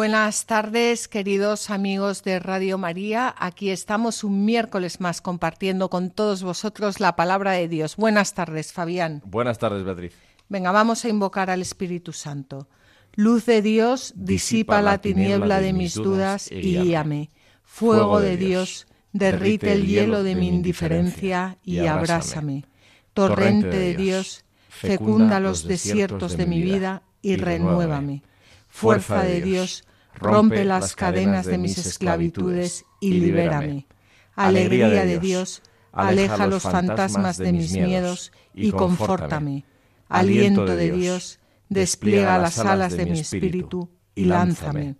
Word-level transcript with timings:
Buenas 0.00 0.46
tardes, 0.46 1.08
queridos 1.08 1.68
amigos 1.68 2.22
de 2.22 2.38
Radio 2.38 2.78
María. 2.78 3.34
Aquí 3.38 3.68
estamos 3.68 4.24
un 4.24 4.46
miércoles 4.46 4.98
más 4.98 5.20
compartiendo 5.20 5.90
con 5.90 6.08
todos 6.08 6.42
vosotros 6.42 7.00
la 7.00 7.16
palabra 7.16 7.52
de 7.52 7.68
Dios. 7.68 7.96
Buenas 7.96 8.32
tardes, 8.32 8.72
Fabián. 8.72 9.20
Buenas 9.26 9.58
tardes, 9.58 9.84
Beatriz. 9.84 10.14
Venga, 10.48 10.72
vamos 10.72 11.04
a 11.04 11.10
invocar 11.10 11.50
al 11.50 11.60
Espíritu 11.60 12.14
Santo. 12.14 12.66
Luz 13.12 13.44
de 13.44 13.60
Dios, 13.60 14.14
disipa, 14.16 14.80
la 14.80 15.02
tiniebla 15.02 15.60
de 15.60 15.74
mis 15.74 15.96
dudas 15.96 16.50
y 16.50 16.78
guíame. 16.78 17.28
Fuego 17.62 18.20
de 18.20 18.38
Dios, 18.38 18.86
derrite 19.12 19.70
el 19.74 19.86
hielo 19.86 20.22
de 20.22 20.34
mi 20.34 20.48
indiferencia 20.48 21.58
y 21.62 21.84
abrázame. 21.84 22.64
Torrente 23.12 23.76
de 23.76 23.94
Dios, 23.96 24.46
fecunda 24.70 25.40
los 25.40 25.68
desiertos 25.68 26.38
de 26.38 26.46
mi 26.46 26.62
vida 26.62 27.02
y 27.20 27.36
renuévame 27.36 28.22
Fuerza 28.70 29.24
de 29.24 29.42
Dios, 29.42 29.84
rompe 30.20 30.64
las 30.64 30.94
cadenas 30.94 31.46
de 31.46 31.58
mis 31.58 31.78
esclavitudes 31.78 32.84
y 33.00 33.14
libérame. 33.14 33.86
Alegría 34.34 35.04
de 35.04 35.18
Dios, 35.18 35.62
aleja 35.92 36.46
los 36.46 36.62
fantasmas 36.62 37.38
de 37.38 37.52
mis 37.52 37.72
miedos 37.72 38.32
y 38.54 38.70
confórtame. 38.72 39.64
Aliento 40.08 40.66
de 40.66 40.90
Dios, 40.92 41.40
despliega 41.68 42.38
las 42.38 42.58
alas 42.58 42.96
de 42.96 43.06
mi 43.06 43.20
espíritu 43.20 43.88
y 44.14 44.24
lánzame. 44.26 44.96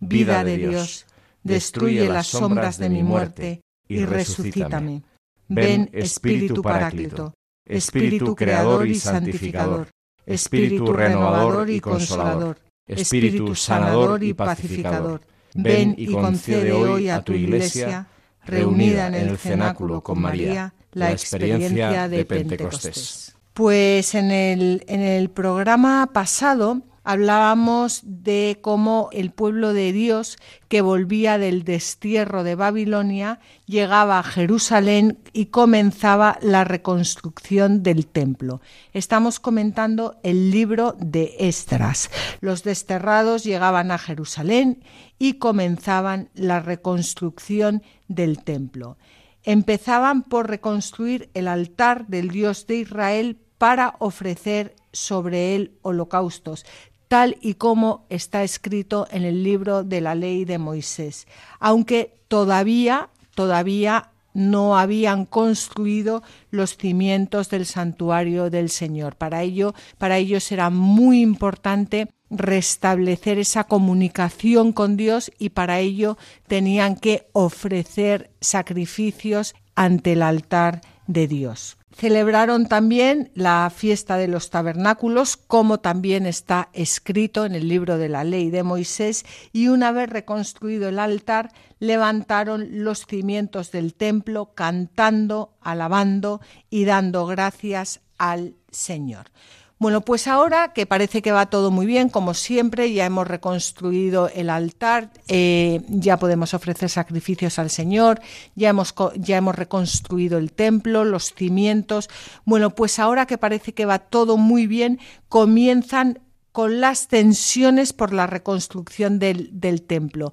Vida 0.00 0.44
de 0.44 0.58
Dios, 0.58 1.06
destruye 1.42 2.08
las 2.08 2.26
sombras 2.26 2.78
de 2.78 2.88
mi 2.88 3.02
muerte 3.02 3.62
y 3.88 4.04
resucítame. 4.04 5.02
Ven, 5.48 5.88
Espíritu 5.92 6.60
Paráclito, 6.60 7.32
Espíritu 7.64 8.34
Creador 8.36 8.86
y 8.86 8.96
Santificador, 8.96 9.88
Espíritu 10.26 10.92
Renovador 10.92 11.70
y 11.70 11.80
Consolador 11.80 12.67
Espíritu 12.88 13.54
sanador 13.54 14.24
y 14.24 14.34
pacificador, 14.34 15.20
ven 15.54 15.94
y 15.96 16.12
concede 16.12 16.72
hoy 16.72 17.08
a 17.08 17.22
tu 17.22 17.32
Iglesia, 17.32 18.06
reunida 18.44 19.08
en 19.08 19.14
el 19.14 19.38
cenáculo 19.38 20.02
con 20.02 20.20
María, 20.20 20.74
la 20.92 21.12
experiencia 21.12 22.08
de 22.08 22.24
Pentecostés. 22.24 23.34
Pues 23.52 24.14
en 24.14 24.30
el, 24.30 24.84
en 24.86 25.00
el 25.00 25.30
programa 25.30 26.10
pasado 26.12 26.82
hablábamos 27.08 28.02
de 28.04 28.58
cómo 28.60 29.08
el 29.12 29.30
pueblo 29.30 29.72
de 29.72 29.92
Dios 29.94 30.36
que 30.68 30.82
volvía 30.82 31.38
del 31.38 31.64
destierro 31.64 32.44
de 32.44 32.54
Babilonia 32.54 33.40
llegaba 33.64 34.18
a 34.18 34.22
Jerusalén 34.22 35.18
y 35.32 35.46
comenzaba 35.46 36.38
la 36.42 36.64
reconstrucción 36.64 37.82
del 37.82 38.06
templo. 38.06 38.60
Estamos 38.92 39.40
comentando 39.40 40.20
el 40.22 40.50
libro 40.50 40.96
de 40.98 41.34
Estras. 41.38 42.10
Los 42.42 42.62
desterrados 42.62 43.42
llegaban 43.42 43.90
a 43.90 43.96
Jerusalén 43.96 44.84
y 45.18 45.38
comenzaban 45.38 46.28
la 46.34 46.60
reconstrucción 46.60 47.82
del 48.08 48.44
templo. 48.44 48.98
Empezaban 49.44 50.24
por 50.24 50.50
reconstruir 50.50 51.30
el 51.32 51.48
altar 51.48 52.06
del 52.06 52.28
Dios 52.28 52.66
de 52.66 52.76
Israel 52.76 53.38
para 53.56 53.96
ofrecer 53.98 54.76
sobre 54.92 55.54
él 55.54 55.78
holocaustos, 55.82 56.64
tal 57.08 57.36
y 57.40 57.54
como 57.54 58.06
está 58.10 58.44
escrito 58.44 59.08
en 59.10 59.24
el 59.24 59.42
libro 59.42 59.82
de 59.82 60.00
la 60.00 60.14
ley 60.14 60.44
de 60.44 60.58
Moisés, 60.58 61.26
aunque 61.58 62.14
todavía, 62.28 63.08
todavía 63.34 64.10
no 64.34 64.78
habían 64.78 65.24
construido 65.24 66.22
los 66.50 66.76
cimientos 66.76 67.50
del 67.50 67.66
santuario 67.66 68.50
del 68.50 68.70
Señor. 68.70 69.16
Para 69.16 69.42
ello, 69.42 69.74
para 69.96 70.18
ellos 70.18 70.52
era 70.52 70.70
muy 70.70 71.22
importante 71.22 72.08
restablecer 72.30 73.38
esa 73.38 73.64
comunicación 73.64 74.72
con 74.72 74.96
Dios 74.96 75.32
y 75.38 75.48
para 75.48 75.80
ello 75.80 76.18
tenían 76.46 76.94
que 76.94 77.26
ofrecer 77.32 78.30
sacrificios 78.40 79.54
ante 79.74 80.12
el 80.12 80.22
altar 80.22 80.82
de 81.06 81.26
Dios. 81.26 81.77
Celebraron 81.98 82.68
también 82.68 83.32
la 83.34 83.72
fiesta 83.74 84.16
de 84.18 84.28
los 84.28 84.50
tabernáculos, 84.50 85.36
como 85.36 85.80
también 85.80 86.26
está 86.26 86.68
escrito 86.72 87.44
en 87.44 87.56
el 87.56 87.66
libro 87.66 87.98
de 87.98 88.08
la 88.08 88.22
ley 88.22 88.50
de 88.50 88.62
Moisés, 88.62 89.26
y 89.52 89.66
una 89.66 89.90
vez 89.90 90.08
reconstruido 90.08 90.90
el 90.90 91.00
altar, 91.00 91.50
levantaron 91.80 92.84
los 92.84 93.04
cimientos 93.04 93.72
del 93.72 93.94
templo 93.94 94.52
cantando, 94.54 95.56
alabando 95.60 96.40
y 96.70 96.84
dando 96.84 97.26
gracias 97.26 98.00
al 98.16 98.54
Señor. 98.70 99.32
Bueno, 99.78 100.00
pues 100.00 100.26
ahora 100.26 100.72
que 100.72 100.86
parece 100.86 101.22
que 101.22 101.30
va 101.30 101.46
todo 101.46 101.70
muy 101.70 101.86
bien, 101.86 102.08
como 102.08 102.34
siempre, 102.34 102.92
ya 102.92 103.06
hemos 103.06 103.28
reconstruido 103.28 104.28
el 104.28 104.50
altar, 104.50 105.12
eh, 105.28 105.82
ya 105.88 106.16
podemos 106.16 106.52
ofrecer 106.52 106.90
sacrificios 106.90 107.60
al 107.60 107.70
Señor, 107.70 108.20
ya 108.56 108.70
hemos, 108.70 108.92
ya 109.14 109.36
hemos 109.36 109.54
reconstruido 109.54 110.38
el 110.38 110.50
templo, 110.52 111.04
los 111.04 111.32
cimientos. 111.32 112.10
Bueno, 112.44 112.74
pues 112.74 112.98
ahora 112.98 113.26
que 113.26 113.38
parece 113.38 113.72
que 113.72 113.86
va 113.86 114.00
todo 114.00 114.36
muy 114.36 114.66
bien, 114.66 114.98
comienzan 115.28 116.22
con 116.50 116.80
las 116.80 117.06
tensiones 117.06 117.92
por 117.92 118.12
la 118.12 118.26
reconstrucción 118.26 119.20
del, 119.20 119.60
del 119.60 119.82
templo. 119.82 120.32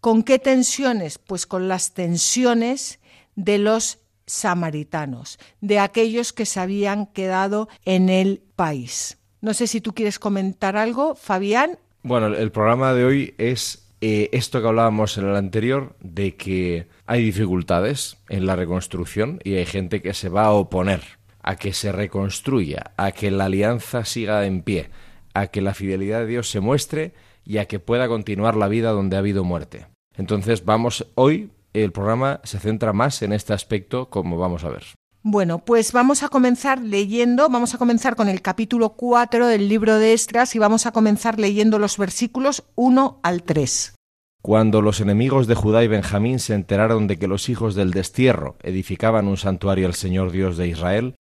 ¿Con 0.00 0.22
qué 0.22 0.38
tensiones? 0.38 1.18
Pues 1.18 1.48
con 1.48 1.66
las 1.66 1.94
tensiones 1.94 3.00
de 3.34 3.58
los 3.58 4.01
samaritanos, 4.26 5.38
de 5.60 5.78
aquellos 5.78 6.32
que 6.32 6.46
se 6.46 6.60
habían 6.60 7.06
quedado 7.06 7.68
en 7.84 8.08
el 8.08 8.42
país. 8.56 9.18
No 9.40 9.54
sé 9.54 9.66
si 9.66 9.80
tú 9.80 9.92
quieres 9.92 10.18
comentar 10.18 10.76
algo, 10.76 11.14
Fabián. 11.14 11.78
Bueno, 12.02 12.28
el 12.28 12.52
programa 12.52 12.94
de 12.94 13.04
hoy 13.04 13.34
es 13.38 13.88
eh, 14.00 14.30
esto 14.32 14.60
que 14.60 14.68
hablábamos 14.68 15.16
en 15.18 15.28
el 15.28 15.36
anterior, 15.36 15.94
de 16.00 16.36
que 16.36 16.86
hay 17.06 17.22
dificultades 17.24 18.16
en 18.28 18.46
la 18.46 18.56
reconstrucción 18.56 19.40
y 19.44 19.54
hay 19.54 19.66
gente 19.66 20.02
que 20.02 20.14
se 20.14 20.28
va 20.28 20.46
a 20.46 20.52
oponer 20.52 21.02
a 21.42 21.56
que 21.56 21.72
se 21.72 21.92
reconstruya, 21.92 22.92
a 22.96 23.12
que 23.12 23.30
la 23.30 23.46
alianza 23.46 24.04
siga 24.04 24.46
en 24.46 24.62
pie, 24.62 24.90
a 25.34 25.48
que 25.48 25.60
la 25.60 25.74
fidelidad 25.74 26.20
de 26.20 26.26
Dios 26.26 26.50
se 26.50 26.60
muestre 26.60 27.12
y 27.44 27.58
a 27.58 27.66
que 27.66 27.80
pueda 27.80 28.08
continuar 28.08 28.56
la 28.56 28.68
vida 28.68 28.90
donde 28.90 29.16
ha 29.16 29.20
habido 29.20 29.44
muerte. 29.44 29.86
Entonces 30.16 30.64
vamos 30.64 31.06
hoy 31.14 31.50
el 31.72 31.92
programa 31.92 32.40
se 32.44 32.58
centra 32.58 32.92
más 32.92 33.22
en 33.22 33.32
este 33.32 33.52
aspecto, 33.52 34.10
como 34.10 34.38
vamos 34.38 34.64
a 34.64 34.68
ver. 34.68 34.84
Bueno, 35.24 35.64
pues 35.64 35.92
vamos 35.92 36.24
a 36.24 36.28
comenzar 36.28 36.82
leyendo, 36.82 37.48
vamos 37.48 37.74
a 37.74 37.78
comenzar 37.78 38.16
con 38.16 38.28
el 38.28 38.42
capítulo 38.42 38.94
4 38.94 39.46
del 39.46 39.68
libro 39.68 39.98
de 39.98 40.12
Estras 40.12 40.56
y 40.56 40.58
vamos 40.58 40.84
a 40.84 40.90
comenzar 40.90 41.38
leyendo 41.38 41.78
los 41.78 41.96
versículos 41.96 42.64
1 42.74 43.20
al 43.22 43.44
3. 43.44 43.94
Cuando 44.42 44.82
los 44.82 45.00
enemigos 45.00 45.46
de 45.46 45.54
Judá 45.54 45.84
y 45.84 45.88
Benjamín 45.88 46.40
se 46.40 46.54
enteraron 46.54 47.06
de 47.06 47.18
que 47.18 47.28
los 47.28 47.48
hijos 47.48 47.76
del 47.76 47.92
destierro 47.92 48.56
edificaban 48.64 49.28
un 49.28 49.36
santuario 49.36 49.86
al 49.86 49.94
Señor 49.94 50.32
Dios 50.32 50.56
de 50.56 50.66
Israel, 50.66 51.14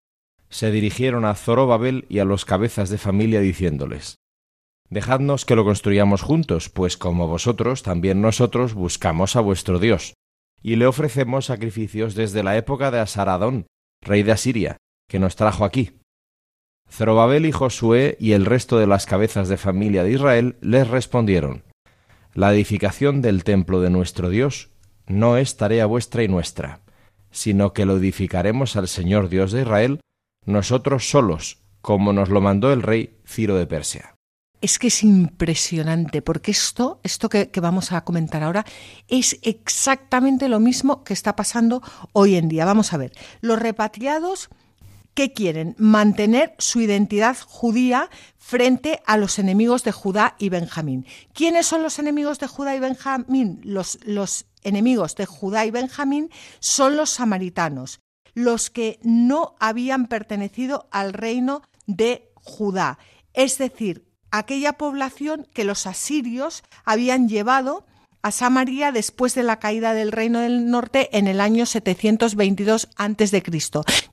se 0.50 0.72
dirigieron 0.72 1.24
a 1.24 1.36
Zorobabel 1.36 2.08
y 2.10 2.18
a 2.20 2.26
los 2.26 2.44
cabezas 2.44 2.90
de 2.90 2.98
familia 2.98 3.40
diciéndoles 3.40 4.16
Dejadnos 4.90 5.46
que 5.46 5.56
lo 5.56 5.64
construyamos 5.64 6.24
juntos, 6.24 6.70
pues 6.70 6.98
como 6.98 7.28
vosotros, 7.28 7.84
también 7.84 8.20
nosotros 8.22 8.74
buscamos 8.74 9.36
a 9.36 9.42
vuestro 9.42 9.78
Dios 9.78 10.16
y 10.62 10.76
le 10.76 10.88
ofrecemos 10.88 11.46
sacrificios 11.46 12.16
desde 12.16 12.44
la 12.44 12.58
época 12.58 12.92
de 12.92 13.00
Asaradón, 13.00 13.68
rey 14.02 14.24
de 14.24 14.32
Asiria, 14.32 14.78
que 15.10 15.20
nos 15.20 15.36
trajo 15.36 15.66
aquí. 15.66 16.00
Zerobabel 16.90 17.46
y 17.46 17.52
Josué 17.52 18.18
y 18.20 18.34
el 18.34 18.46
resto 18.46 18.78
de 18.78 18.88
las 18.88 19.06
cabezas 19.06 19.48
de 19.50 19.58
familia 19.58 20.04
de 20.04 20.12
Israel 20.12 20.58
les 20.62 20.88
respondieron 20.88 21.64
La 22.34 22.54
edificación 22.54 23.22
del 23.22 23.44
templo 23.44 23.82
de 23.82 23.90
nuestro 23.90 24.30
Dios 24.30 24.72
no 25.08 25.38
es 25.38 25.58
tarea 25.58 25.86
vuestra 25.86 26.24
y 26.24 26.28
nuestra, 26.28 26.82
sino 27.32 27.74
que 27.74 27.86
lo 27.86 27.98
edificaremos 27.98 28.76
al 28.76 28.88
Señor 28.88 29.30
Dios 29.30 29.52
de 29.52 29.62
Israel, 29.62 30.02
nosotros 30.46 31.10
solos, 31.10 31.60
como 31.82 32.14
nos 32.14 32.30
lo 32.30 32.42
mandó 32.42 32.72
el 32.74 32.82
rey 32.82 33.18
Ciro 33.26 33.56
de 33.56 33.68
Persia 33.68 34.16
es 34.62 34.80
que 34.80 34.88
es 34.88 35.04
impresionante, 35.04 36.22
porque 36.22 36.52
esto, 36.52 37.00
esto 37.04 37.30
que, 37.30 37.50
vamos 37.62 37.92
a 37.92 38.02
comentar 38.02 38.44
ahora, 38.44 38.66
es 39.08 39.40
exactamente 39.42 40.48
lo 40.48 40.60
mismo 40.60 41.04
que 41.04 41.14
está 41.14 41.36
pasando 41.36 41.82
hoy 42.14 42.36
en 42.36 42.48
día. 42.48 42.66
Vamos 42.66 42.94
a 42.94 42.98
ver, 42.98 43.12
los 43.42 43.60
repatriados 43.60 44.50
¿qué 45.14 45.34
quieren? 45.34 45.76
Mantener 45.78 46.56
su 46.58 46.80
identidad 46.80 47.38
judía 47.46 48.10
frente 48.38 49.02
a 49.06 49.18
los 49.18 49.40
enemigos 49.40 49.84
de 49.84 49.92
Judá 49.92 50.36
y 50.40 50.50
Benjamín. 50.50 51.06
¿Quiénes 51.34 51.66
son 51.66 51.84
los 51.84 52.00
enemigos 52.00 52.40
de 52.40 52.48
Judá 52.48 52.76
y 52.76 52.80
Benjamín? 52.80 53.60
Los, 53.64 54.00
los 54.04 54.46
enemigos 54.64 55.16
de 55.16 55.26
Judá 55.26 55.66
y 55.66 55.72
Benjamín 55.72 56.30
son 56.60 56.96
los 56.96 57.10
samaritanos, 57.10 58.00
los 58.34 58.70
que 58.70 59.00
no 59.04 59.56
habían 59.60 60.08
pertenecido 60.08 60.88
al 60.92 61.14
reino 61.14 61.62
de 61.88 62.32
Judá, 62.36 62.98
es 63.34 63.58
decir, 63.58 64.11
aquella 64.32 64.74
población 64.74 65.48
que 65.54 65.64
los 65.64 65.86
asirios 65.88 66.64
habían 66.86 67.30
llevado 67.30 67.86
a 68.24 68.32
Samaria 68.32 68.92
después 68.92 69.34
de 69.34 69.44
la 69.44 69.60
caída 69.60 69.94
del 69.94 70.12
Reino 70.12 70.40
del 70.40 70.70
Norte 70.70 71.10
en 71.18 71.28
el 71.28 71.42
año 71.42 71.66
722 71.66 72.90
a.C. 72.96 73.44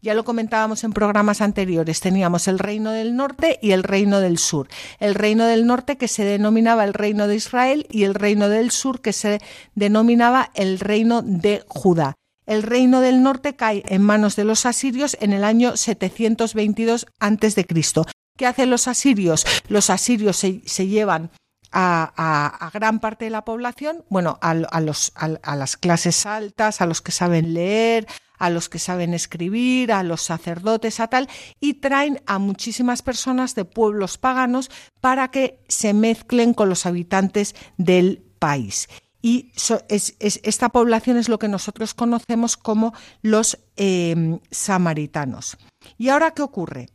Ya 0.01 0.15
lo 0.15 0.25
comentábamos 0.25 0.85
en 0.85 0.93
programas 0.93 1.41
anteriores. 1.41 2.01
Teníamos 2.01 2.49
el 2.49 2.59
Reino 2.59 2.93
del 2.93 3.17
Norte 3.17 3.59
y 3.61 3.73
el 3.73 3.83
Reino 3.83 4.21
del 4.21 4.39
Sur. 4.39 4.69
El 4.99 5.15
Reino 5.15 5.45
del 5.45 5.67
Norte 5.67 5.97
que 5.97 6.09
se 6.09 6.25
denominaba 6.25 6.85
el 6.85 6.95
Reino 6.95 7.27
de 7.27 7.37
Israel 7.37 7.87
y 7.91 8.05
el 8.05 8.15
Reino 8.15 8.49
del 8.49 8.71
Sur 8.71 9.01
que 9.01 9.13
se 9.13 9.41
denominaba 9.75 10.51
el 10.55 10.81
Reino 10.81 11.23
de 11.23 11.63
Judá. 11.69 12.15
El 12.47 12.63
Reino 12.63 13.03
del 13.03 13.23
Norte 13.23 13.57
cae 13.57 13.83
en 13.89 14.01
manos 14.01 14.35
de 14.37 14.45
los 14.45 14.65
asirios 14.65 15.19
en 15.21 15.35
el 15.35 15.45
año 15.45 15.77
722 15.77 17.07
a.C. 17.21 17.67
¿Qué 18.39 18.47
hacen 18.47 18.71
los 18.71 18.87
asirios? 18.87 19.45
Los 19.69 19.91
asirios 19.91 20.37
se, 20.37 20.87
llevan 20.87 21.33
a, 21.73 22.71
gran 22.73 23.01
parte 23.01 23.25
de 23.25 23.33
la 23.33 23.45
población, 23.45 24.05
bueno, 24.11 24.39
a, 24.41 24.55
las 24.55 25.77
clases 25.77 26.25
altas, 26.25 26.81
a 26.81 26.87
los 26.87 27.03
que 27.03 27.11
saben 27.11 27.53
leer, 27.53 28.07
a 28.39 28.49
los 28.49 28.69
que 28.69 28.79
saben 28.79 29.13
escribir, 29.13 29.91
a 29.91 30.05
los 30.05 30.23
sacerdotes, 30.23 31.01
a 31.01 31.09
tal, 31.09 31.29
y 31.59 31.75
traen 31.75 32.23
a 32.27 32.39
muchísimas 32.39 33.03
personas 33.03 33.57
de 33.57 33.65
pueblos 33.65 34.19
paganos 34.19 34.71
para 35.01 35.33
que 35.33 35.59
se 35.67 35.93
mezclen 35.93 36.55
con 36.55 36.69
los 36.69 36.87
habitantes 36.87 37.57
del 37.77 38.23
país. 38.39 38.89
Y 39.21 39.51
esta 39.89 40.69
población 40.69 41.17
es 41.17 41.29
lo 41.29 41.41
que 41.41 41.49
nosotros 41.49 41.93
conocemos 41.93 42.57
como 42.57 42.95
los 43.21 43.59
em, 43.75 44.39
samaritanos. 44.53 45.59
¿Y 45.97 46.11
ahora 46.11 46.31
qué 46.31 46.43
ocurre? 46.43 46.89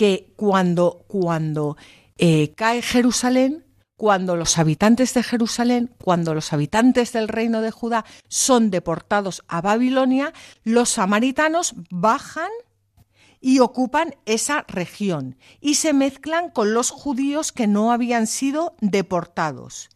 Que 0.00 0.32
cuando, 0.34 1.04
cuando 1.08 1.76
eh, 2.16 2.54
cae 2.56 2.80
Jerusalén 2.80 3.66
cuando 3.98 4.34
los 4.34 4.56
habitantes 4.56 5.12
de 5.12 5.22
Jerusalén, 5.22 5.94
cuando 6.02 6.32
los 6.32 6.54
habitantes 6.54 7.12
del 7.12 7.28
reino 7.28 7.60
de 7.60 7.70
Judá 7.70 8.06
son 8.28 8.70
deportados 8.70 9.44
a 9.46 9.60
Babilonia, 9.60 10.32
los 10.64 10.88
samaritanos 10.88 11.74
bajan 11.90 12.48
y 13.42 13.58
ocupan 13.58 14.14
esa 14.24 14.64
región 14.68 15.36
y 15.60 15.74
se 15.74 15.92
mezclan 15.92 16.48
con 16.48 16.72
los 16.72 16.90
judíos 16.90 17.52
que 17.52 17.66
no 17.66 17.92
habían 17.92 18.26
sido 18.26 18.74
deportados. 18.80 19.90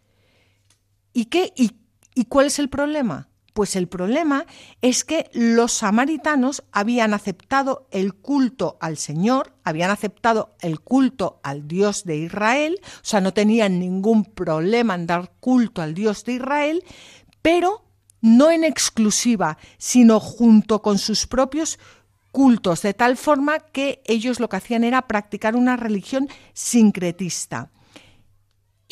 ¿Y 1.14 1.24
qué? 1.24 1.54
y 1.56 2.24
cuál 2.26 2.48
es 2.48 2.58
el 2.58 2.68
problema? 2.68 3.30
Pues 3.54 3.76
el 3.76 3.86
problema 3.86 4.46
es 4.82 5.04
que 5.04 5.30
los 5.32 5.72
samaritanos 5.72 6.64
habían 6.72 7.14
aceptado 7.14 7.86
el 7.92 8.12
culto 8.12 8.76
al 8.80 8.96
Señor, 8.98 9.54
habían 9.62 9.92
aceptado 9.92 10.56
el 10.60 10.80
culto 10.80 11.38
al 11.44 11.68
Dios 11.68 12.02
de 12.02 12.16
Israel, 12.16 12.80
o 12.82 13.04
sea, 13.04 13.20
no 13.20 13.32
tenían 13.32 13.78
ningún 13.78 14.24
problema 14.24 14.96
en 14.96 15.06
dar 15.06 15.30
culto 15.38 15.82
al 15.82 15.94
Dios 15.94 16.24
de 16.24 16.32
Israel, 16.32 16.84
pero 17.42 17.84
no 18.20 18.50
en 18.50 18.64
exclusiva, 18.64 19.56
sino 19.78 20.18
junto 20.18 20.82
con 20.82 20.98
sus 20.98 21.28
propios 21.28 21.78
cultos, 22.32 22.82
de 22.82 22.92
tal 22.92 23.16
forma 23.16 23.60
que 23.60 24.02
ellos 24.06 24.40
lo 24.40 24.48
que 24.48 24.56
hacían 24.56 24.82
era 24.82 25.06
practicar 25.06 25.54
una 25.54 25.76
religión 25.76 26.28
sincretista. 26.54 27.70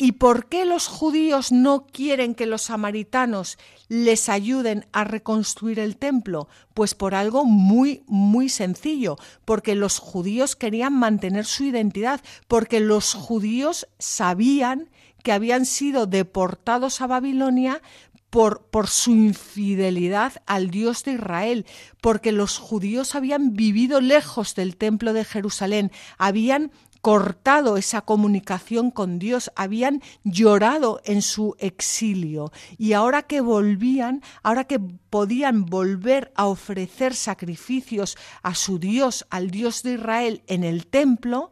¿Y 0.03 0.11
por 0.11 0.47
qué 0.47 0.65
los 0.65 0.87
judíos 0.87 1.53
no 1.53 1.87
quieren 1.87 2.35
que 2.35 2.45
los 2.45 2.63
samaritanos 2.63 3.57
les 3.87 4.27
ayuden 4.27 4.85
a 4.91 5.05
reconstruir 5.05 5.79
el 5.79 5.95
templo? 5.95 6.49
Pues 6.73 6.93
por 6.93 7.15
algo 7.15 7.45
muy, 7.45 8.03
muy 8.05 8.49
sencillo, 8.49 9.17
porque 9.45 9.75
los 9.75 9.99
judíos 9.99 10.57
querían 10.57 10.91
mantener 10.91 11.45
su 11.45 11.63
identidad, 11.63 12.19
porque 12.49 12.81
los 12.81 13.13
judíos 13.13 13.87
sabían 13.97 14.89
que 15.23 15.31
habían 15.31 15.65
sido 15.65 16.05
deportados 16.05 16.99
a 16.99 17.07
Babilonia 17.07 17.81
por, 18.29 18.65
por, 18.65 18.89
su 18.89 19.11
infidelidad 19.11 20.33
al 20.47 20.69
Dios 20.69 21.05
de 21.05 21.13
Israel, 21.13 21.65
porque 22.01 22.33
los 22.33 22.57
judíos 22.57 23.15
habían 23.15 23.53
vivido 23.53 24.01
lejos 24.01 24.53
del 24.53 24.75
templo 24.75 25.13
de 25.13 25.23
Jerusalén, 25.23 25.93
habían 26.17 26.73
cortado 27.03 27.75
esa 27.75 28.03
comunicación 28.03 28.89
con 28.89 29.19
Dios, 29.19 29.51
habían 29.57 30.01
llorado 30.23 31.01
en 31.03 31.21
su 31.21 31.53
exilio. 31.59 32.53
Y 32.77 32.93
ahora 32.93 33.23
que 33.23 33.41
volvían, 33.41 34.21
ahora 34.41 34.63
que 34.63 34.79
podían 34.79 35.65
volver 35.65 36.31
a 36.37 36.45
ofrecer 36.45 37.13
sacrificios 37.13 38.17
a 38.41 38.55
su 38.55 38.79
Dios, 38.79 39.27
al 39.31 39.51
Dios 39.51 39.83
de 39.83 39.95
Israel 39.95 40.43
en 40.47 40.63
el 40.63 40.87
templo, 40.87 41.51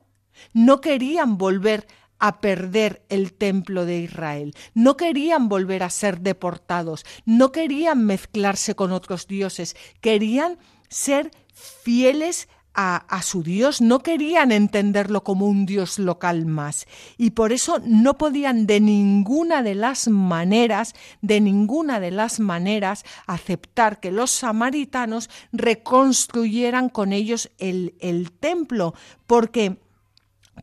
no 0.54 0.80
querían 0.80 1.38
volver 1.38 1.86
a 2.18 2.40
perder 2.40 3.04
el 3.10 3.34
templo 3.34 3.84
de 3.86 4.00
Israel. 4.00 4.56
No 4.74 4.96
querían 4.96 5.50
volver 5.50 5.84
a 5.84 5.90
ser 5.90 6.22
deportados, 6.22 7.06
no 7.26 7.52
querían 7.52 8.06
mezclarse 8.06 8.74
con 8.74 8.94
otros 8.94 9.28
dioses, 9.28 9.76
querían 10.00 10.60
ser 10.88 11.30
fieles 11.54 12.48
a, 12.74 13.22
su 13.22 13.44
Dios, 13.44 13.82
no 13.82 14.00
querían 14.00 14.52
entenderlo 14.52 15.24
como 15.24 15.48
un 15.48 15.66
Dios 15.66 16.00
local 16.00 16.46
más. 16.46 16.88
Y 17.18 17.32
por 17.32 17.52
eso 17.52 17.82
no 17.86 18.18
podían 18.18 18.66
de 18.66 18.80
ninguna 18.80 19.62
de 19.62 19.76
las 19.76 20.08
maneras, 20.08 20.94
de 21.22 21.42
ninguna 21.42 22.00
de 22.00 22.12
las 22.12 22.40
maneras 22.40 23.04
aceptar 23.28 24.00
que 24.00 24.12
los 24.12 24.32
samaritanos 24.32 25.30
reconstruyeran 25.52 26.90
con 26.90 27.14
ellos 27.14 27.52
el, 27.58 27.96
el 28.00 28.32
templo, 28.32 28.94
porque, 29.28 29.78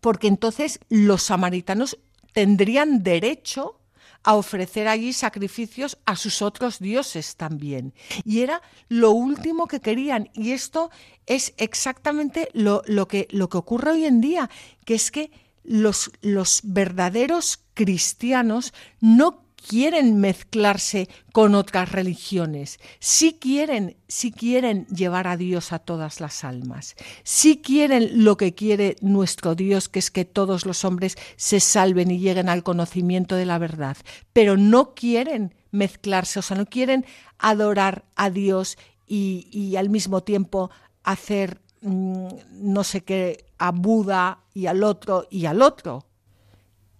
porque 0.00 0.28
entonces 0.28 0.80
los 0.88 1.22
samaritanos 1.22 1.98
tendrían 2.32 3.02
derecho 3.02 3.77
a 4.22 4.34
ofrecer 4.34 4.88
allí 4.88 5.12
sacrificios 5.12 5.98
a 6.04 6.16
sus 6.16 6.42
otros 6.42 6.78
dioses 6.78 7.36
también. 7.36 7.94
Y 8.24 8.40
era 8.40 8.62
lo 8.88 9.12
último 9.12 9.66
que 9.66 9.80
querían. 9.80 10.30
Y 10.34 10.52
esto 10.52 10.90
es 11.26 11.54
exactamente 11.56 12.48
lo, 12.52 12.82
lo, 12.86 13.08
que, 13.08 13.28
lo 13.30 13.48
que 13.48 13.58
ocurre 13.58 13.92
hoy 13.92 14.04
en 14.04 14.20
día, 14.20 14.50
que 14.84 14.94
es 14.94 15.10
que 15.10 15.30
los, 15.64 16.10
los 16.22 16.60
verdaderos 16.64 17.60
cristianos 17.74 18.72
no 19.00 19.47
quieren 19.68 20.18
mezclarse 20.18 21.10
con 21.32 21.54
otras 21.54 21.92
religiones, 21.92 22.80
sí 23.00 23.38
quieren, 23.38 23.98
sí 24.08 24.32
quieren 24.32 24.86
llevar 24.86 25.28
a 25.28 25.36
Dios 25.36 25.72
a 25.72 25.78
todas 25.78 26.20
las 26.20 26.42
almas, 26.42 26.96
sí 27.22 27.58
quieren 27.58 28.24
lo 28.24 28.38
que 28.38 28.54
quiere 28.54 28.96
nuestro 29.02 29.54
Dios, 29.54 29.90
que 29.90 29.98
es 29.98 30.10
que 30.10 30.24
todos 30.24 30.64
los 30.64 30.86
hombres 30.86 31.16
se 31.36 31.60
salven 31.60 32.10
y 32.10 32.18
lleguen 32.18 32.48
al 32.48 32.62
conocimiento 32.62 33.36
de 33.36 33.44
la 33.44 33.58
verdad, 33.58 33.98
pero 34.32 34.56
no 34.56 34.94
quieren 34.94 35.54
mezclarse, 35.70 36.38
o 36.38 36.42
sea, 36.42 36.56
no 36.56 36.64
quieren 36.64 37.04
adorar 37.38 38.06
a 38.16 38.30
Dios 38.30 38.78
y, 39.06 39.48
y 39.52 39.76
al 39.76 39.90
mismo 39.90 40.22
tiempo 40.22 40.70
hacer 41.04 41.60
mm, 41.82 42.28
no 42.52 42.84
sé 42.84 43.04
qué 43.04 43.44
a 43.58 43.72
Buda 43.72 44.44
y 44.54 44.66
al 44.66 44.82
otro 44.82 45.26
y 45.30 45.44
al 45.44 45.60
otro. 45.60 46.06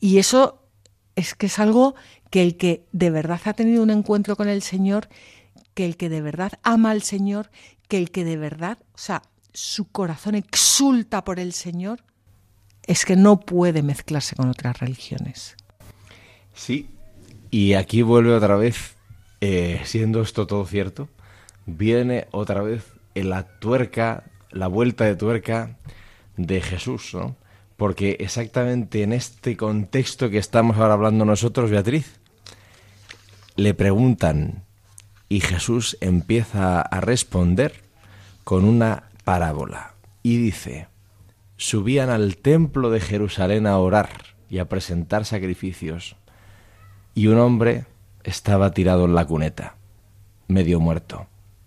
Y 0.00 0.18
eso 0.18 0.68
es 1.18 1.34
que 1.34 1.46
es 1.46 1.58
algo 1.58 1.96
que 2.30 2.42
el 2.42 2.56
que 2.56 2.85
de 2.92 3.11
verdad 3.11 3.40
ha 3.44 3.54
tenido 3.54 3.82
un 3.82 3.90
encuentro 3.90 4.37
con 4.37 4.49
el 4.49 4.62
Señor, 4.62 5.08
que 5.75 5.85
el 5.85 5.97
que 5.97 6.08
de 6.08 6.20
verdad 6.20 6.52
ama 6.62 6.90
al 6.90 7.02
Señor, 7.02 7.50
que 7.88 7.99
el 7.99 8.11
que 8.11 8.25
de 8.25 8.37
verdad, 8.37 8.78
o 8.94 8.99
sea, 8.99 9.23
su 9.52 9.90
corazón 9.90 10.35
exulta 10.35 11.25
por 11.25 11.40
el 11.40 11.52
Señor, 11.52 12.04
es 12.87 13.04
que 13.04 13.16
no 13.16 13.40
puede 13.40 13.82
mezclarse 13.82 14.35
con 14.35 14.49
otras 14.49 14.78
religiones. 14.78 15.56
Sí, 16.54 16.88
y 17.50 17.75
aquí 17.75 18.02
vuelve 18.02 18.35
otra 18.35 18.56
vez, 18.56 18.97
eh, 19.40 19.80
siendo 19.85 20.23
esto 20.23 20.47
todo 20.47 20.66
cierto, 20.66 21.08
viene 21.66 22.26
otra 22.30 22.62
vez 22.62 22.85
en 23.14 23.30
la 23.30 23.44
tuerca, 23.58 24.25
la 24.50 24.66
vuelta 24.68 25.04
de 25.04 25.16
tuerca 25.16 25.76
de 26.37 26.61
Jesús, 26.61 27.14
¿no? 27.14 27.37
Porque 27.76 28.16
exactamente 28.20 29.02
en 29.02 29.12
este 29.12 29.56
contexto 29.56 30.30
que 30.30 30.38
estamos 30.38 30.76
ahora 30.78 30.94
hablando 30.94 31.25
nosotros, 31.25 31.70
Beatriz, 31.70 32.17
le 33.59 33.75
preguntan 33.75 34.62
y 35.29 35.41
Jesús 35.41 35.99
empieza 36.00 36.81
a 36.81 37.00
responder 37.00 37.83
con 38.45 38.65
una 38.65 39.11
parábola 39.25 39.95
y 40.23 40.37
dice, 40.37 40.87
subían 41.57 42.09
al 42.09 42.37
templo 42.37 42.88
de 42.88 43.00
Jerusalén 43.00 43.67
a 43.67 43.77
orar 43.79 44.11
y 44.49 44.59
a 44.59 44.69
presentar 44.69 45.25
sacrificios 45.25 46.15
y 47.17 47.27
un 47.27 47.41
hombre 47.41 47.87
estaba 48.23 48.71
tirado 48.71 49.07
en 49.07 49.17
la 49.17 49.27
cuneta, 49.27 49.75
medio 50.47 50.79
muerto, 50.79 51.27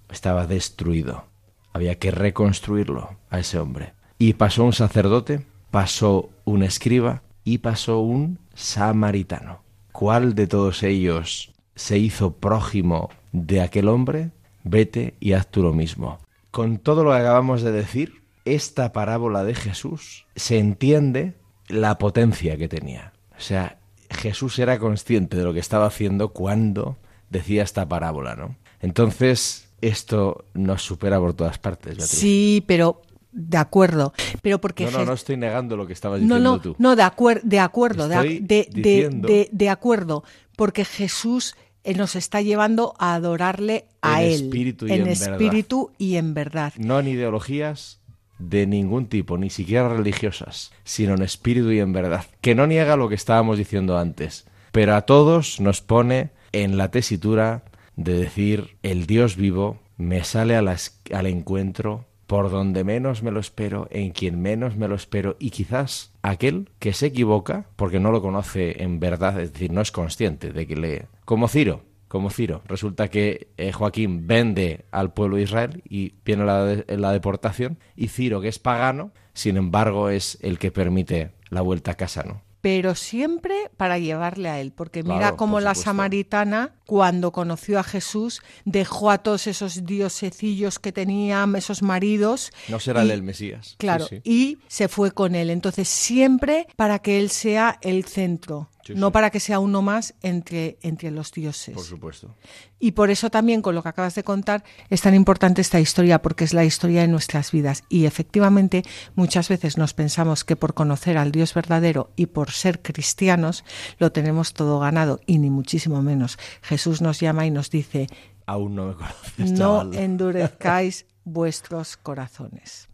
estaba 0.10 0.48
destruido, 0.48 1.26
Había 1.74 2.00
que 2.00 2.12
reconstruirlo 2.12 3.18
a 3.30 3.40
ese 3.40 3.58
hombre. 3.60 3.94
Y 4.18 4.34
pasó 4.34 4.64
un 4.66 4.74
sacerdote, 4.74 5.46
pasó 5.72 6.30
un 6.46 6.64
escriba 6.64 7.22
y 7.44 7.60
pasó 7.60 8.00
un 8.00 8.40
samaritano. 8.54 9.62
¿Cuál 9.92 10.36
de 10.36 10.48
todos 10.48 10.84
ellos 10.84 11.52
se 11.76 11.98
hizo 11.98 12.34
prójimo 12.38 13.10
de 13.32 13.62
aquel 13.62 13.88
hombre? 13.88 14.32
Vete 14.64 15.16
y 15.20 15.34
haz 15.34 15.48
tú 15.48 15.64
lo 15.64 15.74
mismo. 15.74 16.20
Con 16.52 16.78
todo 16.78 17.04
lo 17.04 17.12
que 17.12 17.18
acabamos 17.18 17.62
de 17.62 17.72
decir, 17.72 18.22
esta 18.46 18.92
parábola 18.92 19.44
de 19.44 19.56
Jesús 19.56 20.26
se 20.36 20.60
entiende 20.60 21.36
la 21.68 21.98
potencia 21.98 22.58
que 22.58 22.68
tenía. 22.68 23.14
O 23.38 23.42
sea, 23.42 23.80
Jesús 24.10 24.60
era 24.60 24.80
consciente 24.80 25.38
de 25.38 25.44
lo 25.44 25.54
que 25.54 25.60
estaba 25.60 25.86
haciendo 25.86 26.30
cuando 26.30 26.98
decía 27.30 27.64
esta 27.64 27.88
parábola, 27.88 28.36
¿no? 28.36 28.56
Entonces, 28.82 29.70
esto 29.82 30.46
nos 30.54 30.84
supera 30.84 31.20
por 31.20 31.34
todas 31.34 31.58
partes. 31.58 32.06
Sí, 32.06 32.64
pero 32.68 33.02
de 33.32 33.58
acuerdo, 33.58 34.14
pero 34.42 34.60
porque 34.60 34.86
no, 34.86 34.92
no, 34.92 35.06
no 35.06 35.14
estoy 35.14 35.38
negando 35.38 35.78
lo 35.78 35.88
que 35.88 35.94
estabas 35.94 36.20
diciendo 36.20 36.40
no, 36.40 36.56
no, 36.58 36.62
tú. 36.62 36.76
No, 36.78 36.96
de, 36.96 37.04
acuerdo, 37.04 37.42
de 37.44 37.60
acuerdo, 37.60 38.08
de, 38.08 39.50
de, 39.52 39.70
acuerdo, 39.70 40.24
porque 40.56 40.86
Jesús 40.86 41.56
eh, 41.84 41.94
nos 41.94 42.16
está 42.16 42.42
llevando 42.42 42.94
a 43.00 43.16
adorarle 43.16 43.86
a 44.02 44.22
en 44.22 44.30
él 44.30 44.34
espíritu 44.34 44.88
y 44.88 44.92
en, 44.92 45.02
en 45.02 45.08
espíritu 45.08 45.92
y 45.98 46.18
en 46.18 46.34
verdad. 46.34 46.74
No 46.78 47.00
en 47.00 47.08
ideologías 47.08 48.02
de 48.38 48.66
ningún 48.68 49.06
tipo, 49.06 49.38
ni 49.38 49.50
siquiera 49.50 49.88
religiosas, 49.88 50.72
sino 50.84 51.14
en 51.14 51.22
espíritu 51.22 51.72
y 51.72 51.80
en 51.80 51.94
verdad, 51.94 52.26
que 52.42 52.56
no 52.56 52.68
niega 52.68 52.96
lo 52.96 53.08
que 53.08 53.16
estábamos 53.16 53.58
diciendo 53.58 53.98
antes, 53.98 54.46
pero 54.72 54.96
a 54.96 55.02
todos 55.02 55.60
nos 55.60 55.82
pone 55.82 56.32
en 56.52 56.78
la 56.78 56.92
tesitura 56.92 57.64
de 57.96 58.14
decir 58.14 58.78
el 58.84 59.06
Dios 59.06 59.36
vivo 59.36 59.80
me 59.98 60.24
sale 60.24 60.56
a 60.56 60.60
al 60.60 61.28
encuentro 61.28 62.06
por 62.32 62.50
donde 62.50 62.86
menos 62.86 63.24
me 63.24 63.32
lo 63.32 63.42
espero, 63.42 63.90
en 63.92 64.12
quien 64.12 64.42
menos 64.42 64.78
me 64.78 64.88
lo 64.88 64.96
espero, 64.96 65.36
y 65.38 65.50
quizás 65.50 66.14
aquel 66.22 66.70
que 66.80 66.94
se 66.94 67.08
equivoca, 67.08 67.66
porque 67.76 68.00
no 68.00 68.10
lo 68.10 68.22
conoce 68.22 68.82
en 68.82 69.02
verdad, 69.02 69.38
es 69.42 69.52
decir, 69.52 69.74
no 69.74 69.82
es 69.82 69.92
consciente 69.92 70.54
de 70.54 70.66
que 70.66 70.78
le... 70.78 71.08
como 71.26 71.50
Ciro, 71.50 71.82
como 72.08 72.30
Ciro. 72.30 72.62
Resulta 72.70 73.10
que 73.10 73.50
eh, 73.58 73.74
Joaquín 73.74 74.28
vende 74.28 74.86
al 74.92 75.12
pueblo 75.12 75.36
de 75.36 75.44
Israel 75.44 75.84
y 75.84 76.14
viene 76.24 76.46
la, 76.46 76.86
la 76.88 77.12
deportación, 77.12 77.80
y 77.98 78.08
Ciro, 78.08 78.40
que 78.40 78.48
es 78.48 78.60
pagano, 78.60 79.12
sin 79.34 79.58
embargo, 79.58 80.08
es 80.08 80.38
el 80.42 80.58
que 80.58 80.72
permite 80.72 81.32
la 81.50 81.60
vuelta 81.60 81.92
a 81.92 81.96
casa, 81.96 82.24
¿no? 82.24 82.44
Pero 82.62 82.96
siempre 82.96 83.72
para 83.76 83.98
llevarle 83.98 84.50
a 84.50 84.60
él, 84.62 84.72
porque 84.72 85.04
mira 85.04 85.36
cómo 85.36 85.54
por 85.56 85.64
la 85.64 85.76
samaritana, 85.76 86.76
cuando 86.86 87.32
conoció 87.32 87.80
a 87.80 87.84
Jesús, 87.84 88.42
dejó 88.66 89.12
a 89.12 89.18
todos 89.20 89.48
esos 89.48 89.86
diosecillos 89.86 90.78
que 90.80 90.92
tenían, 90.92 91.56
esos 91.56 91.82
maridos. 91.82 92.52
No 92.70 92.80
será 92.80 93.02
y- 93.02 93.06
él 93.06 93.12
el 93.12 93.24
Mesías. 93.24 93.76
Claro, 93.78 94.06
Sí, 94.08 94.18
sí. 94.18 94.22
y 94.30 94.58
se 94.68 94.88
fue 94.88 95.12
con 95.12 95.36
él. 95.36 95.50
Entonces, 95.50 95.88
siempre 95.88 96.68
para 96.76 97.00
que 97.00 97.20
él 97.20 97.30
sea 97.30 97.78
el 97.82 98.06
centro, 98.06 98.70
Sí, 98.84 98.94
no 98.96 99.08
sí. 99.08 99.14
para 99.14 99.30
que 99.30 99.40
sea 99.40 99.60
uno 99.60 99.82
más 99.82 100.16
entre, 100.22 100.78
entre 100.82 101.12
los 101.12 101.32
dioses. 101.32 101.76
Por 101.76 101.84
supuesto. 101.84 102.36
Y 102.80 102.92
por 102.92 103.12
eso 103.12 103.30
también, 103.30 103.62
con 103.62 103.76
lo 103.76 103.84
que 103.84 103.90
acabas 103.90 104.16
de 104.16 104.24
contar, 104.24 104.64
es 104.90 105.02
tan 105.02 105.14
importante 105.14 105.62
esta 105.62 105.80
historia, 105.80 106.22
porque 106.22 106.44
es 106.44 106.54
la 106.54 106.66
historia 106.66 107.02
de 107.02 107.08
nuestras 107.08 107.52
vidas. 107.52 107.84
Y 107.90 108.06
efectivamente, 108.06 108.84
muchas 109.16 109.50
veces 109.50 109.78
nos 109.78 109.94
pensamos 109.94 110.44
que 110.44 110.56
por 110.56 110.74
conocer 110.74 111.18
al 111.18 111.32
Dios 111.32 111.54
verdadero 111.54 112.12
y 112.16 112.26
por 112.26 112.52
ser 112.52 112.82
cristianos, 112.82 113.64
lo 114.00 114.12
tenemos 114.12 114.54
todo 114.54 114.80
ganado, 114.80 115.20
y 115.26 115.38
ni 115.38 115.50
muchísimo 115.50 116.02
menos. 116.02 116.40
Jesús 116.62 117.02
nos 117.02 117.20
llama 117.20 117.46
y 117.46 117.52
nos 117.52 117.70
dice, 117.70 118.08
Aún 118.46 118.76
no 118.76 118.88
me 118.88 118.94
conoces, 118.96 119.52
no 119.52 119.94
endurezcáis 119.94 121.06
vuestros 121.24 121.98
corazones. 121.98 122.90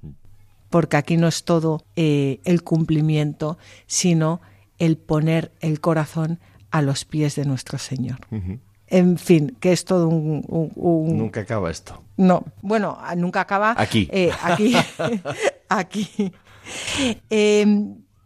Porque 0.70 0.98
aquí 0.98 1.18
no 1.18 1.28
es 1.28 1.46
todo 1.46 1.86
eh, 1.96 2.42
el 2.44 2.64
cumplimiento, 2.64 3.58
sino 3.86 4.42
el 4.80 4.98
poner 4.98 5.52
el 5.60 5.80
corazón 5.82 6.40
a 6.72 6.82
los 6.82 7.06
pies 7.06 7.36
de 7.36 7.46
nuestro 7.46 7.78
Señor. 7.78 8.20
En 8.88 9.18
fin, 9.18 9.56
que 9.60 9.72
es 9.74 9.84
todo 9.86 10.08
un... 10.08 10.44
un- 10.48 10.72
un- 10.76 11.18
Nunca 11.18 11.42
acaba 11.42 11.70
esto. 11.72 12.02
No, 12.18 12.44
bueno, 12.62 12.98
nunca 13.18 13.42
acaba. 13.42 13.76
Aquí. 13.78 14.08
eh, 14.12 14.32
aquí. 14.44 14.74
aquí. 15.70 16.32
Eh, 17.30 17.66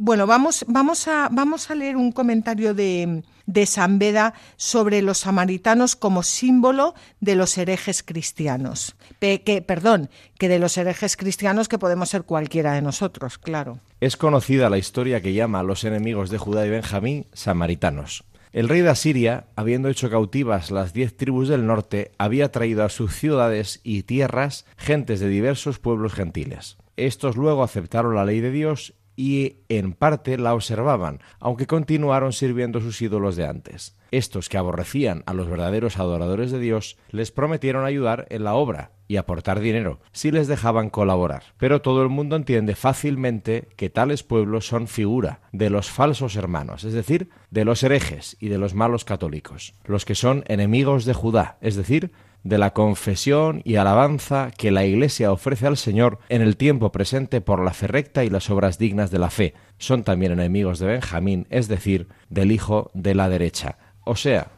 bueno, 0.03 0.25
vamos, 0.25 0.65
vamos, 0.67 1.07
a, 1.07 1.29
vamos 1.31 1.69
a 1.69 1.75
leer 1.75 1.95
un 1.95 2.11
comentario 2.11 2.73
de, 2.73 3.21
de 3.45 3.65
San 3.67 3.99
Beda 3.99 4.33
sobre 4.57 5.03
los 5.03 5.19
samaritanos 5.19 5.95
como 5.95 6.23
símbolo 6.23 6.95
de 7.19 7.35
los 7.35 7.55
herejes 7.55 8.01
cristianos. 8.01 8.95
Que, 9.19 9.63
perdón, 9.65 10.09
que 10.39 10.49
de 10.49 10.57
los 10.57 10.75
herejes 10.79 11.15
cristianos 11.17 11.69
que 11.69 11.77
podemos 11.77 12.09
ser 12.09 12.23
cualquiera 12.23 12.73
de 12.73 12.81
nosotros, 12.81 13.37
claro. 13.37 13.77
Es 13.99 14.17
conocida 14.17 14.71
la 14.71 14.79
historia 14.79 15.21
que 15.21 15.33
llama 15.33 15.59
a 15.59 15.63
los 15.63 15.83
enemigos 15.83 16.31
de 16.31 16.39
Judá 16.39 16.65
y 16.65 16.71
Benjamín 16.71 17.27
samaritanos. 17.33 18.23
El 18.53 18.69
rey 18.69 18.81
de 18.81 18.89
Asiria, 18.89 19.45
habiendo 19.55 19.87
hecho 19.87 20.09
cautivas 20.09 20.71
las 20.71 20.93
diez 20.93 21.15
tribus 21.15 21.47
del 21.47 21.67
norte, 21.67 22.11
había 22.17 22.51
traído 22.51 22.83
a 22.83 22.89
sus 22.89 23.15
ciudades 23.15 23.81
y 23.83 24.01
tierras 24.01 24.65
gentes 24.77 25.19
de 25.19 25.29
diversos 25.29 25.77
pueblos 25.77 26.13
gentiles. 26.13 26.77
Estos 26.97 27.37
luego 27.37 27.63
aceptaron 27.63 28.15
la 28.15 28.25
ley 28.25 28.41
de 28.41 28.51
Dios 28.51 28.95
y 29.15 29.57
en 29.69 29.93
parte 29.93 30.37
la 30.37 30.53
observaban, 30.53 31.19
aunque 31.39 31.67
continuaron 31.67 32.33
sirviendo 32.33 32.81
sus 32.81 33.01
ídolos 33.01 33.35
de 33.35 33.45
antes. 33.45 33.95
Estos 34.11 34.49
que 34.49 34.57
aborrecían 34.57 35.23
a 35.25 35.33
los 35.33 35.49
verdaderos 35.49 35.97
adoradores 35.97 36.51
de 36.51 36.59
Dios 36.59 36.97
les 37.11 37.31
prometieron 37.31 37.85
ayudar 37.85 38.27
en 38.29 38.43
la 38.43 38.55
obra 38.55 38.91
y 39.07 39.17
aportar 39.17 39.59
dinero 39.59 39.99
si 40.11 40.31
les 40.31 40.47
dejaban 40.47 40.89
colaborar. 40.89 41.43
Pero 41.57 41.81
todo 41.81 42.01
el 42.03 42.09
mundo 42.09 42.35
entiende 42.35 42.75
fácilmente 42.75 43.69
que 43.75 43.89
tales 43.89 44.23
pueblos 44.23 44.67
son 44.67 44.87
figura 44.87 45.41
de 45.51 45.69
los 45.69 45.89
falsos 45.89 46.35
hermanos, 46.35 46.83
es 46.83 46.93
decir, 46.93 47.29
de 47.49 47.65
los 47.65 47.83
herejes 47.83 48.37
y 48.39 48.49
de 48.49 48.57
los 48.57 48.73
malos 48.73 49.05
católicos, 49.05 49.73
los 49.85 50.05
que 50.05 50.15
son 50.15 50.43
enemigos 50.47 51.05
de 51.05 51.13
Judá, 51.13 51.57
es 51.61 51.75
decir, 51.75 52.11
de 52.43 52.57
la 52.57 52.73
confesión 52.73 53.61
y 53.63 53.75
alabanza 53.75 54.51
que 54.57 54.71
la 54.71 54.85
Iglesia 54.85 55.31
ofrece 55.31 55.67
al 55.67 55.77
Señor 55.77 56.19
en 56.29 56.41
el 56.41 56.57
tiempo 56.57 56.91
presente 56.91 57.41
por 57.41 57.63
la 57.63 57.73
fe 57.73 57.87
recta 57.87 58.23
y 58.23 58.29
las 58.29 58.49
obras 58.49 58.77
dignas 58.77 59.11
de 59.11 59.19
la 59.19 59.29
fe. 59.29 59.53
Son 59.77 60.03
también 60.03 60.31
enemigos 60.31 60.79
de 60.79 60.87
Benjamín, 60.87 61.47
es 61.49 61.67
decir, 61.67 62.07
del 62.29 62.51
hijo 62.51 62.91
de 62.93 63.15
la 63.15 63.29
derecha. 63.29 63.77
O 64.03 64.15
sea, 64.15 64.51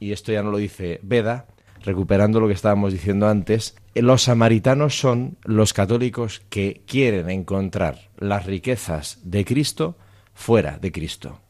y 0.00 0.12
esto 0.12 0.32
ya 0.32 0.42
no 0.42 0.50
lo 0.50 0.58
dice 0.58 1.00
Beda, 1.02 1.46
recuperando 1.82 2.40
lo 2.40 2.48
que 2.48 2.54
estábamos 2.54 2.92
diciendo 2.92 3.28
antes, 3.28 3.76
los 3.94 4.22
samaritanos 4.22 4.98
son 4.98 5.38
los 5.44 5.72
católicos 5.72 6.42
que 6.50 6.82
quieren 6.86 7.30
encontrar 7.30 8.10
las 8.18 8.46
riquezas 8.46 9.20
de 9.22 9.44
Cristo 9.44 9.96
fuera 10.34 10.78
de 10.78 10.92
Cristo 10.92 11.40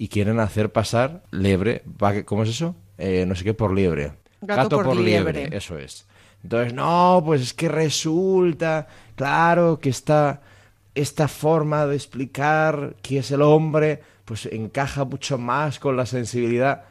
y 0.00 0.08
quieren 0.08 0.40
hacer 0.40 0.72
pasar 0.72 1.24
liebre, 1.30 1.82
¿cómo 2.24 2.44
es 2.44 2.48
eso? 2.48 2.74
Eh, 2.96 3.26
no 3.26 3.34
sé 3.34 3.44
qué 3.44 3.52
por 3.52 3.74
liebre. 3.74 4.12
Gato 4.40 4.82
por 4.82 4.96
liebre. 4.96 5.48
eso 5.52 5.78
es. 5.78 6.06
Entonces, 6.42 6.72
no, 6.72 7.22
pues 7.24 7.42
es 7.42 7.54
que 7.54 7.68
resulta, 7.68 8.88
claro, 9.14 9.78
que 9.78 9.90
esta, 9.90 10.40
esta 10.94 11.28
forma 11.28 11.86
de 11.86 11.96
explicar 11.96 12.96
qué 13.02 13.18
es 13.18 13.30
el 13.30 13.42
hombre, 13.42 14.02
pues 14.24 14.46
encaja 14.46 15.04
mucho 15.04 15.38
más 15.38 15.78
con 15.78 15.96
la 15.96 16.06
sensibilidad. 16.06 16.84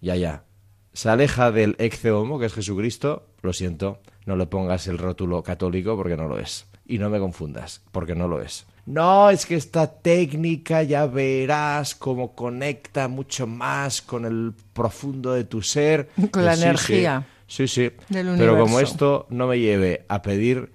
Ya, 0.00 0.16
ya. 0.16 0.44
Se 0.92 1.08
aleja 1.08 1.52
del 1.52 1.76
ex 1.78 2.04
homo, 2.06 2.38
que 2.38 2.46
es 2.46 2.54
Jesucristo. 2.54 3.26
Lo 3.42 3.52
siento, 3.52 4.00
no 4.24 4.34
le 4.34 4.46
pongas 4.46 4.88
el 4.88 4.98
rótulo 4.98 5.42
católico 5.42 5.96
porque 5.96 6.16
no 6.16 6.26
lo 6.26 6.38
es. 6.38 6.66
Y 6.86 6.98
no 6.98 7.10
me 7.10 7.18
confundas, 7.18 7.82
porque 7.92 8.14
no 8.14 8.28
lo 8.28 8.40
es. 8.40 8.66
No, 8.86 9.30
es 9.30 9.46
que 9.46 9.56
esta 9.56 10.00
técnica 10.00 10.82
ya 10.84 11.06
verás 11.06 11.94
cómo 11.96 12.34
conecta 12.34 13.08
mucho 13.08 13.46
más 13.46 14.00
con 14.00 14.24
el 14.24 14.52
profundo 14.72 15.32
de 15.32 15.44
tu 15.44 15.60
ser. 15.60 16.08
Con 16.30 16.44
la 16.44 16.54
Sí, 16.54 16.60
sí. 16.60 16.64
energía 16.68 17.26
Sí, 17.48 17.68
sí. 17.68 17.90
del 18.08 18.34
Pero 18.38 18.58
como 18.58 18.80
esto 18.80 19.26
no 19.30 19.46
me 19.48 19.58
lleve 19.58 20.04
a 20.08 20.22
pedir 20.22 20.72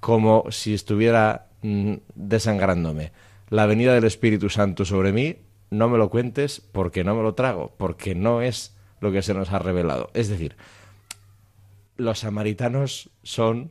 como 0.00 0.44
si 0.50 0.74
estuviera 0.74 1.46
mm, 1.62 1.94
desangrándome 2.14 3.12
la 3.50 3.66
venida 3.66 3.94
del 3.94 4.04
Espíritu 4.04 4.48
Santo 4.48 4.84
sobre 4.84 5.12
mí, 5.12 5.36
no 5.70 5.88
me 5.88 5.98
lo 5.98 6.10
cuentes 6.10 6.60
porque 6.72 7.04
no 7.04 7.14
me 7.14 7.22
lo 7.22 7.34
trago, 7.34 7.72
porque 7.76 8.14
no 8.16 8.42
es 8.42 8.74
lo 9.00 9.12
que 9.12 9.22
se 9.22 9.34
nos 9.34 9.52
ha 9.52 9.58
revelado. 9.60 10.10
Es 10.14 10.28
decir, 10.28 10.56
los 11.96 12.20
samaritanos 12.20 13.10
son 13.22 13.70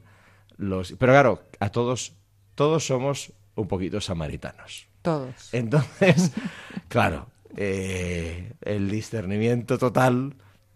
los... 0.57 0.93
Pero 0.97 1.11
claro, 1.13 1.41
a 1.59 1.69
todos, 1.69 2.13
todos 2.55 2.85
somos 2.87 3.33
un 3.55 3.67
poquito 3.67 4.01
samaritanos. 4.01 4.87
Todos. 5.01 5.53
Entonces, 5.53 6.31
claro, 6.87 7.27
eh, 7.55 8.53
el 8.61 8.89
discernimiento 8.89 9.77
total, 9.77 10.35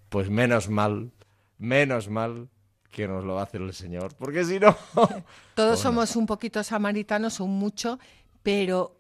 pues 0.10 0.30
menos 0.30 0.70
mal, 0.70 1.12
menos 1.58 2.10
mal 2.10 2.48
que 2.92 3.08
nos 3.08 3.24
lo 3.24 3.36
va 3.36 3.42
a 3.42 3.44
hacer 3.44 3.62
el 3.62 3.74
Señor, 3.74 4.16
porque 4.16 4.44
si 4.44 4.60
no... 4.60 4.76
Todos 5.56 5.80
somos 5.80 6.16
un 6.16 6.26
poquito 6.26 6.64
samaritanos, 6.64 7.40
un 7.40 7.58
mucho, 7.60 8.00
pero 8.44 8.96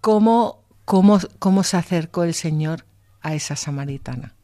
¿cómo, 0.00 0.64
cómo, 0.84 1.18
cómo 1.38 1.62
se 1.62 1.76
acercó 1.76 2.24
el 2.24 2.34
Señor 2.34 2.84
a 3.20 3.34
esa 3.34 3.56
samaritana? 3.56 4.34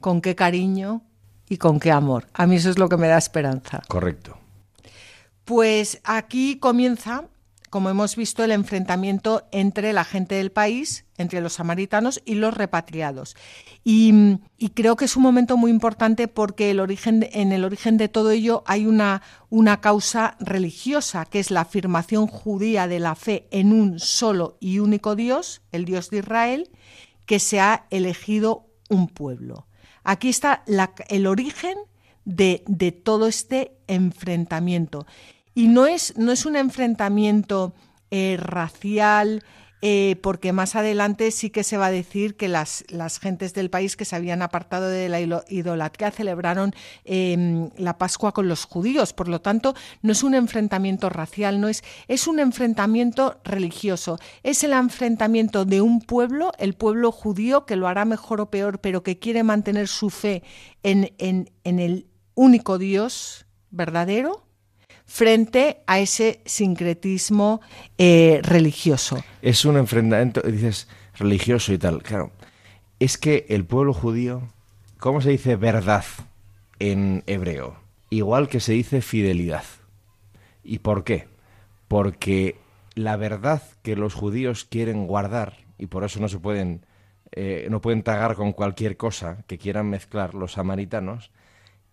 ¿Con 0.00 0.20
qué 0.20 0.36
cariño 0.36 1.02
y 1.48 1.56
con 1.56 1.80
qué 1.80 1.90
amor? 1.90 2.28
A 2.32 2.46
mí 2.46 2.56
eso 2.56 2.70
es 2.70 2.78
lo 2.78 2.88
que 2.88 2.96
me 2.96 3.08
da 3.08 3.18
esperanza. 3.18 3.82
Correcto. 3.88 4.38
Pues 5.44 6.00
aquí 6.04 6.58
comienza 6.58 7.24
como 7.74 7.90
hemos 7.90 8.14
visto, 8.14 8.44
el 8.44 8.52
enfrentamiento 8.52 9.48
entre 9.50 9.92
la 9.92 10.04
gente 10.04 10.36
del 10.36 10.52
país, 10.52 11.06
entre 11.18 11.40
los 11.40 11.54
samaritanos 11.54 12.22
y 12.24 12.36
los 12.36 12.54
repatriados. 12.54 13.34
Y, 13.82 14.38
creo 14.74 14.94
que 14.94 15.06
es 15.06 15.16
un 15.16 15.24
momento 15.24 15.56
muy 15.56 15.72
importante 15.72 16.28
porque 16.28 16.70
el 16.70 16.78
origen, 16.78 17.28
en 17.32 17.50
el 17.50 17.64
origen 17.64 17.96
de 17.96 18.08
todo 18.08 18.30
ello 18.30 18.62
hay 18.64 18.86
una, 18.86 19.22
una 19.50 19.80
causa 19.80 20.36
religiosa, 20.38 21.24
que 21.24 21.40
es 21.40 21.50
la 21.50 21.62
afirmación 21.62 22.28
judía 22.28 22.86
de 22.86 23.00
la 23.00 23.16
fe 23.16 23.48
en 23.50 23.72
un 23.72 23.98
solo 23.98 24.56
y 24.60 24.78
único 24.78 25.16
Dios, 25.16 25.60
el 25.72 25.84
Dios 25.84 26.10
de 26.10 26.18
Israel, 26.18 26.70
que 27.26 27.40
se 27.40 27.58
ha 27.58 27.88
elegido 27.90 28.68
un 28.88 29.08
pueblo. 29.08 29.66
Aquí 30.04 30.28
está 30.28 30.62
el 31.08 31.26
origen 31.26 31.76
de, 32.24 32.62
de 32.68 32.92
todo 32.92 33.26
este 33.26 33.72
enfrentamiento. 33.88 35.08
Y 35.54 35.68
no 35.68 35.86
es, 35.86 36.16
no 36.16 36.32
es 36.32 36.46
un 36.46 36.56
enfrentamiento 36.56 37.74
eh, 38.10 38.36
racial, 38.38 39.42
eh, 39.86 40.16
porque 40.22 40.54
más 40.54 40.76
adelante 40.76 41.30
sí 41.30 41.50
que 41.50 41.62
se 41.62 41.76
va 41.76 41.88
a 41.88 41.90
decir 41.90 42.36
que 42.36 42.48
las, 42.48 42.86
las 42.88 43.18
gentes 43.18 43.52
del 43.52 43.68
país 43.68 43.96
que 43.96 44.06
se 44.06 44.16
habían 44.16 44.40
apartado 44.40 44.88
de 44.88 45.10
la 45.10 45.20
idolatría 45.20 46.10
celebraron 46.10 46.72
em, 47.04 47.68
la 47.76 47.98
Pascua 47.98 48.32
con 48.32 48.48
los 48.48 48.64
judíos. 48.64 49.12
Por 49.12 49.28
lo 49.28 49.42
tanto, 49.42 49.74
no 50.00 50.12
es 50.12 50.22
un 50.22 50.34
enfrentamiento 50.34 51.10
racial, 51.10 51.60
no 51.60 51.68
es, 51.68 51.84
es 52.08 52.26
un 52.26 52.40
enfrentamiento 52.40 53.42
religioso. 53.44 54.18
Es 54.42 54.64
el 54.64 54.72
enfrentamiento 54.72 55.66
de 55.66 55.82
un 55.82 56.00
pueblo, 56.00 56.52
el 56.56 56.72
pueblo 56.72 57.12
judío, 57.12 57.66
que 57.66 57.76
lo 57.76 57.86
hará 57.86 58.06
mejor 58.06 58.40
o 58.40 58.50
peor, 58.50 58.80
pero 58.80 59.02
que 59.02 59.18
quiere 59.18 59.42
mantener 59.42 59.86
su 59.86 60.08
fe 60.08 60.42
en, 60.82 61.12
en, 61.18 61.50
en 61.62 61.78
el 61.78 62.06
único 62.34 62.78
Dios 62.78 63.44
verdadero 63.70 64.43
frente 65.06 65.78
a 65.86 66.00
ese 66.00 66.40
sincretismo 66.44 67.60
eh, 67.98 68.40
religioso. 68.42 69.22
Es 69.42 69.64
un 69.64 69.76
enfrentamiento, 69.76 70.40
dices, 70.42 70.88
religioso 71.16 71.72
y 71.72 71.78
tal. 71.78 72.02
Claro, 72.02 72.32
es 72.98 73.18
que 73.18 73.46
el 73.48 73.64
pueblo 73.64 73.92
judío, 73.92 74.42
¿cómo 74.98 75.20
se 75.20 75.30
dice 75.30 75.56
verdad 75.56 76.04
en 76.78 77.22
hebreo? 77.26 77.76
Igual 78.10 78.48
que 78.48 78.60
se 78.60 78.72
dice 78.72 79.02
fidelidad. 79.02 79.64
¿Y 80.62 80.78
por 80.78 81.04
qué? 81.04 81.28
Porque 81.88 82.56
la 82.94 83.16
verdad 83.16 83.62
que 83.82 83.96
los 83.96 84.14
judíos 84.14 84.64
quieren 84.64 85.06
guardar, 85.06 85.58
y 85.78 85.86
por 85.86 86.04
eso 86.04 86.20
no 86.20 86.28
se 86.28 86.38
pueden, 86.38 86.86
eh, 87.32 87.66
no 87.70 87.80
pueden 87.80 88.02
tragar 88.02 88.36
con 88.36 88.52
cualquier 88.52 88.96
cosa 88.96 89.44
que 89.46 89.58
quieran 89.58 89.90
mezclar 89.90 90.34
los 90.34 90.52
samaritanos, 90.52 91.30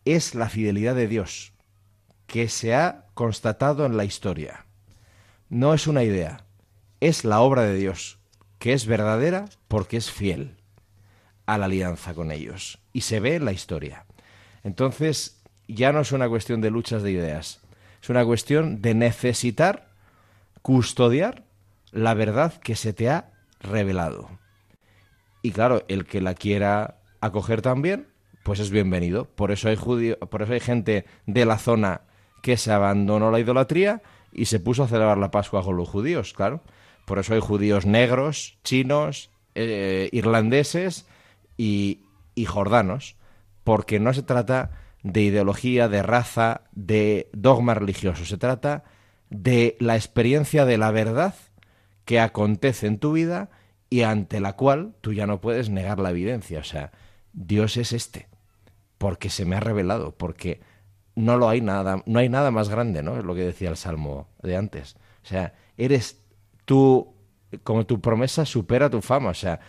es 0.06 0.36
la 0.36 0.50
fidelidad 0.50 0.96
de 0.96 1.08
Dios 1.08 1.53
que 2.32 2.48
se 2.48 2.74
ha 2.74 3.08
constatado 3.14 3.86
en 3.86 3.98
la 3.98 4.06
historia. 4.06 4.66
No 5.50 5.74
es 5.74 5.86
una 5.86 6.06
idea, 6.06 6.46
es 7.02 7.26
la 7.26 7.42
obra 7.42 7.64
de 7.64 7.76
Dios, 7.76 8.20
que 8.58 8.72
es 8.72 8.86
verdadera 8.86 9.50
porque 9.68 9.98
es 9.98 10.10
fiel 10.10 10.56
a 11.46 11.58
la 11.58 11.66
alianza 11.66 12.14
con 12.14 12.32
ellos. 12.32 12.80
Y 12.94 13.02
se 13.02 13.20
ve 13.20 13.36
en 13.36 13.44
la 13.44 13.52
historia. 13.52 14.06
Entonces, 14.64 15.44
ya 15.68 15.92
no 15.92 16.00
es 16.00 16.14
una 16.14 16.30
cuestión 16.30 16.62
de 16.62 16.72
luchas 16.72 17.04
de 17.04 17.12
ideas, 17.12 17.60
es 18.02 18.10
una 18.10 18.24
cuestión 18.24 18.82
de 18.82 18.94
necesitar 18.94 19.90
custodiar 20.62 21.44
la 21.92 22.14
verdad 22.14 22.54
que 22.62 22.78
se 22.78 22.94
te 22.94 23.10
ha 23.10 23.34
revelado. 23.60 24.30
Y 25.42 25.52
claro, 25.52 25.84
el 25.90 26.06
que 26.06 26.22
la 26.22 26.34
quiera 26.34 27.02
acoger 27.20 27.62
también, 27.62 28.08
pues 28.44 28.62
es 28.62 28.70
bienvenido. 28.70 29.26
Por 29.26 29.52
eso 29.52 29.68
hay 29.68 29.76
judío, 29.76 30.18
por 30.18 30.44
eso 30.44 30.54
hay 30.54 30.62
gente 30.62 31.04
de 31.26 31.44
la 31.44 31.58
zona 31.58 32.04
que 32.41 32.58
se 32.58 32.71
abandonó 32.71 33.32
la 33.32 33.39
idolatría 33.39 34.01
y 34.32 34.45
se 34.45 34.60
puso 34.60 34.84
a 34.84 34.88
celebrar 34.88 35.17
la 35.17 35.32
Pascua 35.32 35.63
con 35.63 35.77
los 35.77 35.89
judíos, 35.89 36.34
claro. 36.34 36.62
Por 37.06 37.19
eso 37.19 37.34
hay 37.34 37.39
judíos 37.39 37.86
negros, 37.86 38.58
chinos, 38.63 39.30
eh, 39.56 40.10
irlandeses 40.12 41.08
y, 41.58 42.06
y 42.36 42.45
jordanos, 42.45 43.15
porque 43.63 43.99
no 43.99 44.13
se 44.13 44.23
trata 44.23 44.71
de 45.04 45.21
ideología, 45.21 45.88
de 45.88 46.04
raza, 46.04 46.62
de 46.71 47.30
dogma 47.34 47.73
religioso, 47.73 48.25
se 48.25 48.38
trata 48.38 48.84
de 49.30 49.77
la 49.80 49.95
experiencia 49.95 50.65
de 50.65 50.77
la 50.77 50.91
verdad 50.91 51.36
que 52.06 52.19
acontece 52.19 52.88
en 52.88 52.99
tu 52.99 53.13
vida 53.13 53.49
y 53.89 54.01
ante 54.04 54.39
la 54.39 54.54
cual 54.54 54.95
tú 55.01 55.13
ya 55.13 55.27
no 55.27 55.41
puedes 55.41 55.69
negar 55.69 55.99
la 55.99 56.12
evidencia. 56.12 56.60
O 56.60 56.63
sea, 56.63 56.91
Dios 57.34 57.77
es 57.77 57.93
este, 57.93 58.27
porque 58.97 59.30
se 59.30 59.45
me 59.45 59.56
ha 59.56 59.60
revelado, 59.60 60.15
porque 60.15 60.62
no 61.15 61.38
lo 61.38 61.50
hay 61.50 61.62
nada, 61.62 62.02
no 62.06 62.19
hay 62.19 62.30
nada 62.30 62.52
más 62.52 62.69
grande, 62.69 63.04
¿no? 63.04 63.17
Es 63.17 63.24
lo 63.24 63.36
que 63.36 63.41
decía 63.41 63.69
el 63.69 63.78
Salmo 63.78 64.28
de 64.41 64.56
antes. 64.56 64.95
O 65.24 65.28
sea, 65.28 65.54
eres 65.78 66.21
tú, 66.65 67.13
como 67.63 67.86
tu 67.86 68.00
promesa 68.00 68.45
supera 68.45 68.89
tu 68.89 69.02
fama, 69.02 69.30
o 69.30 69.34
sea, 69.34 69.60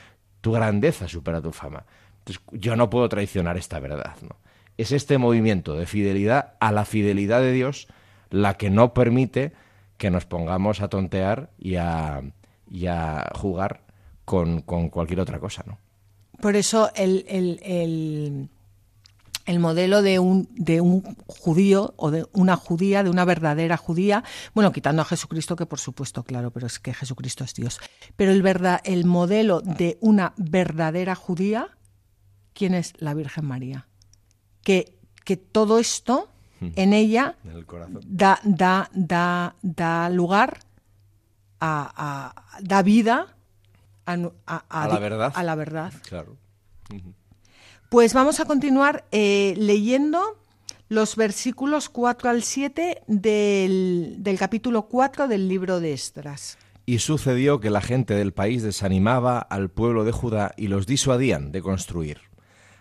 tu 0.40 0.52
grandeza 0.52 1.08
supera 1.08 1.40
tu 1.40 1.52
fama. 1.52 1.84
Entonces, 2.18 2.42
yo 2.52 2.76
no 2.76 2.90
puedo 2.90 3.08
traicionar 3.08 3.56
esta 3.56 3.80
verdad, 3.80 4.16
¿no? 4.22 4.36
Es 4.78 4.92
este 4.92 5.18
movimiento 5.18 5.74
de 5.74 5.86
fidelidad 5.86 6.54
a 6.60 6.72
la 6.72 6.84
fidelidad 6.84 7.40
de 7.40 7.52
Dios 7.52 7.88
la 8.30 8.54
que 8.54 8.70
no 8.70 8.94
permite 8.94 9.52
que 9.98 10.10
nos 10.10 10.24
pongamos 10.24 10.80
a 10.80 10.88
tontear 10.88 11.50
y 11.58 11.76
a, 11.76 12.22
y 12.70 12.86
a 12.86 13.30
jugar 13.34 13.82
con, 14.24 14.62
con, 14.62 14.88
cualquier 14.88 15.20
otra 15.20 15.38
cosa, 15.38 15.62
¿no? 15.66 15.78
Por 16.40 16.56
eso 16.56 16.90
el, 16.94 17.24
el 17.28 17.60
el 17.62 18.48
modelo 19.58 20.02
de 20.02 20.18
un, 20.18 20.48
de 20.54 20.80
un 20.80 21.02
judío 21.26 21.94
o 21.96 22.10
de 22.10 22.26
una 22.32 22.56
judía, 22.56 23.02
de 23.02 23.10
una 23.10 23.24
verdadera 23.24 23.76
judía, 23.76 24.24
bueno, 24.54 24.72
quitando 24.72 25.02
a 25.02 25.04
Jesucristo, 25.04 25.56
que 25.56 25.66
por 25.66 25.78
supuesto, 25.78 26.22
claro, 26.22 26.50
pero 26.50 26.66
es 26.66 26.78
que 26.78 26.94
Jesucristo 26.94 27.44
es 27.44 27.54
Dios. 27.54 27.80
Pero 28.16 28.32
el, 28.32 28.42
verdad, 28.42 28.80
el 28.84 29.04
modelo 29.04 29.60
de 29.60 29.98
una 30.00 30.32
verdadera 30.36 31.14
judía, 31.14 31.76
¿quién 32.52 32.74
es 32.74 32.92
la 32.98 33.14
Virgen 33.14 33.46
María? 33.46 33.88
Que, 34.62 34.96
que 35.24 35.36
todo 35.36 35.78
esto 35.78 36.28
en 36.60 36.92
ella 36.92 37.36
da, 38.04 38.40
da, 38.44 38.88
da, 38.94 39.56
da 39.62 40.08
lugar 40.10 40.60
a, 41.60 42.34
da 42.60 42.82
vida 42.82 43.36
a, 44.06 44.16
la 44.16 44.98
verdad. 44.98 45.32
A 45.34 45.42
la 45.42 45.54
verdad. 45.54 45.92
Claro. 46.08 46.36
Pues 47.92 48.14
vamos 48.14 48.40
a 48.40 48.46
continuar 48.46 49.04
eh, 49.12 49.52
leyendo 49.58 50.38
los 50.88 51.14
versículos 51.14 51.90
4 51.90 52.30
al 52.30 52.42
7 52.42 53.02
del, 53.06 54.14
del 54.20 54.38
capítulo 54.38 54.88
4 54.88 55.28
del 55.28 55.46
libro 55.46 55.78
de 55.78 55.92
Estras. 55.92 56.56
Y 56.86 57.00
sucedió 57.00 57.60
que 57.60 57.68
la 57.68 57.82
gente 57.82 58.14
del 58.14 58.32
país 58.32 58.62
desanimaba 58.62 59.38
al 59.40 59.68
pueblo 59.68 60.04
de 60.04 60.12
Judá 60.12 60.54
y 60.56 60.68
los 60.68 60.86
disuadían 60.86 61.52
de 61.52 61.60
construir. 61.60 62.22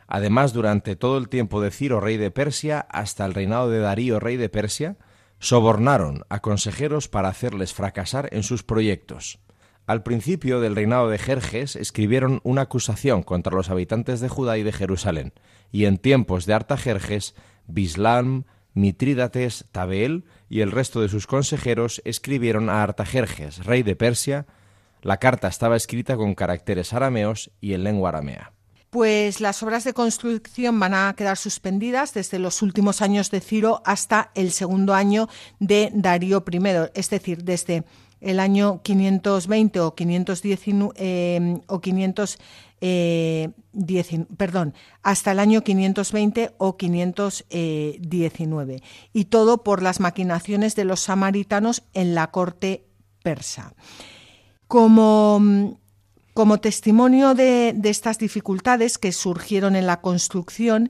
Además, 0.08 0.54
durante 0.54 0.96
todo 0.96 1.18
el 1.18 1.28
tiempo 1.28 1.60
de 1.60 1.72
Ciro, 1.72 2.00
rey 2.00 2.16
de 2.16 2.32
Persia, 2.32 2.80
hasta 2.90 3.26
el 3.26 3.34
reinado 3.34 3.70
de 3.70 3.80
Darío, 3.80 4.18
rey 4.22 4.38
de 4.38 4.48
Persia, 4.48 4.96
sobornaron 5.40 6.24
a 6.30 6.40
consejeros 6.40 7.10
para 7.10 7.28
hacerles 7.28 7.74
fracasar 7.74 8.30
en 8.32 8.44
sus 8.44 8.64
proyectos. 8.64 9.40
Al 9.88 10.04
principio 10.04 10.60
del 10.60 10.76
reinado 10.76 11.10
de 11.10 11.18
Jerjes 11.18 11.76
escribieron 11.76 12.40
una 12.44 12.62
acusación 12.62 13.24
contra 13.24 13.56
los 13.56 13.70
habitantes 13.70 14.20
de 14.20 14.30
Judá 14.30 14.58
y 14.58 14.64
de 14.64 14.72
Jerusalén, 14.72 15.34
y 15.72 15.86
en 15.86 15.98
tiempos 15.98 16.46
de 16.46 16.54
Artajerjes, 16.54 17.36
Bislam, 17.68 18.46
Mitrídates, 18.74 19.66
Tabeel 19.72 20.24
y 20.50 20.62
el 20.62 20.72
resto 20.72 21.02
de 21.02 21.10
sus 21.10 21.28
consejeros 21.28 22.02
escribieron 22.06 22.70
a 22.70 22.84
Artajerjes, 22.84 23.66
rey 23.66 23.84
de 23.84 23.96
Persia. 23.96 24.46
La 25.02 25.18
carta 25.18 25.48
estaba 25.48 25.76
escrita 25.76 26.16
con 26.16 26.36
caracteres 26.36 26.94
arameos 26.94 27.52
y 27.60 27.74
en 27.74 27.84
lengua 27.84 28.10
aramea. 28.10 28.54
Pues 28.92 29.40
las 29.40 29.64
obras 29.64 29.86
de 29.86 29.94
construcción 29.94 30.78
van 30.80 30.94
a 30.94 31.14
quedar 31.18 31.38
suspendidas 31.38 32.14
desde 32.14 32.40
los 32.40 32.62
últimos 32.62 33.02
años 33.02 33.32
de 33.32 33.40
Ciro 33.40 33.82
hasta 33.86 34.32
el 34.36 34.52
segundo 34.52 34.94
año 34.94 35.30
de 35.60 35.92
Darío 35.94 36.44
I, 36.52 36.60
es 36.94 37.10
decir, 37.10 37.44
desde 37.46 37.86
el 38.22 38.40
año 38.40 38.82
520 38.84 39.80
o 39.80 39.96
519 39.96 40.94
eh, 40.96 41.60
o 41.68 41.82
510, 41.82 42.40
eh, 42.82 43.50
perdón, 44.38 44.76
hasta 45.04 45.32
el 45.32 45.40
año 45.40 45.64
520 45.64 46.54
o 46.58 46.78
519 46.78 48.84
y 49.12 49.26
todo 49.26 49.64
por 49.64 49.82
las 49.82 50.00
maquinaciones 50.00 50.76
de 50.76 50.86
los 50.86 51.00
samaritanos 51.02 51.84
en 51.94 52.16
la 52.16 52.32
corte 52.32 52.86
persa. 53.24 53.74
Como 54.68 55.78
como 56.34 56.60
testimonio 56.60 57.36
de, 57.36 57.76
estas 57.84 58.18
dificultades 58.18 58.98
que 58.98 59.12
surgieron 59.12 59.76
en 59.76 59.86
la 59.86 60.02
construcción, 60.02 60.90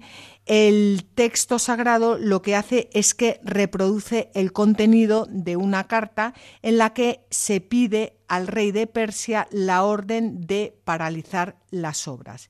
el 0.51 1.05
texto 1.15 1.59
sagrado 1.59 2.17
lo 2.17 2.41
que 2.41 2.57
hace 2.57 2.89
es 2.91 3.13
que 3.13 3.39
reproduce 3.41 4.29
el 4.33 4.51
contenido 4.51 5.25
de 5.29 5.55
una 5.55 5.87
carta 5.87 6.33
en 6.61 6.77
la 6.77 6.93
que 6.93 7.25
se 7.29 7.61
pide 7.61 8.17
al 8.27 8.47
rey 8.47 8.73
de 8.73 8.85
Persia 8.85 9.47
la 9.51 9.85
orden 9.85 10.41
de 10.45 10.77
paralizar 10.83 11.55
las 11.69 12.05
obras. 12.05 12.49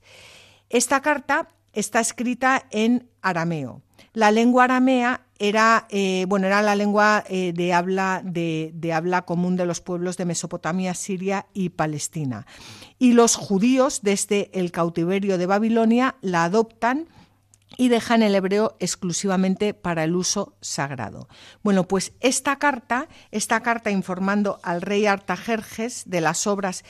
Esta 0.68 1.00
carta 1.00 1.50
está 1.72 2.00
escrita 2.00 2.66
en 2.72 3.08
arameo. 3.20 3.82
La 4.14 4.32
lengua 4.32 4.64
aramea 4.64 5.24
era, 5.38 5.86
eh, 5.88 6.26
bueno, 6.28 6.48
era 6.48 6.60
la 6.60 6.74
lengua 6.74 7.22
eh, 7.28 7.52
de, 7.54 7.72
habla, 7.72 8.20
de, 8.24 8.92
habla 8.92 9.22
común 9.22 9.54
de 9.54 9.64
los 9.64 9.80
pueblos 9.80 10.16
de 10.16 10.24
Mesopotamia, 10.24 10.94
Siria 10.94 11.46
y 11.54 11.68
Palestina. 11.68 12.48
Y 12.98 13.12
los 13.12 13.36
judíos, 13.36 14.00
desde 14.02 14.50
el 14.58 14.72
cautiverio 14.72 15.38
de 15.38 15.46
Babilonia, 15.46 16.16
la 16.20 16.42
adoptan 16.42 17.06
y 17.76 17.88
dejan 17.88 18.22
el 18.22 18.34
hebreo 18.34 18.76
exclusivamente 18.80 19.74
para 19.74 20.04
el 20.04 20.14
uso 20.14 20.56
sagrado. 20.60 21.28
Bueno, 21.62 21.88
pues 21.88 22.12
esta 22.20 22.58
carta, 22.58 23.08
esta 23.30 23.60
carta 23.62 23.90
informando 23.90 24.60
al 24.62 24.82
rey 24.82 25.06
Artajerjes 25.06 26.04
de 26.06 26.20
las 26.20 26.46
obras 26.46 26.84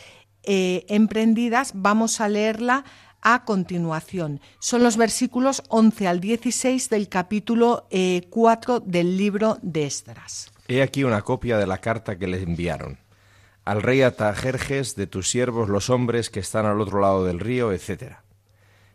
eh, 0.45 0.85
emprendidas, 0.89 1.73
vamos 1.75 2.21
a 2.21 2.29
leerla 2.29 2.85
a 3.23 3.45
continuación. 3.45 4.41
Son 4.59 4.83
los 4.83 4.97
versículos 4.97 5.63
11 5.69 6.09
al 6.09 6.21
16 6.21 6.91
del 6.91 7.09
capítulo 7.09 7.87
4 8.31 8.77
eh, 8.77 8.81
del 8.85 9.17
libro 9.17 9.59
de 9.63 9.87
Esdras. 9.87 10.53
He 10.69 10.83
aquí 10.83 11.05
una 11.05 11.23
copia 11.23 11.57
de 11.59 11.67
la 11.67 11.79
carta 11.79 12.19
que 12.19 12.27
le 12.27 12.43
enviaron. 12.43 12.99
Al 13.65 13.81
rey 13.81 14.03
Atajerjes 14.03 14.97
de 14.97 15.07
tus 15.07 15.31
siervos 15.31 15.69
los 15.69 15.89
hombres 15.89 16.31
que 16.31 16.41
están 16.41 16.67
al 16.67 16.81
otro 16.81 17.01
lado 17.01 17.25
del 17.25 17.39
río, 17.39 17.73
etc. 17.73 18.17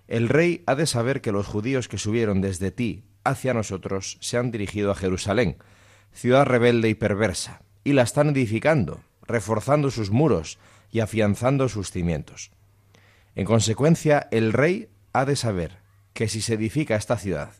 El 0.07 0.29
rey 0.29 0.63
ha 0.65 0.75
de 0.75 0.85
saber 0.85 1.21
que 1.21 1.31
los 1.31 1.47
judíos 1.47 1.87
que 1.87 1.97
subieron 1.97 2.41
desde 2.41 2.71
ti 2.71 3.03
hacia 3.23 3.53
nosotros 3.53 4.17
se 4.21 4.37
han 4.37 4.51
dirigido 4.51 4.91
a 4.91 4.95
Jerusalén, 4.95 5.57
ciudad 6.13 6.45
rebelde 6.45 6.89
y 6.89 6.95
perversa, 6.95 7.61
y 7.83 7.93
la 7.93 8.03
están 8.03 8.29
edificando, 8.29 9.01
reforzando 9.23 9.91
sus 9.91 10.09
muros 10.09 10.59
y 10.91 11.01
afianzando 11.01 11.67
sus 11.67 11.91
cimientos. 11.91 12.51
En 13.35 13.45
consecuencia, 13.45 14.27
el 14.31 14.53
rey 14.53 14.89
ha 15.13 15.25
de 15.25 15.35
saber 15.35 15.79
que 16.13 16.27
si 16.27 16.41
se 16.41 16.53
edifica 16.53 16.95
esta 16.95 17.17
ciudad 17.17 17.51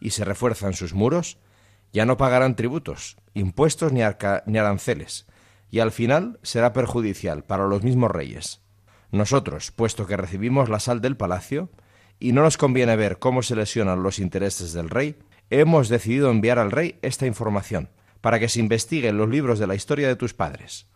y 0.00 0.10
se 0.10 0.24
refuerzan 0.24 0.74
sus 0.74 0.94
muros, 0.94 1.38
ya 1.92 2.06
no 2.06 2.16
pagarán 2.16 2.56
tributos, 2.56 3.16
impuestos 3.34 3.92
ni, 3.92 4.00
ni 4.46 4.58
aranceles, 4.58 5.26
y 5.70 5.80
al 5.80 5.90
final 5.90 6.38
será 6.42 6.72
perjudicial 6.72 7.42
para 7.42 7.66
los 7.66 7.82
mismos 7.82 8.10
reyes. 8.10 8.62
Nosotros, 9.10 9.72
puesto 9.72 10.06
que 10.06 10.16
recibimos 10.16 10.68
la 10.68 10.80
sal 10.80 11.00
del 11.00 11.16
palacio, 11.16 11.70
y 12.18 12.32
no 12.32 12.42
nos 12.42 12.56
conviene 12.56 12.96
ver 12.96 13.18
cómo 13.18 13.42
se 13.42 13.56
lesionan 13.56 14.02
los 14.02 14.18
intereses 14.18 14.72
del 14.72 14.90
rey, 14.90 15.16
hemos 15.50 15.88
decidido 15.88 16.30
enviar 16.30 16.58
al 16.58 16.70
rey 16.70 16.98
esta 17.02 17.26
información, 17.26 17.90
para 18.20 18.40
que 18.40 18.48
se 18.48 18.60
investigue 18.60 19.08
en 19.08 19.18
los 19.18 19.28
libros 19.28 19.58
de 19.58 19.66
la 19.66 19.74
historia 19.74 20.08
de 20.08 20.16
tus 20.16 20.34
padres. 20.34 20.86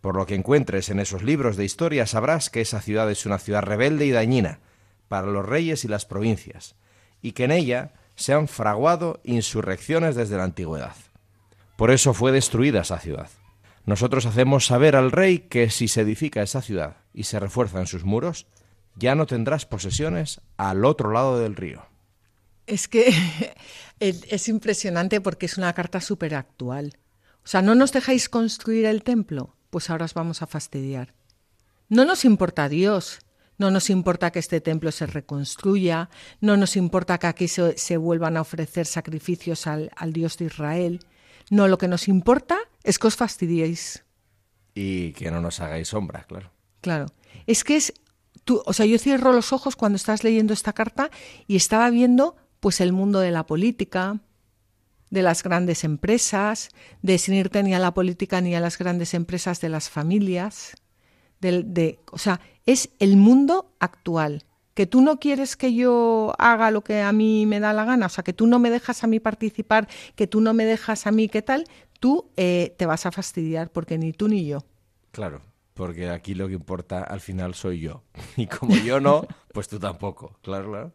Por 0.00 0.16
lo 0.16 0.26
que 0.26 0.34
encuentres 0.34 0.90
en 0.90 1.00
esos 1.00 1.22
libros 1.22 1.56
de 1.56 1.64
historia 1.64 2.06
sabrás 2.06 2.50
que 2.50 2.60
esa 2.60 2.80
ciudad 2.80 3.10
es 3.10 3.24
una 3.24 3.38
ciudad 3.38 3.62
rebelde 3.62 4.04
y 4.04 4.10
dañina 4.10 4.60
para 5.08 5.26
los 5.26 5.46
reyes 5.46 5.84
y 5.84 5.88
las 5.88 6.04
provincias, 6.04 6.74
y 7.22 7.32
que 7.32 7.44
en 7.44 7.52
ella 7.52 7.94
se 8.16 8.32
han 8.32 8.48
fraguado 8.48 9.20
insurrecciones 9.24 10.14
desde 10.14 10.36
la 10.36 10.44
antigüedad. 10.44 10.94
Por 11.76 11.90
eso 11.90 12.14
fue 12.14 12.32
destruida 12.32 12.82
esa 12.82 12.98
ciudad. 12.98 13.30
Nosotros 13.86 14.26
hacemos 14.26 14.66
saber 14.66 14.96
al 14.96 15.10
rey 15.10 15.40
que 15.40 15.70
si 15.70 15.88
se 15.88 16.02
edifica 16.02 16.42
esa 16.42 16.62
ciudad 16.62 16.96
y 17.12 17.24
se 17.24 17.40
refuerzan 17.40 17.86
sus 17.86 18.04
muros, 18.04 18.46
ya 18.96 19.14
no 19.14 19.26
tendrás 19.26 19.66
posesiones 19.66 20.40
al 20.56 20.84
otro 20.84 21.12
lado 21.12 21.38
del 21.38 21.56
río. 21.56 21.86
Es 22.66 22.88
que 22.88 23.14
es 24.00 24.48
impresionante 24.48 25.20
porque 25.20 25.46
es 25.46 25.58
una 25.58 25.72
carta 25.72 26.00
súper 26.00 26.34
actual. 26.34 26.98
O 27.44 27.46
sea, 27.46 27.62
no 27.62 27.74
nos 27.74 27.92
dejáis 27.92 28.28
construir 28.28 28.86
el 28.86 29.02
templo 29.02 29.54
pues 29.74 29.90
ahora 29.90 30.04
os 30.04 30.14
vamos 30.14 30.40
a 30.40 30.46
fastidiar. 30.46 31.14
No 31.88 32.04
nos 32.04 32.24
importa 32.24 32.68
Dios, 32.68 33.18
no 33.58 33.72
nos 33.72 33.90
importa 33.90 34.30
que 34.30 34.38
este 34.38 34.60
templo 34.60 34.92
se 34.92 35.04
reconstruya, 35.04 36.10
no 36.40 36.56
nos 36.56 36.76
importa 36.76 37.18
que 37.18 37.26
aquí 37.26 37.48
se, 37.48 37.96
vuelvan 37.96 38.36
a 38.36 38.42
ofrecer 38.42 38.86
sacrificios 38.86 39.66
al, 39.66 39.90
Dios 40.12 40.38
de 40.38 40.44
Israel. 40.44 41.00
No, 41.50 41.66
lo 41.66 41.76
que 41.76 41.88
nos 41.88 42.06
importa 42.06 42.56
es 42.84 43.00
que 43.00 43.08
os 43.08 43.16
fastidiéis. 43.16 44.04
Y 44.76 45.10
que 45.14 45.32
no 45.32 45.40
nos 45.40 45.58
hagáis 45.58 45.88
sombra, 45.88 46.22
claro. 46.22 46.52
Claro. 46.80 47.06
Es 47.48 47.64
que 47.64 47.74
es. 47.74 47.92
Tú, 48.44 48.62
o 48.66 48.72
sea, 48.72 48.86
yo 48.86 48.98
cierro 48.98 49.32
los 49.32 49.52
ojos 49.52 49.74
cuando 49.76 49.96
estás 49.96 50.22
leyendo 50.22 50.52
esta 50.52 50.72
carta 50.72 51.10
y 51.46 51.56
estaba 51.56 51.90
viendo 51.90 52.36
pues 52.60 52.80
el 52.80 52.92
mundo 52.92 53.20
de 53.20 53.30
la 53.30 53.46
política, 53.46 54.20
de 55.10 55.22
las 55.22 55.42
grandes 55.42 55.84
empresas, 55.84 56.70
de 57.02 57.18
sin 57.18 57.34
irte 57.34 57.62
ni 57.62 57.74
a 57.74 57.78
la 57.78 57.94
política 57.94 58.40
ni 58.40 58.54
a 58.54 58.60
las 58.60 58.78
grandes 58.78 59.14
empresas 59.14 59.60
de 59.60 59.68
las 59.68 59.88
familias. 59.88 60.74
De, 61.40 62.00
o 62.10 62.18
sea, 62.18 62.40
es 62.64 62.90
el 62.98 63.16
mundo 63.16 63.74
actual. 63.80 64.44
Que 64.72 64.86
tú 64.86 65.02
no 65.02 65.20
quieres 65.20 65.56
que 65.56 65.72
yo 65.72 66.34
haga 66.38 66.70
lo 66.70 66.82
que 66.82 67.00
a 67.00 67.12
mí 67.12 67.46
me 67.46 67.60
da 67.60 67.72
la 67.72 67.84
gana, 67.84 68.06
o 68.06 68.08
sea, 68.08 68.24
que 68.24 68.32
tú 68.32 68.46
no 68.46 68.58
me 68.58 68.70
dejas 68.70 69.04
a 69.04 69.06
mí 69.06 69.20
participar, 69.20 69.86
que 70.16 70.26
tú 70.26 70.40
no 70.40 70.52
me 70.52 70.64
dejas 70.64 71.06
a 71.06 71.12
mí 71.12 71.28
qué 71.28 71.42
tal, 71.42 71.66
tú 72.00 72.30
eh, 72.36 72.74
te 72.76 72.86
vas 72.86 73.06
a 73.06 73.12
fastidiar 73.12 73.70
porque 73.70 73.98
ni 73.98 74.12
tú 74.12 74.26
ni 74.26 74.46
yo. 74.46 74.64
Claro, 75.12 75.42
porque 75.74 76.08
aquí 76.08 76.34
lo 76.34 76.48
que 76.48 76.54
importa 76.54 77.02
al 77.02 77.20
final 77.20 77.54
soy 77.54 77.80
yo. 77.80 78.02
Y 78.36 78.46
como 78.46 78.74
yo 78.76 79.00
no, 79.00 79.26
pues 79.52 79.68
tú 79.68 79.78
tampoco, 79.78 80.38
claro, 80.42 80.70
claro. 80.70 80.92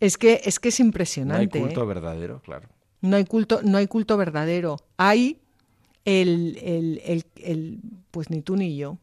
Es 0.00 0.16
que 0.16 0.40
es, 0.44 0.58
que 0.58 0.68
es 0.68 0.80
impresionante. 0.80 1.58
No 1.58 1.64
hay 1.64 1.68
culto 1.70 1.82
¿eh? 1.82 1.86
verdadero, 1.86 2.40
claro. 2.40 2.68
No 3.00 3.16
hay 3.16 3.24
culto, 3.24 3.60
no 3.62 3.78
hay 3.78 3.86
culto 3.86 4.16
verdadero. 4.16 4.78
Hay 4.96 5.40
el, 6.04 6.58
el, 6.62 7.24
el, 7.36 7.80
pues 8.10 8.30
ni 8.30 8.40
tú 8.40 8.56
ni 8.56 8.76
yo. 8.76 8.98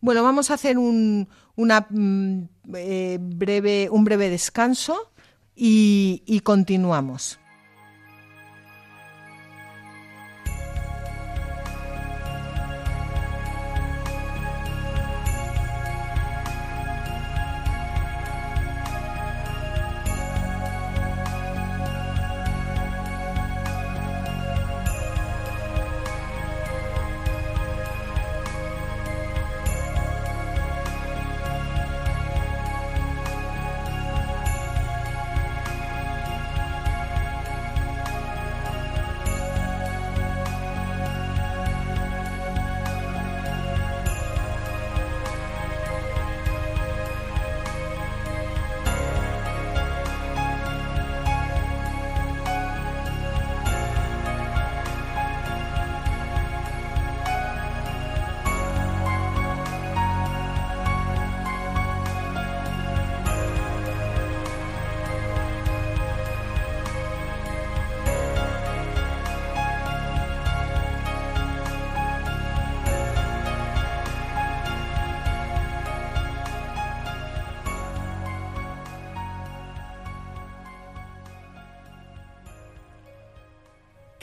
Bueno, 0.00 0.22
vamos 0.22 0.50
a 0.50 0.54
hacer 0.54 0.78
un, 0.78 1.28
una, 1.54 1.86
mm, 1.88 2.42
eh, 2.74 3.18
breve, 3.20 3.88
un 3.90 4.04
breve 4.04 4.28
descanso 4.30 5.12
y, 5.54 6.22
y 6.26 6.40
continuamos. 6.40 7.38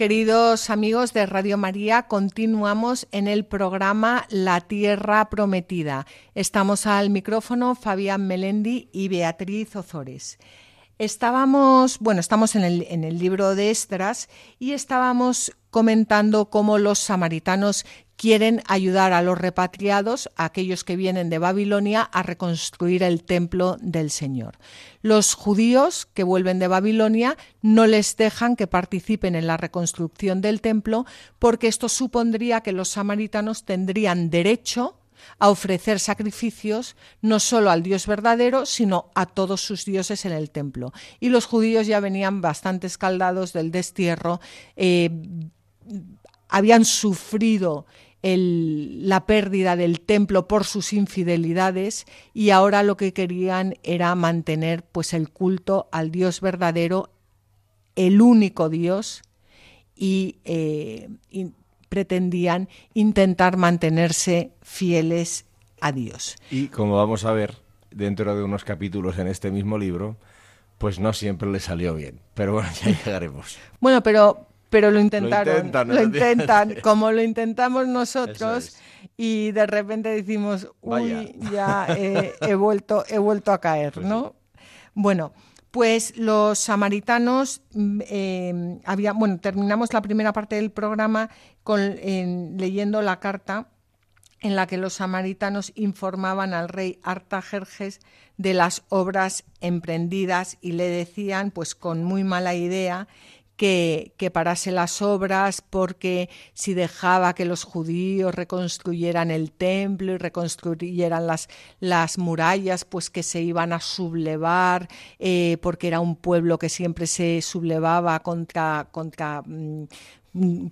Queridos 0.03 0.69
amigos 0.69 1.13
de 1.13 1.25
Radio 1.25 1.57
María, 1.57 2.09
continuamos 2.09 3.07
en 3.13 3.29
el 3.29 3.45
programa 3.45 4.25
La 4.29 4.59
Tierra 4.59 5.29
Prometida. 5.29 6.05
Estamos 6.35 6.85
al 6.87 7.09
micrófono 7.09 7.73
Fabián 7.73 8.27
Melendi 8.27 8.89
y 8.91 9.07
Beatriz 9.07 9.73
Ozores. 9.77 10.39
Estábamos, 10.97 11.99
bueno, 11.99 12.19
estamos 12.19 12.57
en 12.57 12.65
el, 12.65 12.85
en 12.89 13.05
el 13.05 13.17
libro 13.17 13.55
de 13.55 13.71
Estras 13.71 14.27
y 14.59 14.73
estábamos 14.73 15.53
comentando 15.69 16.49
cómo 16.49 16.79
los 16.79 16.99
samaritanos 16.99 17.85
quieren 18.23 18.63
ayudar 18.67 19.11
a 19.11 19.21
los 19.21 19.37
repatriados, 19.37 20.29
a 20.37 20.45
aquellos 20.45 20.85
que 20.85 20.95
vienen 20.95 21.29
de 21.29 21.39
Babilonia, 21.39 22.03
a 22.03 22.23
reconstruir 22.23 23.03
el 23.03 23.21
templo 23.21 23.75
del 23.81 24.09
Señor. 24.11 24.59
Los 25.01 25.33
judíos 25.33 26.07
que 26.13 26.23
vuelven 26.23 26.57
de 26.57 26.69
Babilonia 26.69 27.35
no 27.61 27.85
les 27.85 28.15
dejan 28.15 28.55
que 28.55 28.65
participen 28.65 29.35
en 29.35 29.45
la 29.45 29.57
reconstrucción 29.57 30.39
del 30.39 30.61
templo 30.61 31.05
porque 31.37 31.67
esto 31.67 31.89
supondría 31.89 32.61
que 32.61 32.71
los 32.71 32.87
samaritanos 32.87 33.65
tendrían 33.65 34.29
derecho 34.29 35.01
a 35.37 35.49
ofrecer 35.49 35.99
sacrificios 35.99 36.95
no 37.21 37.41
solo 37.41 37.71
al 37.71 37.83
Dios 37.83 38.07
verdadero, 38.07 38.65
sino 38.65 39.11
a 39.15 39.25
todos 39.25 39.59
sus 39.59 39.83
dioses 39.83 40.23
en 40.23 40.31
el 40.31 40.49
templo. 40.49 40.93
Y 41.19 41.27
los 41.27 41.45
judíos 41.45 41.87
ya 41.87 41.99
venían 41.99 42.39
bastante 42.39 42.87
escaldados 42.87 43.51
del 43.51 43.69
destierro, 43.69 44.39
eh, 44.77 45.11
habían 46.47 46.85
sufrido 46.85 47.87
la 48.23 49.25
pérdida 49.25 49.75
del 49.75 49.99
templo 49.99 50.47
por 50.47 50.63
sus 50.63 50.93
infidelidades 50.93 52.05
y 52.33 52.51
ahora 52.51 52.81
lo 52.81 52.95
que 52.95 53.11
querían 53.11 53.75
era 53.83 54.15
mantener 54.15 54.83
pues 54.83 55.13
el 55.13 55.29
culto 55.29 55.89
al 55.91 56.09
Dios 56.09 56.39
verdadero, 56.39 57.11
el 57.97 58.21
único 58.21 58.69
Dios, 58.69 59.23
y, 59.95 60.37
eh, 60.45 61.09
pretendían 61.89 62.69
intentar 62.95 63.57
mantenerse 63.57 64.51
fieles 64.63 65.45
a 65.79 65.91
Dios. 65.91 66.37
Y 66.49 66.69
como 66.69 66.95
vamos 66.95 67.23
a 67.25 67.33
ver 67.33 67.57
dentro 67.91 68.35
de 68.35 68.41
unos 68.41 68.63
capítulos 68.63 69.19
en 69.19 69.27
este 69.27 69.51
mismo 69.51 69.77
libro, 69.77 70.17
pues 70.79 70.97
no 70.97 71.13
siempre 71.13 71.51
le 71.51 71.59
salió 71.59 71.93
bien. 71.93 72.19
Pero 72.33 72.53
bueno, 72.53 72.69
ya 72.83 72.89
llegaremos. 73.05 73.57
bueno, 73.79 74.01
pero 74.01 74.47
pero 74.73 74.89
lo 74.89 74.99
intentaron, 74.99 75.71
lo 75.85 76.01
intentan, 76.01 76.77
como 76.81 77.11
lo 77.11 77.21
intentamos 77.21 77.87
nosotros 77.87 78.75
y 79.15 79.51
de 79.51 79.67
repente 79.67 80.09
decimos, 80.09 80.67
uy, 80.81 81.35
ya 81.51 81.85
he, 81.95 82.55
vuelto, 82.55 83.03
he 83.07 83.19
vuelto 83.19 83.51
a 83.51 83.61
caer, 83.61 83.93
pues 83.93 84.07
¿no? 84.07 84.33
Bueno, 84.95 85.31
pues 85.69 86.17
los 86.17 86.57
samaritanos 86.57 87.61
mm, 87.75 88.01
eh, 88.07 88.79
había, 88.83 89.13
bueno, 89.13 89.37
terminamos 89.39 89.93
la 89.93 90.01
primera 90.01 90.33
parte 90.33 90.55
del 90.55 90.71
programa 90.71 91.29
con, 91.61 91.95
leyendo 92.57 93.03
la 93.03 93.19
carta 93.19 93.67
en 94.41 94.55
la 94.55 94.65
que 94.65 94.77
los 94.77 94.95
samaritanos 94.95 95.71
informaban 95.75 96.55
al 96.55 96.67
rey 96.67 96.99
Artajerjes 97.03 97.99
de 98.37 98.55
las 98.55 98.83
obras 98.89 99.43
emprendidas 99.61 100.57
y 100.61 100.71
le 100.71 100.85
decían, 100.85 101.51
pues 101.51 101.75
con 101.75 102.03
muy 102.03 102.23
mala 102.23 102.55
idea, 102.55 103.07
que, 103.57 104.31
parase 104.33 104.71
las 104.71 105.01
obras 105.01 105.61
porque 105.61 106.29
si 106.53 106.73
dejaba 106.73 107.35
que 107.35 107.45
los 107.45 107.63
judíos 107.63 108.33
reconstruyeran 108.33 109.31
el 109.31 109.51
templo 109.51 110.13
y 110.13 110.17
reconstruyeran 110.17 111.27
las, 111.27 111.49
las 111.79 112.17
murallas, 112.17 112.85
pues 112.85 113.09
que 113.09 113.23
se 113.23 113.41
iban 113.41 113.73
a 113.73 113.79
sublevar, 113.79 114.87
eh, 115.19 115.57
porque 115.61 115.87
era 115.87 115.99
un 115.99 116.15
pueblo 116.15 116.57
que 116.57 116.69
siempre 116.69 117.07
se 117.07 117.41
sublevaba 117.41 118.19
contra, 118.21 118.87
contra 118.91 119.43
mm, 119.45 119.85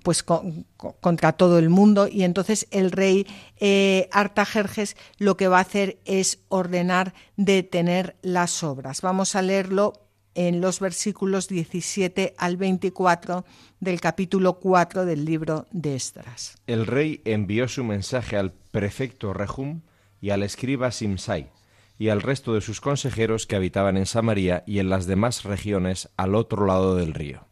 pues 0.03 0.23
contra 0.23 1.33
todo 1.33 1.59
el 1.59 1.69
mundo 1.69 2.07
y 2.07 2.23
entonces 2.23 2.67
el 2.71 2.91
rey 2.91 3.27
eh, 3.59 4.09
Artajerjes 4.11 4.97
lo 5.19 5.37
que 5.37 5.47
va 5.47 5.59
a 5.59 5.61
hacer 5.61 5.99
es 6.05 6.39
ordenar 6.49 7.13
detener 7.37 8.15
las 8.23 8.63
obras. 8.63 9.01
Vamos 9.01 9.35
a 9.35 9.43
leerlo 9.43 9.93
en 10.35 10.61
los 10.61 10.79
versículos 10.79 11.47
17 11.47 12.35
al 12.37 12.57
24 12.57 13.45
del 13.79 13.99
capítulo 13.99 14.59
4 14.59 15.05
del 15.05 15.25
libro 15.25 15.67
de 15.71 15.95
Estras. 15.95 16.57
El 16.67 16.87
rey 16.87 17.21
envió 17.25 17.67
su 17.67 17.83
mensaje 17.83 18.37
al 18.37 18.51
prefecto 18.51 19.33
Rehum 19.33 19.81
y 20.21 20.29
al 20.29 20.43
escriba 20.43 20.91
Simsai 20.91 21.49
y 21.97 22.09
al 22.09 22.21
resto 22.21 22.53
de 22.53 22.61
sus 22.61 22.81
consejeros 22.81 23.45
que 23.45 23.55
habitaban 23.55 23.97
en 23.97 24.05
Samaria 24.05 24.63
y 24.65 24.79
en 24.79 24.89
las 24.89 25.05
demás 25.05 25.43
regiones 25.43 26.09
al 26.17 26.35
otro 26.35 26.65
lado 26.65 26.95
del 26.95 27.13
río. 27.13 27.45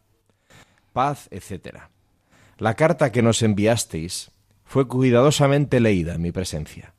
Paz, 0.92 1.28
etc. 1.30 1.82
La 2.58 2.74
carta 2.74 3.12
que 3.12 3.22
nos 3.22 3.42
enviasteis 3.42 4.32
fue 4.64 4.88
cuidadosamente 4.88 5.80
leída 5.80 6.14
en 6.14 6.22
mi 6.22 6.32
presencia, 6.32 6.94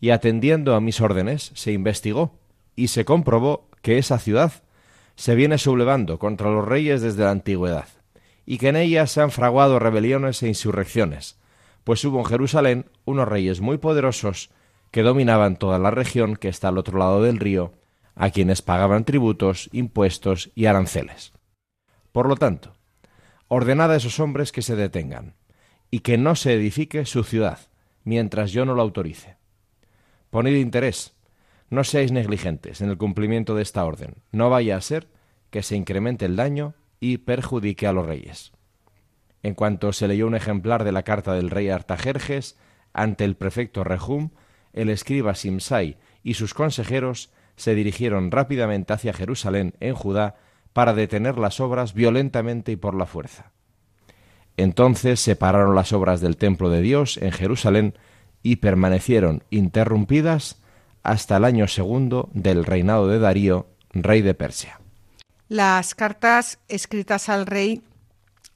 y 0.00 0.10
atendiendo 0.10 0.74
a 0.74 0.80
mis 0.80 1.00
órdenes 1.00 1.52
se 1.54 1.72
investigó 1.72 2.38
y 2.76 2.88
se 2.88 3.04
comprobó 3.04 3.68
que 3.82 3.98
esa 3.98 4.18
ciudad 4.18 4.52
se 5.16 5.34
viene 5.34 5.58
sublevando 5.58 6.18
contra 6.18 6.50
los 6.50 6.66
reyes 6.66 7.02
desde 7.02 7.24
la 7.24 7.30
antigüedad, 7.30 7.88
y 8.46 8.58
que 8.58 8.68
en 8.68 8.76
ella 8.76 9.06
se 9.06 9.20
han 9.20 9.30
fraguado 9.30 9.78
rebeliones 9.78 10.42
e 10.42 10.48
insurrecciones, 10.48 11.38
pues 11.84 12.04
hubo 12.04 12.18
en 12.20 12.26
Jerusalén 12.26 12.90
unos 13.04 13.28
reyes 13.28 13.60
muy 13.60 13.78
poderosos 13.78 14.50
que 14.90 15.02
dominaban 15.02 15.56
toda 15.56 15.78
la 15.78 15.90
región 15.90 16.36
que 16.36 16.48
está 16.48 16.68
al 16.68 16.78
otro 16.78 16.98
lado 16.98 17.22
del 17.22 17.38
río, 17.38 17.72
a 18.14 18.30
quienes 18.30 18.62
pagaban 18.62 19.04
tributos, 19.04 19.68
impuestos 19.72 20.50
y 20.54 20.66
aranceles. 20.66 21.32
Por 22.12 22.28
lo 22.28 22.36
tanto, 22.36 22.74
ordenad 23.48 23.90
a 23.90 23.96
esos 23.96 24.20
hombres 24.20 24.52
que 24.52 24.62
se 24.62 24.76
detengan, 24.76 25.34
y 25.90 26.00
que 26.00 26.18
no 26.18 26.36
se 26.36 26.54
edifique 26.54 27.04
su 27.06 27.24
ciudad, 27.24 27.58
mientras 28.04 28.52
yo 28.52 28.64
no 28.64 28.74
lo 28.74 28.82
autorice. 28.82 29.36
Poned 30.30 30.54
interés, 30.54 31.14
no 31.72 31.84
seáis 31.84 32.12
negligentes 32.12 32.82
en 32.82 32.90
el 32.90 32.98
cumplimiento 32.98 33.54
de 33.54 33.62
esta 33.62 33.86
orden. 33.86 34.16
No 34.30 34.50
vaya 34.50 34.76
a 34.76 34.80
ser 34.82 35.08
que 35.48 35.62
se 35.62 35.74
incremente 35.74 36.26
el 36.26 36.36
daño 36.36 36.74
y 37.00 37.16
perjudique 37.16 37.86
a 37.86 37.94
los 37.94 38.04
reyes. 38.04 38.52
En 39.42 39.54
cuanto 39.54 39.94
se 39.94 40.06
leyó 40.06 40.26
un 40.26 40.34
ejemplar 40.34 40.84
de 40.84 40.92
la 40.92 41.02
carta 41.02 41.32
del 41.32 41.48
rey 41.48 41.70
Artajerjes 41.70 42.58
ante 42.92 43.24
el 43.24 43.36
prefecto 43.36 43.84
Rehum, 43.84 44.32
el 44.74 44.90
escriba 44.90 45.34
Simsai 45.34 45.96
y 46.22 46.34
sus 46.34 46.52
consejeros 46.52 47.30
se 47.56 47.74
dirigieron 47.74 48.30
rápidamente 48.30 48.92
hacia 48.92 49.14
Jerusalén, 49.14 49.72
en 49.80 49.94
Judá, 49.94 50.36
para 50.74 50.92
detener 50.92 51.38
las 51.38 51.58
obras 51.58 51.94
violentamente 51.94 52.70
y 52.70 52.76
por 52.76 52.94
la 52.94 53.06
fuerza. 53.06 53.52
Entonces 54.58 55.20
separaron 55.20 55.74
las 55.74 55.94
obras 55.94 56.20
del 56.20 56.36
templo 56.36 56.68
de 56.68 56.82
Dios 56.82 57.16
en 57.16 57.32
Jerusalén 57.32 57.94
y 58.42 58.56
permanecieron 58.56 59.42
interrumpidas 59.48 60.61
hasta 61.02 61.36
el 61.36 61.44
año 61.44 61.68
segundo 61.68 62.28
del 62.32 62.64
reinado 62.64 63.08
de 63.08 63.18
Darío, 63.18 63.66
rey 63.92 64.22
de 64.22 64.34
Persia. 64.34 64.80
Las 65.48 65.94
cartas 65.94 66.58
escritas 66.68 67.28
al 67.28 67.46
rey, 67.46 67.82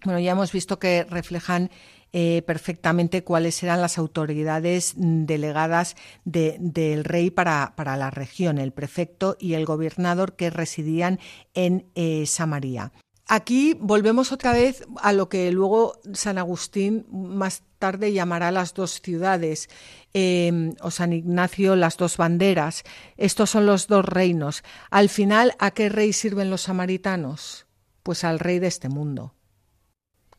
bueno, 0.04 0.18
ya 0.18 0.32
hemos 0.32 0.52
visto 0.52 0.78
que 0.78 1.04
reflejan 1.04 1.70
eh, 2.12 2.42
perfectamente 2.46 3.24
cuáles 3.24 3.62
eran 3.62 3.82
las 3.82 3.98
autoridades 3.98 4.94
delegadas 4.96 5.96
del 6.24 7.04
rey 7.04 7.30
para, 7.30 7.74
para, 7.76 7.98
la 7.98 8.10
región, 8.10 8.56
el 8.56 8.72
prefecto 8.72 9.36
y 9.38 9.52
el 9.54 9.66
gobernador 9.66 10.34
que 10.34 10.48
residían 10.48 11.18
en 11.52 11.84
eh, 11.94 12.24
Samaria. 12.24 12.92
Aquí 13.28 13.76
volvemos 13.80 14.30
otra 14.30 14.52
vez 14.52 14.86
a 15.02 15.12
lo 15.12 15.28
que 15.28 15.50
luego 15.50 15.98
San 16.12 16.38
Agustín 16.38 17.06
más 17.10 17.64
tarde 17.80 18.12
llamará 18.12 18.52
las 18.52 18.72
dos 18.72 19.00
ciudades, 19.00 19.68
em, 20.14 20.74
o 20.80 20.92
San 20.92 21.12
Ignacio 21.12 21.74
las 21.74 21.96
dos 21.96 22.18
banderas. 22.18 22.84
Estos 23.16 23.50
son 23.50 23.66
los 23.66 23.88
dos 23.88 24.04
reinos. 24.04 24.62
Al 24.90 25.08
final, 25.08 25.56
¿a 25.58 25.72
qué 25.72 25.88
rey 25.88 26.12
sirven 26.12 26.50
los 26.50 26.62
samaritanos? 26.62 27.66
Pues 28.04 28.22
al 28.22 28.38
rey 28.38 28.60
de 28.60 28.68
este 28.68 28.88
mundo. 28.88 29.34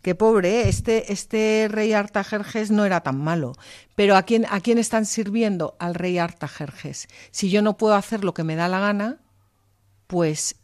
Qué 0.01 0.15
pobre, 0.15 0.61
¿eh? 0.61 0.69
este, 0.69 1.11
este 1.11 1.67
rey 1.69 1.91
Artajerjes 1.91 2.71
no 2.71 2.85
era 2.85 3.01
tan 3.01 3.21
malo. 3.21 3.51
Pero 3.95 4.15
¿a 4.15 4.23
quién, 4.23 4.45
¿a 4.49 4.61
quién 4.61 4.77
están 4.77 5.05
sirviendo? 5.05 5.75
Al 5.79 5.93
rey 5.93 6.17
Artajerjes. 6.19 7.09
Si 7.31 7.49
yo 7.49 7.61
no 7.61 7.75
puedo 7.75 7.95
hacer 7.95 8.23
lo 8.23 8.33
que 8.33 8.45
me 8.45 8.55
da 8.55 8.69
la 8.69 8.79
gana, 8.79 9.19
pues 10.07 10.55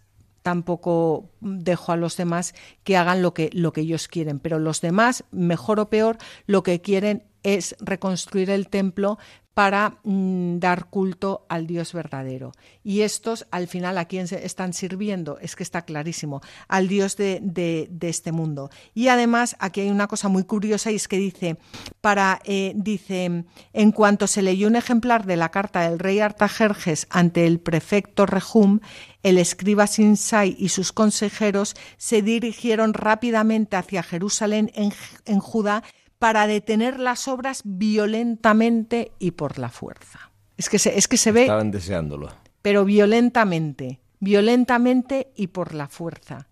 tampoco 0.43 1.29
dejo 1.39 1.91
a 1.91 1.97
los 1.97 2.15
demás 2.17 2.53
que 2.84 2.97
hagan 2.97 3.21
lo 3.21 3.34
que, 3.34 3.49
lo 3.53 3.73
que 3.73 3.82
ellos 3.82 4.08
quieren, 4.08 4.39
pero 4.39 4.60
los 4.60 4.82
demás, 4.82 5.23
mejor 5.32 5.79
o 5.79 5.89
peor, 5.89 6.17
lo 6.45 6.62
que 6.62 6.82
quieren 6.82 7.23
es 7.41 7.75
reconstruir 7.79 8.49
el 8.49 8.69
templo 8.69 9.17
para 9.53 9.99
mm, 10.03 10.58
dar 10.58 10.86
culto 10.86 11.45
al 11.47 11.67
Dios 11.67 11.93
verdadero. 11.93 12.51
Y 12.84 13.01
estos, 13.01 13.45
al 13.51 13.67
final, 13.67 13.97
¿a 13.97 14.06
quién 14.06 14.27
se 14.27 14.45
están 14.45 14.73
sirviendo? 14.73 15.38
Es 15.39 15.56
que 15.56 15.63
está 15.63 15.84
clarísimo, 15.84 16.41
al 16.67 16.88
Dios 16.88 17.17
de, 17.17 17.39
de, 17.41 18.10
este 18.10 18.32
mundo. 18.32 18.71
Y 18.93 19.10
además, 19.10 19.56
aquí 19.60 19.82
hay 19.82 19.89
una 19.89 20.08
cosa 20.08 20.27
muy 20.27 20.43
curiosa 20.43 20.91
y 20.91 20.95
es 20.95 21.08
que 21.08 21.17
dice, 21.17 21.58
para, 22.01 22.39
eh, 22.45 22.73
dice, 22.75 23.45
en 23.73 23.91
cuanto 23.91 24.27
se 24.27 24.41
leyó 24.41 24.67
un 24.67 24.75
ejemplar 24.75 25.25
de 25.25 25.38
la 25.38 25.49
carta 25.49 25.82
del 25.82 25.99
rey 25.99 26.19
Artajerjes 26.19 27.08
ante 27.10 27.45
el 27.45 27.60
prefecto 27.60 28.25
Rehum, 28.25 28.79
el 29.24 29.38
escriba 29.38 29.88
Sinsai 29.88 30.56
y 30.60 30.70
sus 30.70 30.92
consejeros 30.92 31.76
se 31.98 32.22
dirigieron 32.22 32.94
rápidamente 32.94 33.78
hacia 33.78 34.04
Jerusalén 34.04 34.72
en, 34.76 34.94
en 35.26 35.40
Judá 35.40 35.84
para 36.20 36.46
detener 36.48 37.00
las 37.00 37.28
obras 37.28 37.62
violentamente 37.66 39.12
y 39.20 39.32
por 39.32 39.58
la 39.58 39.70
fuerza. 39.70 40.32
Es 40.58 40.70
que 40.70 40.80
se, 40.80 40.98
es 40.98 41.08
que 41.08 41.18
se 41.18 41.32
ve... 41.32 41.42
Estaban 41.44 41.72
deseándolo. 41.72 42.30
Pero 42.62 42.86
violentamente, 42.86 44.00
violentamente 44.20 45.32
y 45.36 45.48
por 45.48 45.74
la 45.74 45.88
fuerza. 45.88 46.48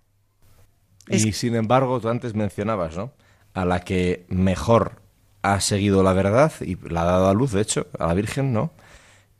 Y 1.07 1.31
sin 1.33 1.55
embargo, 1.55 1.99
tú 1.99 2.09
antes 2.09 2.35
mencionabas, 2.35 2.97
¿no? 2.97 3.13
A 3.53 3.65
la 3.65 3.81
que 3.81 4.25
mejor 4.29 5.01
ha 5.41 5.59
seguido 5.59 6.03
la 6.03 6.13
verdad 6.13 6.51
y 6.61 6.75
la 6.89 7.01
ha 7.01 7.05
dado 7.05 7.29
a 7.29 7.33
luz, 7.33 7.51
de 7.51 7.61
hecho, 7.61 7.87
a 7.99 8.07
la 8.07 8.13
Virgen, 8.13 8.53
¿no? 8.53 8.71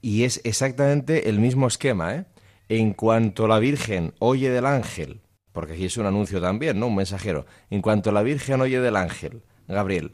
Y 0.02 0.24
es 0.24 0.42
exactamente 0.44 1.30
el 1.30 1.40
mismo 1.40 1.68
esquema, 1.68 2.16
¿eh? 2.16 2.26
En 2.74 2.94
cuanto 2.94 3.50
la 3.50 3.60
Virgen 3.60 4.14
oye 4.20 4.50
del 4.50 4.66
ángel, 4.66 5.20
porque 5.52 5.74
aquí 5.74 5.84
es 5.84 5.98
un 5.98 6.06
anuncio 6.06 6.40
también, 6.40 6.80
¿no? 6.80 6.88
Un 6.88 6.96
mensajero. 6.96 7.46
En 7.70 7.82
cuanto 7.82 8.14
la 8.14 8.24
Virgen 8.24 8.62
oye 8.62 8.80
del 8.80 8.96
ángel, 8.96 9.42
Gabriel, 9.68 10.14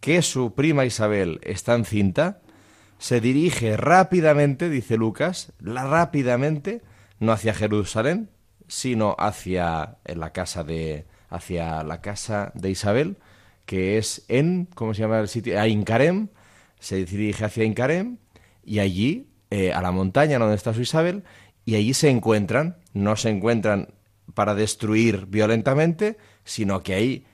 que 0.00 0.20
su 0.22 0.54
prima 0.54 0.84
Isabel 0.84 1.38
está 1.44 1.76
encinta, 1.76 2.40
se 2.98 3.20
dirige 3.20 3.76
rápidamente, 3.76 4.68
dice 4.70 4.96
Lucas, 4.96 5.52
la, 5.60 5.86
rápidamente, 5.86 6.82
no 7.20 7.30
hacia 7.30 7.54
Jerusalén, 7.54 8.28
sino 8.66 9.14
hacia 9.16 9.98
la 10.04 10.32
casa 10.32 10.64
de 10.64 11.06
hacia 11.28 11.84
la 11.84 12.00
casa 12.00 12.50
de 12.56 12.70
Isabel, 12.70 13.18
que 13.66 13.98
es 13.98 14.24
en 14.26 14.66
¿cómo 14.74 14.94
se 14.94 15.02
llama 15.02 15.20
el 15.20 15.28
sitio? 15.28 15.60
A 15.60 15.68
Incarem, 15.68 16.26
se 16.80 17.04
dirige 17.04 17.44
hacia 17.44 17.62
Incarem 17.62 18.18
y 18.64 18.80
allí 18.80 19.28
eh, 19.56 19.72
a 19.72 19.80
la 19.80 19.92
montaña 19.92 20.40
donde 20.40 20.56
está 20.56 20.74
su 20.74 20.80
Isabel 20.80 21.22
y 21.64 21.76
allí 21.76 21.94
se 21.94 22.10
encuentran, 22.10 22.76
no 22.92 23.16
se 23.16 23.30
encuentran 23.30 23.94
para 24.34 24.54
destruir 24.54 25.26
violentamente, 25.26 26.16
sino 26.44 26.82
que 26.82 26.94
ahí 26.94 27.26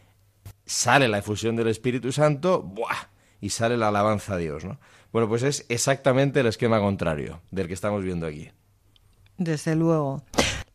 sale 0.66 1.09
la 1.09 1.19
efusión 1.19 1.57
del 1.57 1.69
Espíritu 1.69 2.12
Santo, 2.12 2.62
¡buah! 2.62 3.09
y 3.40 3.51
sale 3.51 3.77
la 3.77 3.88
alabanza 3.88 4.35
a 4.35 4.37
Dios, 4.37 4.64
¿no? 4.64 4.79
Bueno, 5.12 5.29
pues 5.29 5.43
es 5.43 5.66
exactamente 5.69 6.40
el 6.40 6.47
esquema 6.47 6.79
contrario 6.79 7.40
del 7.51 7.66
que 7.66 7.75
estamos 7.75 8.05
viendo 8.05 8.27
aquí. 8.27 8.51
Desde 9.38 9.75
luego. 9.75 10.23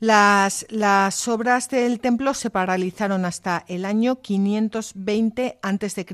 Las, 0.06 0.68
las, 0.70 1.28
obras 1.28 1.68
del 1.68 2.00
templo 2.00 2.36
se 2.36 2.52
paralizaron 2.52 3.26
hasta 3.26 3.66
el 3.68 3.86
año 3.86 4.22
520 4.22 5.58
a.C., 5.64 6.06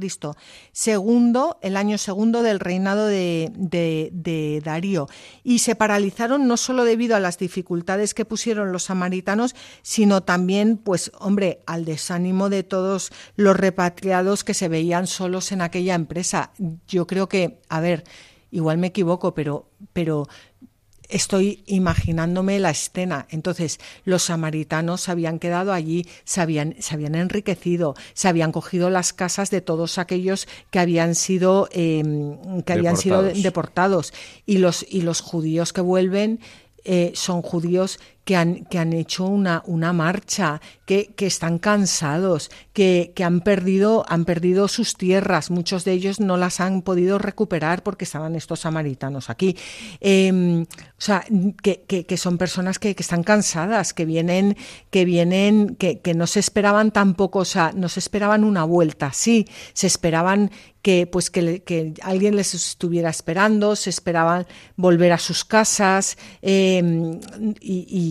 segundo, 0.71 1.59
el 1.61 1.75
año 1.75 1.97
segundo 1.97 2.41
del 2.41 2.61
reinado 2.61 3.05
de, 3.05 3.51
de, 3.53 4.61
Darío. 4.63 5.09
Y 5.43 5.59
se 5.59 5.75
paralizaron 5.75 6.47
no 6.47 6.55
solo 6.55 6.85
debido 6.85 7.17
a 7.17 7.19
las 7.19 7.37
dificultades 7.37 8.13
que 8.13 8.23
pusieron 8.23 8.71
los 8.71 8.83
samaritanos, 8.83 9.55
sino 9.81 10.23
también, 10.23 10.77
pues, 10.77 11.11
hombre, 11.19 11.61
al 11.65 11.83
desánimo 11.83 12.47
de 12.47 12.63
todos 12.63 13.11
los 13.35 13.57
repatriados 13.57 14.45
que 14.45 14.53
se 14.53 14.69
veían 14.69 15.05
solos 15.05 15.51
en 15.51 15.59
aquella 15.59 15.95
empresa. 15.95 16.53
Yo 16.87 17.07
creo 17.07 17.27
que, 17.27 17.59
a 17.67 17.81
ver, 17.81 18.05
igual 18.51 18.77
me 18.77 18.87
equivoco, 18.87 19.33
pero, 19.33 19.69
pero 19.91 20.29
estoy 21.11 21.63
imaginándome 21.67 22.59
la 22.59 22.71
escena. 22.71 23.27
Entonces, 23.29 23.79
los 24.05 24.23
samaritanos 24.23 25.01
se 25.01 25.11
habían 25.11 25.39
quedado 25.39 25.73
allí, 25.73 26.07
se 26.23 26.41
habían, 26.41 26.75
se 26.79 26.95
habían 26.95 27.15
enriquecido, 27.15 27.95
se 28.13 28.27
habían 28.27 28.51
cogido 28.51 28.89
las 28.89 29.13
casas 29.13 29.51
de 29.51 29.61
todos 29.61 29.97
aquellos 29.97 30.47
que 30.71 30.79
habían 30.79 31.15
sido, 31.15 31.69
em, 31.71 32.61
que 32.63 32.73
habían 32.73 32.97
sido 32.97 33.21
deportados. 33.23 34.13
Y 34.45 34.57
los, 34.57 34.85
y 34.89 35.01
los 35.01 35.21
judíos 35.21 35.73
que 35.73 35.81
vuelven 35.81 36.39
eh, 36.83 37.11
son 37.13 37.43
judíos 37.43 37.99
que 38.25 38.35
han, 38.35 38.65
que 38.65 38.77
han 38.77 38.93
hecho 38.93 39.25
una, 39.25 39.63
una 39.65 39.93
marcha, 39.93 40.61
que, 40.85 41.07
que 41.15 41.25
están 41.25 41.57
cansados, 41.57 42.51
que, 42.73 43.13
que, 43.15 43.23
han, 43.23 43.41
perdido, 43.41 44.05
han 44.09 44.25
perdido 44.25 44.67
sus 44.67 44.95
tierras, 44.95 45.49
muchos 45.49 45.85
de 45.85 45.93
ellos 45.93 46.19
no 46.19 46.37
las 46.37 46.59
han 46.59 46.81
podido 46.81 47.17
recuperar 47.17 47.81
porque 47.81 48.05
estaban 48.05 48.35
estos 48.35 48.61
samaritanos 48.61 49.29
aquí. 49.29 49.57
Em, 50.01 50.63
o 50.63 50.67
sea, 50.97 51.23
que, 51.63 51.83
que, 51.85 52.17
son 52.17 52.37
personas 52.37 52.77
que, 52.77 52.95
están 52.97 53.23
cansadas, 53.23 53.93
que 53.93 54.05
vienen, 54.05 54.57
que 54.89 55.05
vienen, 55.05 55.75
que, 55.75 56.13
no 56.13 56.27
se 56.27 56.41
esperaban 56.41 56.91
tampoco, 56.91 57.39
o 57.39 57.45
sea, 57.45 57.71
no 57.73 57.89
se 57.89 57.99
esperaban 57.99 58.43
una 58.43 58.65
vuelta, 58.65 59.13
sí, 59.13 59.47
se 59.73 59.87
esperaban 59.87 60.51
que 60.81 61.05
pues 61.05 61.29
que, 61.29 61.61
que, 61.63 61.93
alguien 62.01 62.35
les 62.35 62.53
estuviera 62.53 63.09
esperando, 63.09 63.75
se 63.75 63.91
esperaban 63.91 64.47
volver 64.75 65.11
a 65.11 65.19
sus 65.19 65.45
casas 65.45 66.17
em, 66.41 67.19
y, 67.59 67.85
y, 67.87 68.10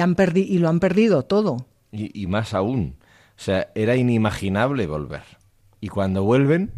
han 0.00 0.16
y 0.34 0.58
lo 0.58 0.68
han 0.68 0.80
perdido 0.80 1.22
todo. 1.24 1.66
Y, 1.92 2.26
más 2.26 2.52
aún, 2.52 2.96
o 3.00 3.40
sea, 3.40 3.70
era 3.74 3.96
inimaginable 3.96 4.86
volver. 4.86 5.22
Y 5.80 5.88
cuando 5.88 6.24
vuelven, 6.24 6.72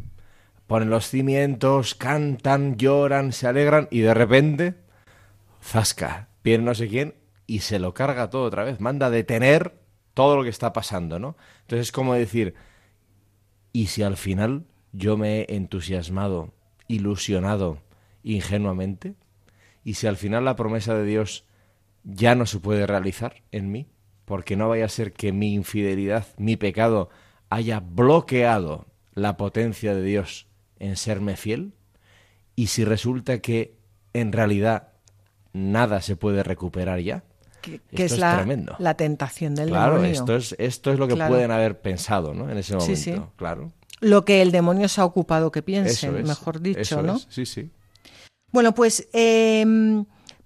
ponen 0.67 0.91
los 0.91 1.09
cimientos, 1.09 1.95
cantan, 1.95 2.77
lloran, 2.77 3.33
se 3.33 3.47
alegran 3.47 3.89
y 3.91 4.01
de 4.01 4.15
repente, 4.15 4.75
zasca, 5.63 6.29
viene 6.45 6.65
no 6.65 6.75
sé 6.75 6.89
quién 6.89 7.15
y 7.47 7.61
se 7.61 7.79
lo 7.79 7.95
carga 7.95 8.31
todo 8.31 8.45
otra 8.45 8.65
vez. 8.65 8.79
Manda 8.81 9.11
detener 9.11 9.75
todo 10.15 10.37
lo 10.37 10.43
que 10.45 10.51
está 10.51 10.73
pasando, 10.73 11.19
¿no? 11.19 11.37
Entonces 11.63 11.89
es 11.89 11.93
como 11.93 12.15
decir, 12.15 12.55
¿y 13.73 13.87
si 13.87 14.03
al 14.03 14.17
final 14.17 14.67
yo 14.93 15.17
me 15.17 15.41
he 15.41 15.55
entusiasmado, 15.55 16.53
ilusionado 16.87 17.79
ingenuamente? 18.23 19.15
¿Y 19.85 19.95
si 19.95 20.07
al 20.07 20.17
final 20.17 20.45
la 20.45 20.57
promesa 20.57 20.95
de 20.95 21.05
Dios 21.07 21.45
ya 22.09 22.35
no 22.35 22.47
se 22.47 22.59
puede 22.59 22.87
realizar 22.87 23.43
en 23.53 23.71
mí? 23.71 23.87
Porque 24.25 24.57
no 24.57 24.69
vaya 24.69 24.87
a 24.87 24.89
ser 24.89 25.13
que 25.13 25.33
mi 25.33 25.55
infidelidad, 25.55 26.27
mi 26.37 26.57
pecado, 26.57 27.11
haya 27.51 27.81
bloqueado 27.81 28.87
la 29.15 29.37
potencia 29.37 29.95
de 29.95 30.03
Dios 30.03 30.47
en 30.79 30.97
serme 30.97 31.37
fiel. 31.37 31.75
Y 32.57 32.69
si 32.69 32.85
resulta 32.85 33.39
que 33.41 33.77
en 34.15 34.33
realidad 34.33 34.89
nada 35.53 36.03
se 36.03 36.17
puede 36.17 36.43
recuperar 36.43 37.01
ya, 37.01 37.25
que, 37.61 37.81
es, 37.93 38.19
la, 38.19 38.37
tremendo. 38.37 38.77
la 38.79 38.95
tentación 38.95 39.55
del 39.55 39.69
claro, 39.69 40.03
esto 40.05 40.37
es, 40.37 40.55
esto 40.59 40.93
es 40.93 40.99
lo 40.99 41.09
que 41.09 41.17
pueden 41.17 41.51
haber 41.51 41.81
pensado 41.81 42.35
¿no? 42.35 42.51
en 42.51 42.59
ese 42.59 42.77
momento. 42.77 43.33
Claro. 43.37 43.73
Lo 44.01 44.25
que 44.25 44.43
el 44.43 44.53
demonio 44.53 44.89
se 44.89 45.01
ha 45.01 45.05
ocupado 45.05 45.51
que 45.51 45.63
piense, 45.63 46.11
mejor 46.11 46.61
dicho, 46.61 47.03
¿no? 47.03 47.19
Sí, 47.19 47.47
sí. 47.47 47.71
Bueno, 48.53 48.75
pues 48.75 49.09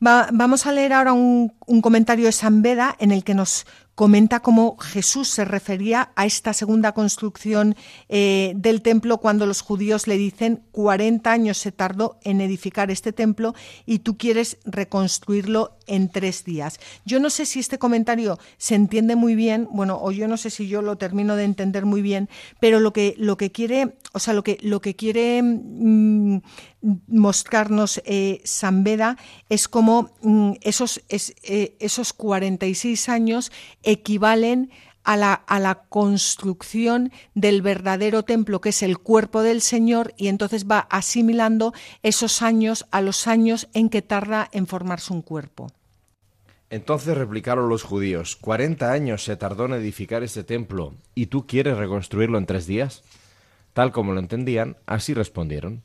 em, 0.03 0.37
vamos 0.37 0.67
a 0.67 0.73
leer 0.73 0.93
ahora 0.93 1.12
un, 1.12 1.53
un, 1.67 1.81
comentario 1.81 2.27
de 2.27 2.33
San 2.33 2.62
Beda 2.62 2.97
en 2.99 3.12
el 3.12 3.25
que 3.25 3.35
nos 3.35 3.65
comenta 3.95 4.41
cómo 4.41 4.77
Jesús 4.79 5.29
se 5.29 5.45
refería 5.45 6.12
a 6.17 6.25
esta 6.25 6.53
segunda 6.53 6.93
construcción 6.93 7.77
eh, 8.09 8.53
del 8.57 8.81
templo 8.83 9.19
cuando 9.19 9.47
los 9.47 9.61
judíos 9.61 10.07
le 10.07 10.17
dicen 10.17 10.62
40 10.73 11.31
años 11.31 11.59
se 11.59 11.73
tardó 11.73 12.19
en 12.23 12.41
edificar 12.41 12.91
este 12.91 13.12
templo 13.12 13.55
y 13.85 14.01
tú 14.01 14.17
quieres 14.17 14.59
reconstruirlo 14.65 15.77
en 15.87 16.11
tres 16.11 16.45
días. 16.45 16.81
Yo 17.05 17.21
no 17.21 17.31
sé 17.31 17.47
si 17.47 17.61
este 17.61 17.79
comentario 17.79 18.38
se 18.59 18.75
entiende 18.75 19.16
muy 19.16 19.35
bien, 19.35 19.68
bueno, 19.73 19.99
o 20.01 20.12
yo 20.12 20.29
no 20.29 20.37
sé 20.37 20.51
si 20.51 20.68
yo 20.68 20.83
lo 20.83 20.97
termino 20.97 21.37
de 21.37 21.45
entender 21.45 21.87
muy 21.87 22.03
bien, 22.03 22.29
pero 22.61 22.81
lo 22.81 22.92
que, 22.92 23.14
lo 23.18 23.37
que 23.37 23.53
quiere, 23.53 23.97
o 24.12 24.18
sea, 24.18 24.35
lo 24.35 24.42
que, 24.42 24.59
lo 24.62 24.81
que 24.81 24.97
quiere 24.97 25.42
mm, 25.42 26.38
mostrarnos 27.09 28.03
eh, 28.05 28.42
es 29.49 29.68
como 29.68 30.11
mm, 30.23 30.53
esos, 30.61 31.03
es, 31.09 31.35
eh, 31.42 31.77
esos 31.81 32.12
46 32.12 33.09
años 33.09 33.53
equivalen 33.83 34.71
a 34.71 34.91
la, 35.05 35.35
a 35.35 35.59
la, 35.59 35.75
construcción 35.88 37.12
del 37.35 37.62
verdadero 37.62 38.23
templo, 38.23 38.61
que 38.61 38.71
es 38.71 38.83
el 38.83 38.99
cuerpo 38.99 39.43
del 39.43 39.61
Señor, 39.61 40.15
y 40.17 40.29
entonces 40.29 40.67
va 40.71 40.87
asimilando 40.91 41.73
esos 42.03 42.43
años 42.43 42.87
a 42.91 43.01
los 43.01 43.27
años 43.27 43.69
en 43.75 43.88
que 43.88 44.03
tarda 44.03 44.49
en 44.53 44.67
formarse 44.67 45.12
un 45.12 45.23
cuerpo. 45.23 45.71
Entonces 46.71 47.19
replicaron 47.19 47.69
los 47.69 47.83
judíos, 47.83 48.37
cuarenta 48.37 48.93
años 48.93 49.23
se 49.25 49.37
tardó 49.37 49.67
en 49.67 49.75
edificar 49.75 50.23
este 50.23 50.43
templo, 50.43 50.95
¿y 51.15 51.27
tú 51.27 51.47
quieres 51.47 51.77
reconstruirlo 51.77 52.38
en 52.38 52.47
tres 52.47 52.67
días? 52.67 53.03
Tal 53.75 53.93
como 53.93 54.12
lo 54.15 54.21
entendían, 54.21 54.77
así 54.87 55.12
respondieron. 55.12 55.83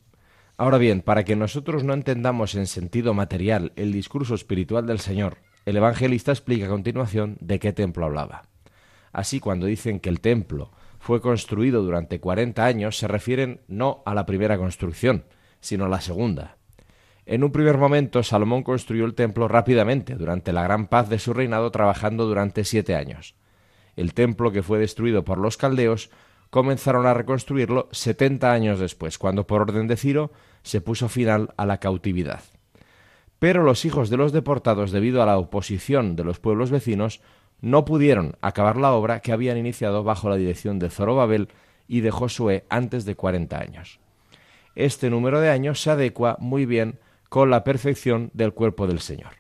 Ahora 0.55 0.77
bien, 0.77 1.01
para 1.01 1.23
que 1.23 1.35
nosotros 1.35 1.83
no 1.83 1.93
entendamos 1.93 2.55
en 2.55 2.67
sentido 2.67 3.13
material 3.13 3.73
el 3.75 3.91
discurso 3.91 4.33
espiritual 4.33 4.87
del 4.87 4.99
Señor, 4.99 5.37
el 5.65 5.75
evangelista 5.75 6.31
explica 6.31 6.65
a 6.65 6.69
continuación 6.69 7.37
de 7.41 7.59
qué 7.59 7.73
templo 7.73 8.05
hablaba. 8.05 8.43
Así, 9.17 9.39
cuando 9.39 9.65
dicen 9.65 9.99
que 9.99 10.09
el 10.09 10.21
templo 10.21 10.69
fue 10.99 11.21
construido 11.21 11.81
durante 11.81 12.19
cuarenta 12.19 12.65
años, 12.65 12.99
se 12.99 13.07
refieren 13.07 13.61
no 13.67 14.03
a 14.05 14.13
la 14.13 14.27
primera 14.27 14.59
construcción, 14.59 15.25
sino 15.59 15.85
a 15.85 15.89
la 15.89 16.01
segunda. 16.01 16.57
En 17.25 17.43
un 17.43 17.51
primer 17.51 17.79
momento, 17.79 18.21
Salomón 18.21 18.61
construyó 18.61 19.05
el 19.05 19.15
templo 19.15 19.47
rápidamente, 19.47 20.13
durante 20.13 20.53
la 20.53 20.61
gran 20.61 20.85
paz 20.85 21.09
de 21.09 21.17
su 21.17 21.33
reinado, 21.33 21.71
trabajando 21.71 22.27
durante 22.27 22.63
siete 22.63 22.93
años. 22.93 23.33
El 23.95 24.13
templo 24.13 24.51
que 24.51 24.61
fue 24.61 24.77
destruido 24.77 25.25
por 25.25 25.39
los 25.39 25.57
caldeos 25.57 26.11
comenzaron 26.51 27.07
a 27.07 27.15
reconstruirlo 27.15 27.89
setenta 27.91 28.53
años 28.53 28.79
después, 28.79 29.17
cuando 29.17 29.47
por 29.47 29.63
orden 29.63 29.87
de 29.87 29.97
Ciro 29.97 30.31
se 30.61 30.79
puso 30.79 31.09
final 31.09 31.55
a 31.57 31.65
la 31.65 31.79
cautividad. 31.79 32.43
Pero 33.39 33.63
los 33.63 33.83
hijos 33.83 34.11
de 34.11 34.17
los 34.17 34.31
deportados, 34.31 34.91
debido 34.91 35.23
a 35.23 35.25
la 35.25 35.39
oposición 35.39 36.15
de 36.15 36.23
los 36.23 36.39
pueblos 36.39 36.69
vecinos, 36.69 37.19
no 37.61 37.85
pudieron 37.85 38.35
acabar 38.41 38.77
la 38.77 38.93
obra 38.93 39.19
que 39.19 39.31
habían 39.31 39.57
iniciado 39.57 40.03
bajo 40.03 40.29
la 40.29 40.35
dirección 40.35 40.79
de 40.79 40.89
Zorobabel 40.89 41.49
y 41.87 42.01
de 42.01 42.11
Josué 42.11 42.65
antes 42.69 43.05
de 43.05 43.15
cuarenta 43.15 43.59
años. 43.59 43.99
Este 44.75 45.09
número 45.09 45.39
de 45.39 45.49
años 45.49 45.81
se 45.81 45.89
adecua 45.89 46.37
muy 46.39 46.65
bien 46.65 46.99
con 47.29 47.49
la 47.49 47.63
perfección 47.63 48.29
del 48.33 48.53
cuerpo 48.53 48.87
del 48.87 48.99
Señor. 48.99 49.33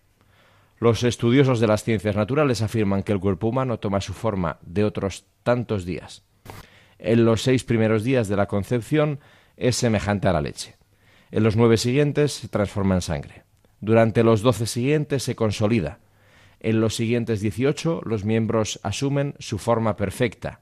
Los 0.79 1.03
estudiosos 1.03 1.59
de 1.59 1.67
las 1.67 1.83
ciencias 1.83 2.15
naturales 2.15 2.61
afirman 2.61 3.03
que 3.03 3.11
el 3.11 3.19
cuerpo 3.19 3.47
humano 3.47 3.79
toma 3.79 4.01
su 4.01 4.13
forma 4.13 4.57
de 4.61 4.83
otros 4.83 5.25
tantos 5.43 5.85
días. 5.85 6.23
En 6.99 7.25
los 7.25 7.41
seis 7.41 7.63
primeros 7.63 8.03
días 8.03 8.27
de 8.27 8.35
la 8.35 8.47
concepción 8.47 9.19
es 9.55 9.75
semejante 9.75 10.27
a 10.27 10.33
la 10.33 10.41
leche. 10.41 10.75
En 11.31 11.43
los 11.43 11.55
nueve 11.55 11.77
siguientes 11.77 12.33
se 12.33 12.47
transforma 12.47 12.95
en 12.95 13.01
sangre. 13.01 13.43
Durante 13.79 14.23
los 14.23 14.41
doce 14.41 14.65
siguientes 14.65 15.23
se 15.23 15.35
consolida. 15.35 15.99
En 16.59 16.81
los 16.81 16.95
siguientes 16.95 17.41
dieciocho 17.41 18.01
los 18.03 18.25
miembros 18.25 18.79
asumen 18.83 19.35
su 19.39 19.57
forma 19.57 19.95
perfecta 19.95 20.59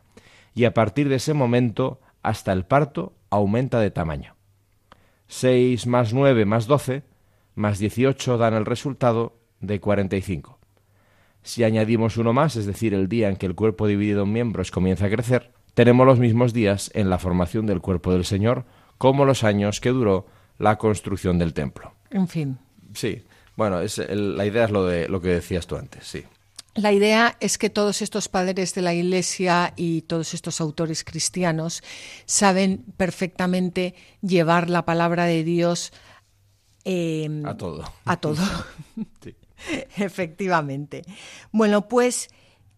y 0.54 0.66
a 0.66 0.74
partir 0.74 1.10
de 1.10 1.16
ese 1.16 1.34
momento 1.34 2.00
hasta 2.22 2.54
el 2.54 2.66
parto 2.66 3.14
aumenta 3.30 3.80
de 3.80 3.92
tamaño. 3.92 4.36
6 5.28 5.88
más 5.88 6.14
9 6.14 6.46
más 6.46 6.68
12 6.68 7.04
más 7.56 7.80
18 7.80 8.38
dan 8.38 8.54
el 8.54 8.66
resultado 8.66 9.40
de 9.60 9.80
45. 9.80 10.60
Si 11.42 11.64
añadimos 11.64 12.18
uno 12.18 12.34
más, 12.34 12.56
es 12.56 12.66
decir, 12.66 12.94
el 12.94 13.08
día 13.08 13.30
en 13.30 13.38
que 13.38 13.46
el 13.46 13.56
cuerpo 13.56 13.88
dividido 13.88 14.24
en 14.24 14.34
miembros 14.34 14.72
comienza 14.72 15.06
a 15.06 15.10
crecer, 15.10 15.52
tenemos 15.74 16.06
los 16.06 16.20
mismos 16.20 16.54
días 16.54 16.92
en 16.94 17.10
la 17.10 17.20
formación 17.20 17.66
del 17.66 17.82
cuerpo 17.82 18.12
del 18.12 18.26
Señor 18.26 18.66
como 18.98 19.26
los 19.26 19.44
años 19.44 19.80
que 19.80 19.90
duró 19.90 20.26
la 20.58 20.78
construcción 20.78 21.38
del 21.38 21.54
templo. 21.54 21.94
En 22.10 22.28
fin. 22.28 22.58
Sí, 22.94 23.24
bueno, 23.56 23.82
es 23.82 23.98
la 23.98 24.46
idea 24.46 24.66
es 24.66 24.72
lo, 24.72 24.86
de, 24.86 25.08
lo 25.08 25.22
que 25.22 25.30
decías 25.30 25.68
tú 25.68 25.76
antes, 25.76 26.06
sí. 26.06 26.24
La 26.76 26.92
idea 26.92 27.38
es 27.40 27.58
que 27.58 27.70
todos 27.70 28.02
estos 28.02 28.28
padres 28.28 28.76
de 28.76 28.82
la 28.82 28.94
Iglesia 28.94 29.74
y 29.78 30.02
todos 30.02 30.34
estos 30.34 30.60
autores 30.60 31.06
cristianos 31.06 31.82
saben 32.26 32.84
perfectamente 32.98 33.96
llevar 34.22 34.70
la 34.70 34.84
palabra 34.84 35.24
de 35.24 35.46
Dios 35.46 35.94
em, 36.84 37.46
a 37.46 37.56
todo. 37.56 37.86
A 38.04 38.18
todo. 38.18 38.44
Efectivamente. 39.98 41.04
Bueno, 41.52 41.88
pues, 41.88 42.30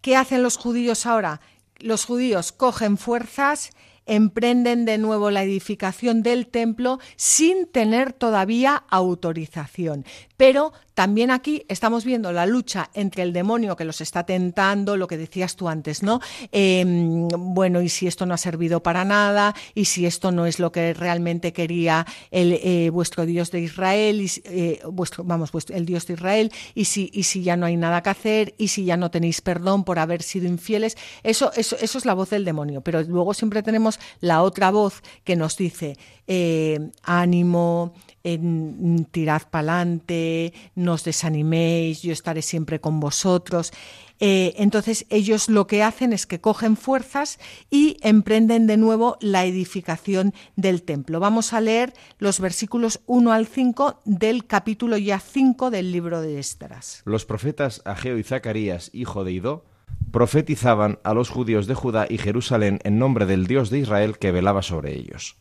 ¿qué 0.02 0.16
hacen 0.16 0.44
los 0.44 0.58
judíos 0.58 1.06
ahora? 1.06 1.42
Los 1.80 2.06
judíos 2.06 2.52
cogen 2.52 2.98
fuerzas 2.98 3.72
emprenden 4.06 4.86
de 4.86 4.98
nuevo 4.98 5.32
la 5.32 5.44
edificación 5.44 6.24
del 6.24 6.48
templo 6.48 7.00
sin 7.18 7.68
tener 7.68 8.14
todavía 8.14 8.84
autorización. 8.90 10.06
Pero 10.38 10.72
también 10.94 11.30
aquí 11.32 11.64
estamos 11.68 12.06
viendo 12.06 12.32
la 12.32 12.46
lucha 12.46 12.90
entre 12.94 13.24
el 13.24 13.34
demonio 13.34 13.76
que 13.76 13.86
los 13.86 14.02
está 14.02 14.24
tentando, 14.24 14.98
lo 14.98 15.08
que 15.08 15.18
decías 15.18 15.56
tú 15.56 15.68
antes, 15.68 16.02
¿no? 16.02 16.22
Em, 16.52 17.28
bueno, 17.28 17.82
y 17.82 17.90
si 17.90 18.08
esto 18.08 18.26
no 18.26 18.34
ha 18.34 18.38
servido 18.38 18.82
para 18.82 19.04
nada, 19.04 19.56
y 19.76 19.86
si 19.86 20.06
esto 20.06 20.32
no 20.32 20.46
es 20.46 20.60
lo 20.60 20.72
que 20.72 20.94
realmente 20.94 21.54
quería 21.54 22.06
eh, 22.32 22.90
vuestro 22.92 23.26
Dios 23.26 23.52
de 23.52 23.62
Israel, 23.62 24.22
y, 24.22 24.32
eh, 24.46 24.80
vuestro, 24.92 25.24
vamos, 25.24 25.52
el 25.70 25.86
Dios 25.86 26.08
de 26.08 26.14
Israel, 26.14 26.52
y 26.74 26.86
si, 26.86 27.10
y 27.14 27.24
si 27.24 27.44
ya 27.44 27.58
no 27.58 27.66
hay 27.66 27.78
nada 27.78 28.02
que 28.02 28.10
hacer, 28.10 28.56
y 28.58 28.70
si 28.70 28.86
ya 28.86 28.98
no 28.98 29.12
tenéis 29.12 29.42
perdón 29.42 29.84
por 29.84 30.00
haber 30.00 30.24
sido 30.24 30.48
infieles, 30.48 30.98
eso 31.24 31.52
es 31.54 32.06
la 32.06 32.14
voz 32.14 32.30
del 32.30 32.46
demonio. 32.46 32.82
Pero 32.82 33.04
luego 33.04 33.34
siempre 33.34 33.64
tenemos 33.64 34.00
la 34.20 34.42
otra 34.42 34.72
voz 34.72 35.02
que 35.24 35.36
nos 35.36 35.58
dice, 35.58 35.98
eh, 36.28 36.92
ánimo, 37.04 37.94
en, 38.24 39.06
tirad 39.12 39.44
pa'lante, 39.50 40.54
no 40.76 40.94
os 40.94 41.04
desaniméis, 41.04 42.02
yo 42.02 42.12
estaré 42.12 42.42
siempre 42.42 42.80
con 42.80 43.00
vosotros. 43.00 43.72
Eh, 44.20 44.56
entonces 44.58 45.06
ellos 45.10 45.48
lo 45.48 45.68
que 45.68 45.84
hacen 45.84 46.12
es 46.12 46.26
que 46.26 46.42
cogen 46.42 46.76
fuerzas 46.76 47.40
y 47.70 47.98
emprenden 48.02 48.66
de 48.66 48.78
nuevo 48.78 49.18
la 49.22 49.46
edificación 49.46 50.34
del 50.56 50.84
templo. 50.84 51.20
Vamos 51.20 51.54
a 51.54 51.62
leer 51.62 51.94
los 52.18 52.40
versículos 52.40 53.02
1 53.06 53.32
al 53.32 53.48
5 53.48 54.02
del 54.06 54.48
capítulo 54.48 54.98
ya 54.98 55.20
5 55.20 55.70
del 55.70 55.92
libro 55.92 56.22
de 56.22 56.40
Esdras. 56.40 57.04
Los 57.06 57.26
profetas 57.26 57.82
Ageo 57.86 58.18
y 58.18 58.24
Zacarías, 58.24 58.90
hijo 58.94 59.24
de 59.24 59.34
Ido, 59.34 59.66
profetizaban 60.12 61.00
a 61.04 61.14
los 61.14 61.30
judíos 61.30 61.68
de 61.68 61.76
Judá 61.76 62.08
y 62.10 62.18
Jerusalén 62.18 62.80
en 62.84 62.98
nombre 62.98 63.26
del 63.26 63.46
Dios 63.46 63.70
de 63.70 63.80
Israel 63.80 64.18
que 64.18 64.32
velaba 64.32 64.62
sobre 64.62 64.96
ellos. 64.96 65.38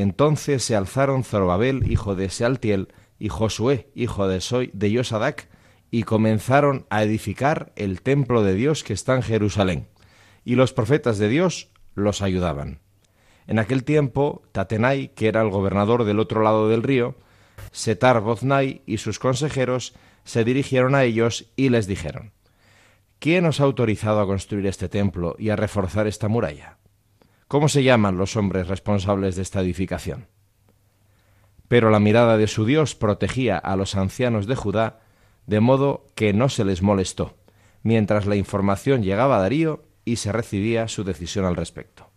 Entonces 0.00 0.62
se 0.62 0.76
alzaron 0.76 1.24
Zorobabel, 1.24 1.90
hijo 1.90 2.14
de 2.14 2.30
Sealtiel, 2.30 2.88
y 3.18 3.30
Josué, 3.30 3.90
hijo 3.96 4.28
de 4.28 4.40
Soy, 4.40 4.70
de 4.72 4.92
Yosadac, 4.92 5.48
y 5.90 6.04
comenzaron 6.04 6.86
a 6.88 7.02
edificar 7.02 7.72
el 7.74 8.00
templo 8.00 8.44
de 8.44 8.54
Dios 8.54 8.84
que 8.84 8.92
está 8.92 9.16
en 9.16 9.22
Jerusalén. 9.22 9.88
Y 10.44 10.54
los 10.54 10.72
profetas 10.72 11.18
de 11.18 11.28
Dios 11.28 11.72
los 11.94 12.22
ayudaban. 12.22 12.78
En 13.48 13.58
aquel 13.58 13.82
tiempo, 13.82 14.42
Tatenai, 14.52 15.14
que 15.14 15.26
era 15.26 15.42
el 15.42 15.50
gobernador 15.50 16.04
del 16.04 16.20
otro 16.20 16.42
lado 16.42 16.68
del 16.68 16.84
río, 16.84 17.16
Setar 17.72 18.20
Boznai 18.20 18.82
y 18.86 18.98
sus 18.98 19.18
consejeros 19.18 19.94
se 20.22 20.44
dirigieron 20.44 20.94
a 20.94 21.02
ellos 21.02 21.50
y 21.56 21.70
les 21.70 21.88
dijeron, 21.88 22.32
¿Quién 23.18 23.46
os 23.46 23.60
ha 23.60 23.64
autorizado 23.64 24.20
a 24.20 24.26
construir 24.26 24.66
este 24.66 24.88
templo 24.88 25.34
y 25.40 25.48
a 25.48 25.56
reforzar 25.56 26.06
esta 26.06 26.28
muralla? 26.28 26.77
¿Cómo 27.48 27.70
se 27.70 27.82
llaman 27.82 28.18
los 28.18 28.36
hombres 28.36 28.68
responsables 28.68 29.34
de 29.34 29.40
esta 29.40 29.60
edificación? 29.60 30.28
Pero 31.66 31.88
la 31.88 31.98
mirada 31.98 32.36
de 32.36 32.46
su 32.46 32.66
Dios 32.66 32.94
protegía 32.94 33.56
a 33.56 33.74
los 33.74 33.96
ancianos 33.96 34.46
de 34.46 34.54
Judá, 34.54 35.00
de 35.46 35.60
modo 35.60 36.06
que 36.14 36.34
no 36.34 36.50
se 36.50 36.66
les 36.66 36.82
molestó, 36.82 37.38
mientras 37.82 38.26
la 38.26 38.36
información 38.36 39.02
llegaba 39.02 39.38
a 39.38 39.40
Darío 39.40 39.84
y 40.04 40.16
se 40.16 40.30
recibía 40.30 40.88
su 40.88 41.04
decisión 41.04 41.46
al 41.46 41.56
respecto. 41.56 42.10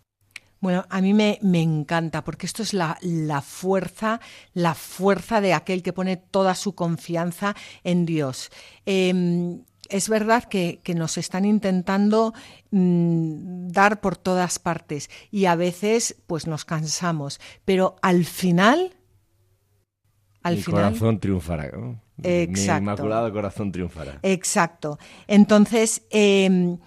Bueno, 0.60 0.86
a 0.90 1.02
mí 1.02 1.14
me, 1.14 1.40
me 1.42 1.62
encanta 1.62 2.26
porque 2.26 2.46
esto 2.46 2.62
es 2.62 2.74
la, 2.74 2.98
la, 3.02 3.42
fuerza, 3.42 4.20
la 4.54 4.76
fuerza 4.76 5.40
de 5.40 5.54
aquel 5.54 5.82
que 5.82 5.94
pone 5.94 6.18
toda 6.18 6.56
su 6.56 6.76
confianza 6.76 7.56
en 7.86 8.06
Dios. 8.06 8.52
Em, 8.86 9.64
es 9.92 10.10
verdad 10.10 10.46
que, 10.46 10.82
nos 10.96 11.18
están 11.18 11.46
intentando 11.46 12.34
mm, 12.72 13.68
dar 13.68 14.02
por 14.02 14.18
todas 14.18 14.60
partes 14.60 15.10
y 15.32 15.46
a 15.46 15.56
veces 15.56 16.16
pues 16.28 16.48
nos 16.48 16.66
cansamos, 16.66 17.39
pero 17.66 17.96
al 18.02 18.26
final... 18.26 18.94
Al 20.44 20.58
Mi 20.58 20.64
corazón 20.64 21.20
triunfará. 21.20 21.70
Exacto. 22.24 22.72
Mi 22.74 22.78
inmaculado 22.78 23.32
corazón 23.32 23.72
triunfará. 23.72 24.20
Exacto. 24.24 24.98
Entonces, 25.28 26.02
em, 26.10 26.80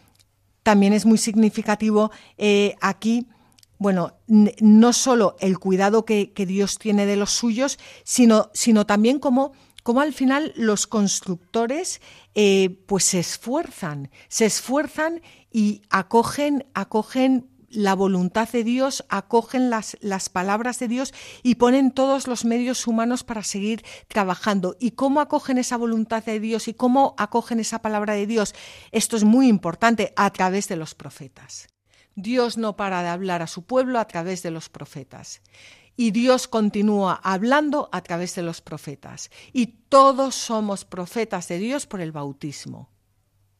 también 0.64 0.92
es 0.92 1.06
muy 1.06 1.18
significativo 1.18 2.10
eh, 2.36 2.74
aquí 2.80 3.28
bueno, 3.76 4.14
no 4.26 4.92
solo 4.92 5.36
el 5.40 5.58
cuidado 5.58 6.04
que, 6.04 6.32
que, 6.32 6.46
Dios 6.46 6.78
tiene 6.78 7.06
de 7.06 7.16
los 7.16 7.32
suyos, 7.32 7.78
sino, 8.02 8.50
sino 8.54 8.86
también 8.86 9.18
como 9.18 9.52
cómo 9.84 10.00
al 10.00 10.12
final 10.12 10.52
los 10.56 10.88
constructores 10.88 12.00
eh, 12.34 12.82
pues 12.86 13.04
se 13.04 13.20
esfuerzan, 13.20 14.10
se 14.28 14.46
esfuerzan 14.46 15.22
y 15.52 15.82
acogen, 15.90 16.66
acogen 16.74 17.50
la 17.68 17.94
voluntad 17.94 18.48
de 18.48 18.64
Dios, 18.64 19.04
acogen 19.08 19.68
las, 19.68 19.96
las, 20.00 20.28
palabras 20.28 20.78
de 20.78 20.88
Dios 20.88 21.12
y 21.42 21.56
ponen 21.56 21.90
todos 21.90 22.26
los 22.26 22.44
medios 22.44 22.86
humanos 22.86 23.24
para 23.24 23.42
seguir 23.42 23.84
trabajando. 24.08 24.76
¿Y 24.80 24.92
cómo 24.92 25.20
acogen 25.20 25.58
esa 25.58 25.76
voluntad 25.76 26.24
de 26.24 26.40
Dios 26.40 26.66
y 26.68 26.74
cómo 26.74 27.14
acogen 27.18 27.60
esa 27.60 27.82
palabra 27.82 28.14
de 28.14 28.26
Dios? 28.26 28.54
Esto 28.90 29.16
es 29.16 29.24
muy 29.24 29.48
importante 29.48 30.12
a 30.16 30.30
través 30.30 30.66
de 30.68 30.76
los 30.76 30.94
profetas. 30.94 31.66
Dios 32.16 32.56
no 32.56 32.76
para 32.76 33.02
de 33.02 33.08
hablar 33.08 33.42
a 33.42 33.48
su 33.48 33.64
pueblo 33.64 33.98
a 33.98 34.06
través 34.06 34.42
de 34.42 34.52
los 34.52 34.68
profetas 34.68 35.42
y 35.96 36.10
Dios 36.10 36.48
continúa 36.48 37.20
hablando 37.22 37.88
a 37.92 38.02
través 38.02 38.34
de 38.34 38.42
los 38.42 38.60
profetas. 38.60 39.30
Y 39.52 39.66
todos 39.88 40.34
somos 40.34 40.84
profetas 40.84 41.48
de 41.48 41.58
Dios 41.58 41.86
por 41.86 42.00
el 42.00 42.12
bautismo. 42.12 42.90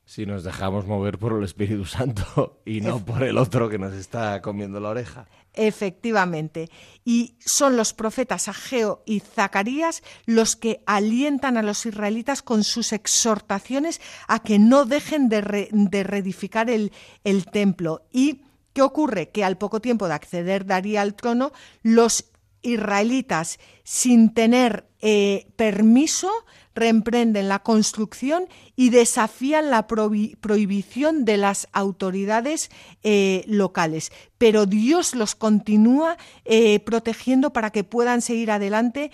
Si 0.07 0.27
nos 0.27 0.45
dejamos 0.45 0.87
mover 0.87 1.19
por 1.19 1.33
el 1.33 1.45
Espíritu 1.45 1.87
Santo 1.87 2.61
y 2.67 2.83
no 2.83 3.03
por 3.03 3.23
el 3.23 3.39
otro 3.39 3.71
que 3.71 3.79
nos 3.79 3.95
está 3.95 4.43
comiendo 4.43 4.79
la 4.79 4.91
oreja. 4.91 5.27
Efectivamente. 5.55 6.69
Y 7.05 7.37
son 7.39 7.77
los 7.77 7.95
profetas 7.95 8.49
Ageo 8.49 9.03
y 9.07 9.21
Zacarías 9.21 10.03
los 10.27 10.57
que 10.57 10.83
alientan 10.85 11.57
a 11.57 11.63
los 11.63 11.87
israelitas 11.87 12.43
con 12.43 12.65
sus 12.65 12.93
exhortaciones 12.93 14.01
a 14.29 14.41
que 14.41 14.59
no 14.59 14.85
dejen 14.85 15.29
de, 15.29 15.41
reedificar 15.41 16.69
el, 16.69 16.93
el 17.23 17.47
templo 17.47 18.03
y 18.13 18.43
¿Qué 18.75 18.83
ocurre? 18.83 19.31
Que 19.31 19.45
al 19.45 19.57
poco 19.57 19.81
tiempo 19.81 20.09
de 20.09 20.15
acceder 20.15 20.67
Daría 20.67 21.01
al 21.01 21.15
trono, 21.15 21.53
los 21.83 22.27
israelitas, 22.65 23.61
sin 23.85 24.33
tener 24.35 24.89
eh, 25.01 25.47
permiso, 25.57 26.31
reemprenden 26.75 27.49
la 27.49 27.61
construcción 27.61 28.49
y 28.75 28.91
desafían 28.91 29.71
la 29.71 29.87
prohibición 29.87 31.25
de 31.25 31.37
las 31.37 31.69
autoridades 31.73 32.71
eh, 33.05 33.45
locales. 33.47 34.11
Pero 34.39 34.67
Dios 34.67 35.15
los 35.15 35.37
continúa 35.37 36.17
eh, 36.45 36.81
protegiendo 36.81 37.53
para 37.53 37.71
que 37.71 37.85
puedan 37.85 38.23
seguir 38.23 38.51
adelante 38.51 39.13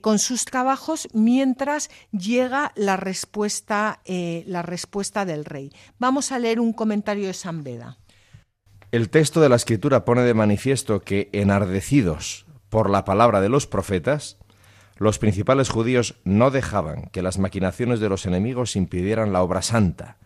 con 0.00 0.20
sus 0.20 0.44
trabajos 0.44 1.08
mientras 1.12 1.90
llega 2.12 2.72
la 2.76 2.96
respuesta, 2.96 4.00
la 4.06 4.62
respuesta 4.62 5.24
del 5.24 5.44
rey. 5.44 5.72
Vamos 5.98 6.30
a 6.30 6.38
leer 6.38 6.60
un 6.60 6.72
comentario 6.72 7.26
de 7.26 7.34
San 7.34 7.64
Beda. 7.64 7.98
El 8.94 9.10
texto 9.10 9.40
de 9.40 9.48
la 9.48 9.56
Escritura 9.56 10.04
pone 10.04 10.22
de 10.22 10.34
manifiesto 10.34 11.00
que, 11.00 11.28
enardecidos 11.32 12.46
por 12.68 12.88
la 12.88 13.04
palabra 13.04 13.40
de 13.40 13.48
los 13.48 13.66
profetas, 13.66 14.38
los 14.98 15.18
principales 15.18 15.68
judíos 15.68 16.20
no 16.22 16.52
dejaban 16.52 17.10
que 17.10 17.20
las 17.20 17.40
maquinaciones 17.40 17.98
de 17.98 18.08
los 18.08 18.24
enemigos 18.24 18.76
impidieran 18.76 19.32
la 19.32 19.42
obra 19.42 19.62
santa, 19.62 20.18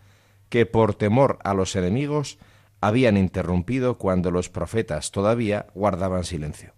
que 0.49 0.67
por 0.67 0.93
temor 0.93 1.39
a 1.43 1.55
los 1.55 1.75
enemigos 1.75 2.37
habían 2.79 3.17
interrumpido 3.17 3.97
cuando 3.97 4.29
los 4.29 4.49
profetas 4.49 5.09
todavía 5.09 5.65
guardaban 5.73 6.23
silencio. 6.23 6.73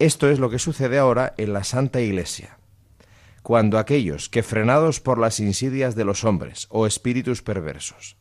Esto 0.00 0.28
es 0.28 0.40
lo 0.40 0.50
que 0.50 0.58
sucede 0.58 0.98
ahora 0.98 1.34
en 1.36 1.52
la 1.52 1.62
Santa 1.62 2.00
Iglesia, 2.00 2.58
cuando 3.44 3.78
aquellos 3.78 4.28
que 4.28 4.42
frenados 4.42 4.98
por 4.98 5.20
las 5.20 5.38
insidias 5.38 5.94
de 5.94 6.04
los 6.04 6.24
hombres 6.24 6.66
o 6.68 6.84
espíritus 6.88 7.42
perversos 7.42 8.16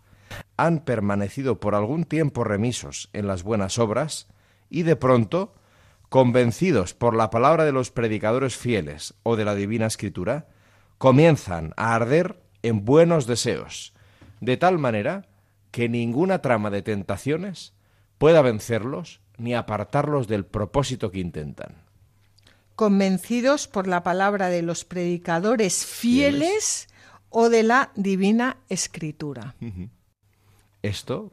han 0.65 0.79
permanecido 0.79 1.59
por 1.59 1.75
algún 1.75 2.03
tiempo 2.03 2.43
remisos 2.43 3.09
en 3.13 3.27
las 3.27 3.43
buenas 3.43 3.79
obras 3.79 4.27
y 4.69 4.83
de 4.83 4.95
pronto, 4.95 5.55
convencidos 6.09 6.93
por 6.93 7.15
la 7.15 7.29
palabra 7.29 7.65
de 7.65 7.71
los 7.71 7.91
predicadores 7.91 8.55
fieles 8.55 9.13
o 9.23 9.35
de 9.35 9.45
la 9.45 9.55
divina 9.55 9.85
escritura, 9.85 10.47
comienzan 10.97 11.73
a 11.77 11.95
arder 11.95 12.41
en 12.61 12.85
buenos 12.85 13.25
deseos, 13.25 13.93
de 14.41 14.57
tal 14.57 14.77
manera 14.77 15.27
que 15.71 15.89
ninguna 15.89 16.41
trama 16.41 16.69
de 16.69 16.81
tentaciones 16.81 17.73
pueda 18.17 18.41
vencerlos 18.41 19.21
ni 19.37 19.55
apartarlos 19.55 20.27
del 20.27 20.45
propósito 20.45 21.11
que 21.11 21.19
intentan. 21.19 21.75
Convencidos 22.75 23.67
por 23.67 23.87
la 23.87 24.03
palabra 24.03 24.49
de 24.49 24.61
los 24.61 24.85
predicadores 24.85 25.85
fieles, 25.85 26.89
o 27.29 27.49
de 27.49 27.63
la 27.63 27.91
divina 27.95 28.57
escritura. 28.69 29.55
Esto, 30.81 31.31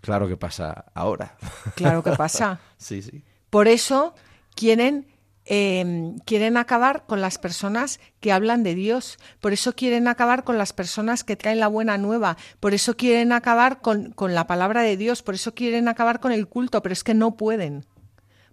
claro 0.00 0.28
que 0.28 0.36
pasa 0.36 0.86
ahora. 0.94 1.36
Claro 1.74 2.02
que 2.02 2.12
pasa. 2.12 2.60
sí, 2.76 3.02
sí. 3.02 3.24
Por 3.50 3.68
eso 3.68 4.14
quieren 4.54 5.06
Em, 5.50 6.18
quieren 6.26 6.58
acabar 6.58 7.06
con 7.06 7.22
las 7.22 7.38
personas 7.38 8.00
que 8.20 8.32
hablan 8.32 8.62
de 8.62 8.74
Dios, 8.74 9.16
por 9.40 9.54
eso 9.54 9.74
quieren 9.74 10.06
acabar 10.06 10.44
con 10.44 10.58
las 10.58 10.74
personas 10.74 11.24
que 11.24 11.36
traen 11.36 11.58
la 11.58 11.68
buena 11.68 11.96
nueva, 11.96 12.36
por 12.60 12.74
eso 12.74 12.98
quieren 12.98 13.32
acabar 13.32 13.80
con, 13.80 14.10
con 14.10 14.34
la 14.34 14.46
palabra 14.46 14.82
de 14.82 14.98
Dios, 14.98 15.22
por 15.22 15.34
eso 15.34 15.54
quieren 15.54 15.88
acabar 15.88 16.20
con 16.20 16.32
el 16.32 16.48
culto, 16.48 16.82
pero 16.82 16.92
es 16.92 17.02
que 17.02 17.14
no 17.14 17.38
pueden, 17.38 17.86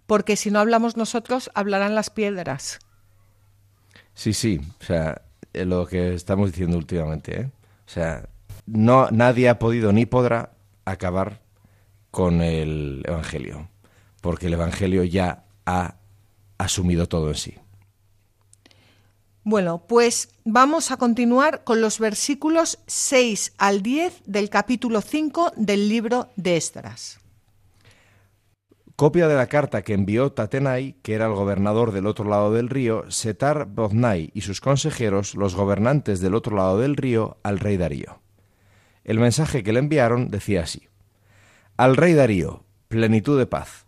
porque 0.06 0.36
si 0.36 0.50
no 0.50 0.58
hablamos 0.58 0.96
nosotros, 0.96 1.50
hablarán 1.52 1.94
las 1.94 2.08
piedras. 2.08 2.78
Sí, 4.14 4.32
sí, 4.32 4.58
o 4.80 4.84
sea, 4.84 5.20
eh, 5.52 5.66
lo 5.66 5.86
que 5.86 6.14
estamos 6.14 6.52
diciendo 6.52 6.78
últimamente, 6.78 7.40
¿eh? 7.42 7.50
o 7.86 7.90
sea, 7.90 8.26
no, 8.66 9.08
nadie 9.10 9.48
ha 9.48 9.58
podido 9.58 9.92
ni 9.92 10.06
podrá 10.06 10.52
acabar 10.84 11.40
con 12.10 12.40
el 12.40 13.02
Evangelio, 13.06 13.68
porque 14.20 14.46
el 14.46 14.54
Evangelio 14.54 15.04
ya 15.04 15.44
ha 15.66 15.96
asumido 16.58 17.08
todo 17.08 17.28
en 17.28 17.34
sí. 17.34 17.54
Bueno, 19.44 19.84
pues 19.86 20.30
vamos 20.44 20.90
a 20.90 20.96
continuar 20.96 21.62
con 21.62 21.80
los 21.80 22.00
versículos 22.00 22.80
6 22.88 23.52
al 23.58 23.80
10 23.80 24.22
del 24.26 24.50
capítulo 24.50 25.00
5 25.00 25.52
del 25.56 25.88
libro 25.88 26.30
de 26.34 26.56
Esdras. 26.56 27.20
Copia 28.96 29.28
de 29.28 29.36
la 29.36 29.46
carta 29.46 29.82
que 29.82 29.92
envió 29.92 30.32
Tatenai, 30.32 30.96
que 31.02 31.14
era 31.14 31.26
el 31.26 31.34
gobernador 31.34 31.92
del 31.92 32.06
otro 32.06 32.24
lado 32.24 32.52
del 32.52 32.70
río, 32.70 33.08
Setar 33.10 33.66
Boznai 33.66 34.30
y 34.34 34.40
sus 34.40 34.60
consejeros, 34.60 35.34
los 35.34 35.54
gobernantes 35.54 36.20
del 36.20 36.34
otro 36.34 36.56
lado 36.56 36.80
del 36.80 36.96
río, 36.96 37.36
al 37.42 37.60
rey 37.60 37.76
Darío. 37.76 38.25
El 39.06 39.20
mensaje 39.20 39.62
que 39.62 39.72
le 39.72 39.78
enviaron 39.78 40.30
decía 40.30 40.64
así: 40.64 40.88
Al 41.78 41.96
rey 41.96 42.12
Darío, 42.12 42.64
plenitud 42.88 43.38
de 43.38 43.46
paz 43.46 43.86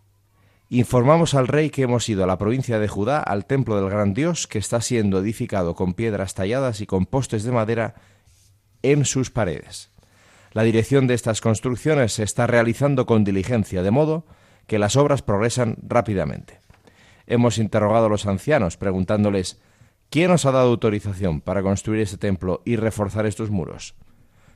Informamos 0.71 1.33
al 1.33 1.47
rey 1.47 1.71
que 1.71 1.81
hemos 1.81 2.07
ido 2.09 2.23
a 2.23 2.27
la 2.27 2.37
provincia 2.37 2.77
de 2.77 2.87
Judá 2.87 3.19
al 3.19 3.45
templo 3.45 3.75
del 3.75 3.89
gran 3.89 4.13
Dios 4.13 4.45
que 4.45 4.59
está 4.59 4.81
siendo 4.81 5.17
edificado 5.17 5.73
con 5.73 5.95
piedras 5.95 6.35
talladas 6.35 6.79
y 6.79 6.85
con 6.85 7.07
postes 7.07 7.43
de 7.43 7.51
madera 7.51 7.95
en 8.83 9.03
sus 9.03 9.31
paredes. 9.31 9.89
La 10.51 10.61
dirección 10.61 11.07
de 11.07 11.15
estas 11.15 11.41
construcciones 11.41 12.13
se 12.13 12.23
está 12.23 12.45
realizando 12.45 13.07
con 13.07 13.23
diligencia, 13.23 13.81
de 13.81 13.89
modo 13.89 14.27
que 14.67 14.77
las 14.77 14.95
obras 14.95 15.23
progresan 15.23 15.77
rápidamente. 15.81 16.59
Hemos 17.25 17.57
interrogado 17.57 18.05
a 18.05 18.09
los 18.09 18.27
ancianos 18.27 18.77
preguntándoles 18.77 19.59
¿Quién 20.11 20.29
os 20.29 20.45
ha 20.45 20.51
dado 20.51 20.69
autorización 20.69 21.41
para 21.41 21.63
construir 21.63 22.01
este 22.01 22.17
templo 22.17 22.61
y 22.63 22.75
reforzar 22.75 23.25
estos 23.25 23.49
muros? 23.49 23.95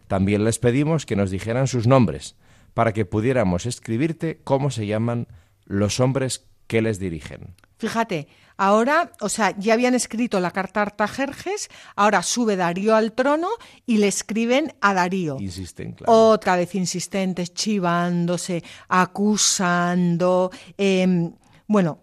También 0.08 0.44
les 0.44 0.60
pedimos 0.60 1.06
que 1.06 1.16
nos 1.16 1.32
dijeran 1.32 1.68
sus 1.68 1.88
nombres, 1.88 2.36
para 2.74 2.94
que 2.94 3.06
pudiéramos 3.06 3.66
escribirte 3.66 4.42
cómo 4.44 4.72
se 4.72 4.88
llaman 4.88 5.28
los 5.66 6.00
hombres 6.00 6.46
que 6.68 6.82
les 6.82 7.00
dirigen. 7.00 7.56
Fíjate, 7.78 8.28
ahora, 8.58 9.12
o 9.20 9.30
sea, 9.30 9.56
ya 9.58 9.74
habían 9.74 9.94
escrito 9.94 10.40
la 10.40 10.52
carta 10.52 10.80
a 10.80 10.84
Artajerjes, 10.84 11.70
ahora 11.96 12.24
sube 12.24 12.56
Darío 12.56 12.96
al 12.96 13.12
trono 13.12 13.50
y 13.86 13.98
le 13.98 14.08
escriben 14.08 14.74
a 14.82 14.94
Darío. 14.94 15.38
Insisten, 15.40 15.92
claro. 15.92 16.14
Otra 16.14 16.56
vez 16.56 16.74
insistentes, 16.76 17.54
chivándose, 17.54 18.64
acusando. 18.88 20.52
Em, 20.78 21.34
bueno, 21.68 22.00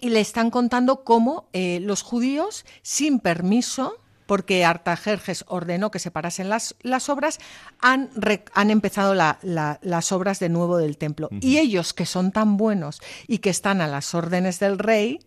y 0.00 0.08
le 0.08 0.20
están 0.20 0.50
contando 0.50 1.04
cómo 1.04 1.48
eh, 1.52 1.78
los 1.80 2.02
judíos, 2.02 2.64
sin 2.82 3.20
permiso, 3.20 3.98
porque 4.32 4.64
Artajerjes 4.64 5.44
ordenó 5.46 5.90
que 5.90 5.98
se 5.98 6.10
parasen 6.10 6.48
las, 6.48 6.74
las 6.80 7.10
obras, 7.10 7.38
han, 7.80 8.08
han 8.54 8.70
empezado 8.70 9.12
las 9.12 10.12
obras 10.12 10.40
de 10.40 10.48
nuevo 10.48 10.78
del 10.78 10.96
templo. 10.96 11.28
Y 11.42 11.58
ellos, 11.58 11.92
que 11.92 12.06
son 12.06 12.32
tan 12.32 12.56
buenos 12.56 13.02
y 13.28 13.40
que 13.40 13.50
están 13.50 13.82
a 13.82 13.88
las 13.88 14.14
órdenes 14.14 14.58
del 14.58 14.78
rey, 14.78 15.18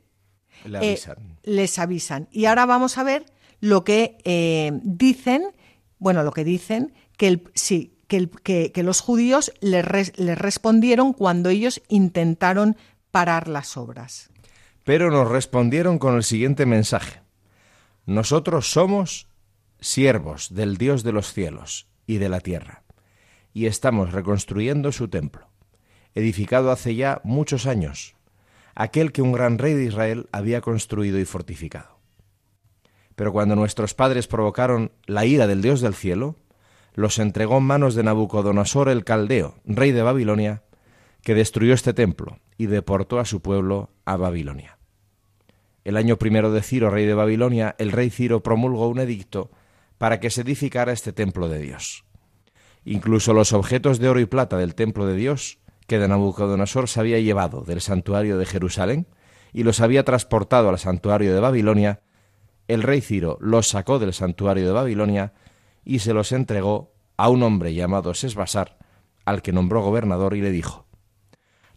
eh, 0.81 0.99
les 1.43 1.77
avisan. 1.77 2.27
Y 2.31 2.45
ahora 2.45 2.65
vamos 2.65 2.97
a 2.97 3.03
ver 3.03 3.27
lo 3.59 3.83
que 3.83 4.17
eh, 4.23 4.71
dicen, 4.81 5.51
bueno, 5.99 6.23
lo 6.23 6.31
que 6.31 6.43
dicen, 6.43 6.91
que 7.15 7.27
el, 7.27 7.43
sí, 7.53 7.99
que, 8.07 8.71
que, 8.73 8.81
los 8.81 9.01
judíos 9.01 9.53
les, 9.61 10.17
les 10.17 10.35
respondieron 10.35 11.13
cuando 11.13 11.49
ellos 11.49 11.79
intentaron 11.89 12.75
parar 13.11 13.49
las 13.49 13.77
obras. 13.77 14.31
Pero 14.83 15.11
nos 15.11 15.29
respondieron 15.29 15.99
con 15.99 16.15
el 16.15 16.23
siguiente 16.23 16.65
mensaje. 16.65 17.23
Nosotros 18.05 18.71
somos 18.71 19.27
siervos 19.79 20.53
del 20.53 20.77
Dios 20.77 21.03
de 21.03 21.11
los 21.11 21.33
cielos 21.33 21.87
y 22.05 22.17
de 22.17 22.29
la 22.29 22.39
tierra, 22.39 22.83
y 23.51 23.65
estamos 23.65 24.11
reconstruyendo 24.11 24.91
su 24.91 25.07
templo, 25.07 25.49
edificado 26.13 26.71
hace 26.71 26.93
ya 26.93 27.19
muchos 27.23 27.65
años, 27.65 28.15
aquel 28.75 29.11
que 29.11 29.23
un 29.23 29.31
gran 29.31 29.57
rey 29.57 29.73
de 29.73 29.85
Israel 29.85 30.27
había 30.31 30.61
construido 30.61 31.19
y 31.19 31.25
fortificado. 31.25 31.99
Pero 33.15 33.31
cuando 33.31 33.55
nuestros 33.55 33.95
padres 33.95 34.27
provocaron 34.27 34.91
la 35.07 35.25
ira 35.25 35.47
del 35.47 35.63
Dios 35.63 35.81
del 35.81 35.95
cielo, 35.95 36.35
los 36.93 37.17
entregó 37.17 37.57
en 37.57 37.63
manos 37.63 37.95
de 37.95 38.03
Nabucodonosor 38.03 38.87
el 38.87 39.03
caldeo, 39.03 39.55
rey 39.65 39.91
de 39.91 40.03
Babilonia, 40.03 40.63
que 41.23 41.33
destruyó 41.33 41.73
este 41.73 41.93
templo 41.93 42.37
y 42.55 42.67
deportó 42.67 43.19
a 43.19 43.25
su 43.25 43.41
pueblo 43.41 43.89
a 44.05 44.15
Babilonia. 44.15 44.77
El 45.85 45.97
año 45.97 46.17
primero 46.17 46.51
de 46.51 46.63
Ciro, 46.63 46.89
rey 46.89 47.05
de 47.05 47.13
Babilonia, 47.13 47.75
el 47.77 47.91
rey 47.91 48.09
Ciro 48.09 48.41
promulgó 48.41 48.89
un 48.89 48.99
edicto 48.99 49.51
para 49.99 50.19
que 50.19 50.31
se 50.31 50.41
edificara 50.41 50.91
este 50.91 51.13
templo 51.13 51.47
de 51.47 51.59
Dios. 51.59 52.05
Incluso 52.85 53.33
los 53.33 53.53
objetos 53.53 53.99
de 53.99 54.09
oro 54.09 54.19
y 54.19 54.25
plata 54.25 54.57
del 54.57 54.73
templo 54.73 55.05
de 55.05 55.15
Dios, 55.15 55.59
que 55.85 55.99
de 55.99 56.07
Nabucodonosor 56.07 56.89
se 56.89 56.99
había 56.99 57.19
llevado 57.19 57.61
del 57.61 57.81
santuario 57.81 58.39
de 58.39 58.47
Jerusalén 58.47 59.05
y 59.53 59.61
los 59.61 59.79
había 59.79 60.03
transportado 60.03 60.69
al 60.69 60.79
santuario 60.79 61.35
de 61.35 61.39
Babilonia, 61.39 62.01
el 62.67 62.81
rey 62.81 63.01
Ciro 63.01 63.37
los 63.39 63.67
sacó 63.67 63.99
del 63.99 64.13
santuario 64.13 64.65
de 64.65 64.73
Babilonia 64.73 65.33
y 65.83 65.99
se 65.99 66.13
los 66.13 66.31
entregó 66.31 66.93
a 67.15 67.29
un 67.29 67.43
hombre 67.43 67.75
llamado 67.75 68.15
Sesbasar, 68.15 68.79
al 69.23 69.43
que 69.43 69.53
nombró 69.53 69.83
gobernador 69.83 70.35
y 70.35 70.41
le 70.41 70.49
dijo 70.49 70.84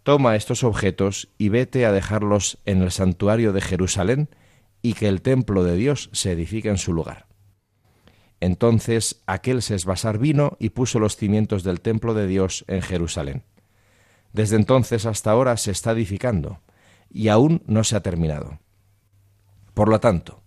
Toma 0.08 0.36
estos 0.36 0.64
objetos 0.64 1.28
y 1.36 1.50
vete 1.50 1.84
a 1.84 1.92
dejarlos 1.92 2.56
en 2.64 2.80
el 2.80 2.90
santuario 2.90 3.52
de 3.52 3.60
Jerusalén 3.60 4.30
y 4.80 4.94
que 4.94 5.06
el 5.06 5.20
templo 5.20 5.64
de 5.64 5.76
Dios 5.76 6.08
se 6.14 6.32
edifique 6.32 6.70
en 6.70 6.78
su 6.78 6.94
lugar. 6.94 7.26
Entonces 8.40 9.20
aquel 9.26 9.60
Sesbasar 9.60 10.16
vino 10.16 10.56
y 10.58 10.70
puso 10.70 10.98
los 10.98 11.16
cimientos 11.16 11.62
del 11.62 11.82
templo 11.82 12.14
de 12.14 12.26
Dios 12.26 12.64
en 12.68 12.80
Jerusalén. 12.80 13.42
Desde 14.32 14.56
entonces 14.56 15.04
hasta 15.04 15.30
ahora 15.30 15.58
se 15.58 15.72
está 15.72 15.90
edificando 15.90 16.62
y 17.10 17.28
aún 17.28 17.62
no 17.66 17.84
se 17.84 17.94
ha 17.94 18.00
terminado. 18.00 18.60
Por 19.74 19.90
lo 19.90 20.00
tanto, 20.00 20.42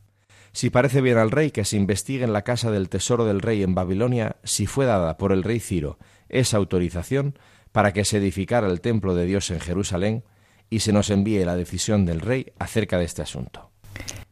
si 0.53 0.71
parece 0.71 1.01
bien 1.01 1.19
al 1.19 1.29
rey 1.29 1.51
que 1.51 1.65
se 1.65 1.77
investigue 1.77 2.23
en 2.23 2.33
la 2.33 2.41
casa 2.41 2.71
del 2.71 2.89
tesoro 2.89 3.25
del 3.25 3.41
rey 3.41 3.61
en 3.61 3.75
Babilonia 3.75 4.37
si 4.43 4.65
fue 4.65 4.87
dada 4.87 5.19
por 5.19 5.31
el 5.31 5.43
rey 5.43 5.59
Ciro 5.59 5.99
esa 6.29 6.57
autorización, 6.57 7.35
para 7.71 7.93
que 7.93 8.05
se 8.05 8.17
edificara 8.17 8.67
el 8.67 8.81
templo 8.81 9.15
de 9.15 9.25
Dios 9.25 9.49
en 9.51 9.59
Jerusalén 9.59 10.23
y 10.69 10.79
se 10.79 10.93
nos 10.93 11.09
envíe 11.09 11.43
la 11.45 11.55
decisión 11.55 12.05
del 12.05 12.21
rey 12.21 12.53
acerca 12.59 12.97
de 12.97 13.05
este 13.05 13.21
asunto. 13.21 13.71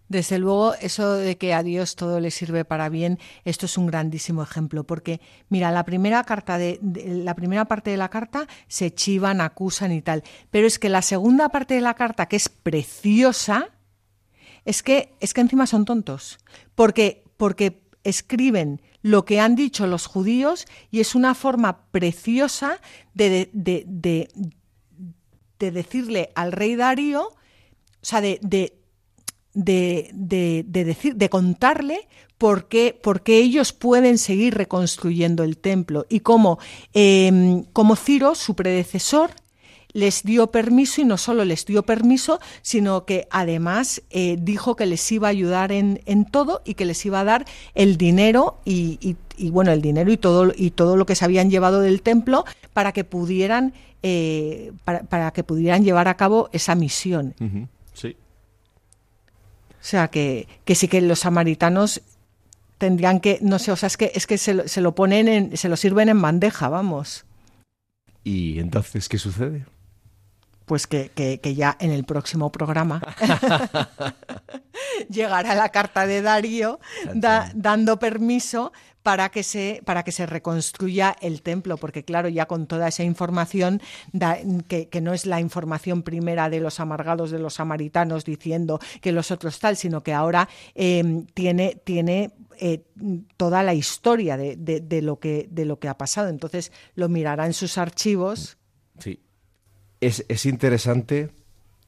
Desde 0.09 0.39
luego, 0.39 0.73
eso 0.73 1.13
de 1.13 1.37
que 1.37 1.53
a 1.53 1.61
Dios 1.61 1.95
todo 1.95 2.19
le 2.19 2.31
sirve 2.31 2.65
para 2.65 2.89
bien, 2.89 3.19
esto 3.45 3.67
es 3.67 3.77
un 3.77 3.85
grandísimo 3.85 4.41
ejemplo, 4.41 4.83
porque 4.83 5.21
mira, 5.49 5.69
la 5.69 5.85
primera 5.85 6.23
carta 6.23 6.57
de, 6.57 6.79
la 6.81 7.35
primera 7.35 7.65
parte 7.65 7.91
de 7.91 7.97
la 7.97 8.09
carta 8.09 8.47
se 8.67 8.91
chivan, 8.91 9.39
acusan 9.39 9.91
y 9.91 10.01
tal, 10.01 10.23
pero 10.49 10.65
es 10.65 10.79
que 10.79 10.89
la 10.89 11.03
segunda 11.03 11.49
parte 11.49 11.75
de 11.75 11.81
la 11.81 11.93
carta, 11.93 12.27
que 12.27 12.37
es 12.37 12.49
preciosa, 12.49 13.69
es 14.65 14.81
que 14.81 15.13
es 15.19 15.35
que 15.35 15.41
encima 15.41 15.67
son 15.67 15.85
tontos, 15.85 16.39
porque 16.73 17.23
porque 17.37 17.83
escriben 18.03 18.81
lo 19.01 19.25
que 19.25 19.39
han 19.39 19.55
dicho 19.55 19.87
los 19.87 20.05
judíos 20.05 20.65
y 20.91 20.99
es 20.99 21.15
una 21.15 21.35
forma 21.35 21.85
preciosa 21.91 22.79
de, 23.13 23.49
de, 23.53 23.83
de, 23.87 25.71
decirle 25.71 26.31
al 26.35 26.51
rey 26.51 26.75
Darío, 26.75 27.23
o 27.23 27.33
sea, 28.01 28.21
de, 28.21 28.39
de, 29.53 30.63
decir, 30.65 31.15
de 31.15 31.29
contarle 31.29 32.07
por 32.37 32.67
qué, 32.67 32.97
ellos 33.25 33.73
pueden 33.73 34.17
seguir 34.17 34.55
reconstruyendo 34.55 35.43
el 35.43 35.57
templo 35.57 36.05
y 36.09 36.21
cómo, 36.21 36.59
em, 36.93 37.63
como 37.73 37.95
Ciro, 37.97 38.35
su 38.35 38.55
predecesor, 38.55 39.31
les 39.93 40.23
dio 40.23 40.47
permiso 40.51 41.01
y 41.01 41.05
no 41.05 41.17
solo 41.17 41.45
les 41.45 41.65
dio 41.65 41.83
permiso, 41.83 42.39
sino 42.61 43.05
que 43.05 43.27
además 43.31 44.01
eh, 44.09 44.37
dijo 44.39 44.75
que 44.75 44.85
les 44.85 45.11
iba 45.11 45.27
a 45.27 45.31
ayudar 45.31 45.71
en, 45.71 46.01
en, 46.05 46.25
todo 46.25 46.61
y 46.63 46.75
que 46.75 46.85
les 46.85 47.05
iba 47.05 47.19
a 47.19 47.23
dar 47.23 47.45
el 47.75 47.97
dinero 47.97 48.59
y, 48.65 49.15
bueno, 49.49 49.71
el 49.71 49.81
dinero 49.81 50.11
y 50.11 50.17
todo, 50.17 50.53
y 50.55 50.71
todo 50.71 50.95
lo 50.95 51.05
que 51.05 51.15
se 51.15 51.25
habían 51.25 51.49
llevado 51.49 51.81
del 51.81 52.01
templo 52.01 52.45
para 52.73 52.91
que 52.91 53.03
pudieran, 53.03 53.73
eh, 54.03 54.71
para, 54.85 55.31
que 55.31 55.43
pudieran 55.43 55.83
llevar 55.83 56.07
a 56.07 56.15
cabo 56.15 56.49
esa 56.53 56.75
misión. 56.75 57.33
Sí. 57.93 58.15
O 59.71 59.83
sea, 59.83 60.09
que, 60.09 60.47
que 60.65 60.75
sí 60.75 60.87
que 60.87 61.01
los 61.01 61.19
samaritanos 61.19 62.01
tendrían 62.77 63.19
que, 63.19 63.39
no 63.41 63.59
sé, 63.59 63.71
o 63.71 63.75
sea, 63.75 63.87
es 63.87 63.97
que, 63.97 64.11
es 64.13 64.27
que 64.27 64.37
se, 64.37 64.53
lo, 64.53 64.67
se 64.67 64.81
lo 64.81 64.93
ponen, 64.93 65.27
en, 65.27 65.57
se 65.57 65.67
lo 65.67 65.77
sirven 65.77 66.09
en 66.09 66.21
bandeja, 66.21 66.69
vamos. 66.69 67.25
¿Y 68.23 68.59
entonces 68.59 69.09
qué 69.09 69.17
sucede? 69.17 69.65
Pues 70.69 70.85
que, 70.85 71.09
que, 71.09 71.55
ya 71.55 71.75
en 71.79 71.89
el 71.89 72.03
próximo 72.03 72.51
programa 72.51 73.01
llegará 75.09 75.55
la 75.55 75.69
carta 75.69 76.05
de 76.05 76.21
Darío 76.21 76.79
dando 77.55 77.97
permiso 77.97 78.71
para 79.01 79.29
que 79.29 79.41
se 79.41 79.81
para 79.83 80.03
que 80.03 80.11
se 80.11 80.27
reconstruya 80.27 81.15
el 81.21 81.41
templo 81.41 81.77
porque 81.77 82.05
claro 82.05 82.29
ya 82.29 82.45
con 82.45 82.67
toda 82.67 82.87
esa 82.87 83.03
información 83.03 83.81
que, 84.67 84.89
que, 84.89 85.01
no 85.01 85.13
es 85.13 85.25
la 85.25 85.39
información 85.39 86.03
primera 86.03 86.51
de 86.51 86.59
los 86.59 86.79
amargados 86.79 87.31
de 87.31 87.39
los 87.39 87.55
samaritanos 87.55 88.23
diciendo 88.23 88.79
que 89.01 89.11
los 89.11 89.31
otros 89.31 89.57
tal 89.57 89.75
sino 89.75 90.03
que 90.03 90.13
ahora 90.13 90.49
eh, 90.75 91.25
tiene 91.33 91.81
tiene 91.83 92.31
eh, 92.59 92.83
toda 93.37 93.63
la 93.63 93.73
historia 93.73 94.37
de, 94.37 94.55
de, 94.55 95.01
lo 95.01 95.17
que, 95.17 95.47
de 95.49 95.63
lo 95.65 95.79
que 95.79 95.87
ha 95.87 95.97
pasado. 95.97 96.27
Entonces 96.27 96.73
lo 96.93 97.07
mirará 97.07 97.45
en 97.45 97.53
sus 97.53 97.77
archivos. 97.77 98.57
Sí. 98.99 99.21
Es, 100.01 100.25
es 100.27 100.45
interesante 100.45 101.29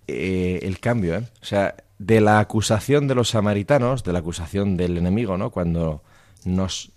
eh, 0.07 0.59
el 0.63 0.79
cambio, 0.79 1.15
¿eh? 1.15 1.23
O 1.41 1.45
sea, 1.45 1.75
de 1.97 2.21
la 2.21 2.39
acusación 2.39 3.07
de 3.07 3.15
los 3.15 3.29
samaritanos, 3.29 4.03
de 4.03 4.13
la 4.13 4.19
acusación 4.19 4.75
del 4.75 4.97
enemigo, 4.97 5.37
¿no? 5.37 5.51
Cuando 5.51 6.03
nos 6.45 6.91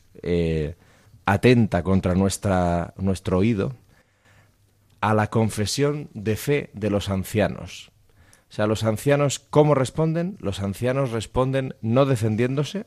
atenta 1.26 1.82
contra 1.82 2.14
nuestra, 2.14 2.94
nuestro 2.96 3.38
oído, 3.38 3.74
a 5.00 5.12
la 5.12 5.28
confesión 5.28 6.08
de 6.14 6.36
fe 6.36 6.70
de 6.72 6.88
los 6.88 7.10
ancianos. 7.10 7.90
O 8.48 8.52
sea, 8.54 8.66
los 8.66 8.84
ancianos, 8.84 9.38
¿cómo 9.38 9.74
responden? 9.74 10.36
Los 10.40 10.60
ancianos 10.60 11.10
responden 11.10 11.74
no 11.82 12.06
defendiéndose, 12.06 12.86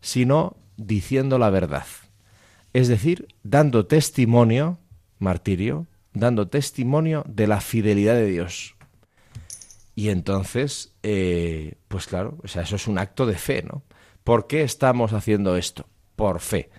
sino 0.00 0.56
diciendo 0.76 1.38
la 1.38 1.50
verdad. 1.50 1.86
Es 2.72 2.88
decir, 2.88 3.28
dando 3.42 3.86
testimonio, 3.86 4.78
martirio, 5.18 5.86
dando 6.18 6.48
testimonio 6.48 7.24
de 7.28 7.46
la 7.46 7.60
fidelidad 7.60 8.14
de 8.14 8.26
Dios. 8.26 8.76
Y 9.94 10.10
entonces, 10.10 10.94
eh, 11.02 11.74
pues 11.88 12.06
claro, 12.06 12.38
o 12.44 12.48
sea, 12.48 12.62
eso 12.62 12.76
es 12.76 12.86
un 12.86 12.98
acto 12.98 13.26
de 13.26 13.36
fe, 13.36 13.62
¿no? 13.62 13.82
¿Por 14.22 14.46
qué 14.46 14.62
estamos 14.62 15.12
haciendo 15.12 15.56
esto? 15.56 15.88
Por 16.14 16.40
fe. 16.40 16.70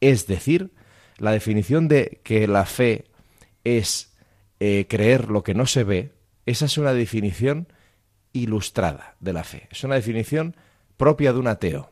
Es 0.00 0.26
decir, 0.26 0.72
la 1.18 1.32
definición 1.32 1.88
de 1.88 2.20
que 2.24 2.46
la 2.46 2.64
fe 2.64 3.06
es 3.64 4.14
eh, 4.60 4.86
creer 4.88 5.28
lo 5.28 5.42
que 5.42 5.54
no 5.54 5.66
se 5.66 5.84
ve, 5.84 6.12
esa 6.46 6.66
es 6.66 6.78
una 6.78 6.92
definición 6.92 7.68
ilustrada 8.32 9.16
de 9.20 9.32
la 9.32 9.44
fe. 9.44 9.68
Es 9.70 9.84
una 9.84 9.94
definición 9.94 10.56
propia 10.96 11.32
de 11.32 11.38
un 11.38 11.48
ateo. 11.48 11.90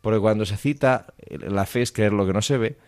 Porque 0.00 0.20
cuando 0.20 0.46
se 0.46 0.56
cita 0.56 1.12
la 1.28 1.66
fe 1.66 1.82
es 1.82 1.92
creer 1.92 2.12
lo 2.12 2.26
que 2.26 2.32
no 2.32 2.42
se 2.42 2.58
ve, 2.58 2.78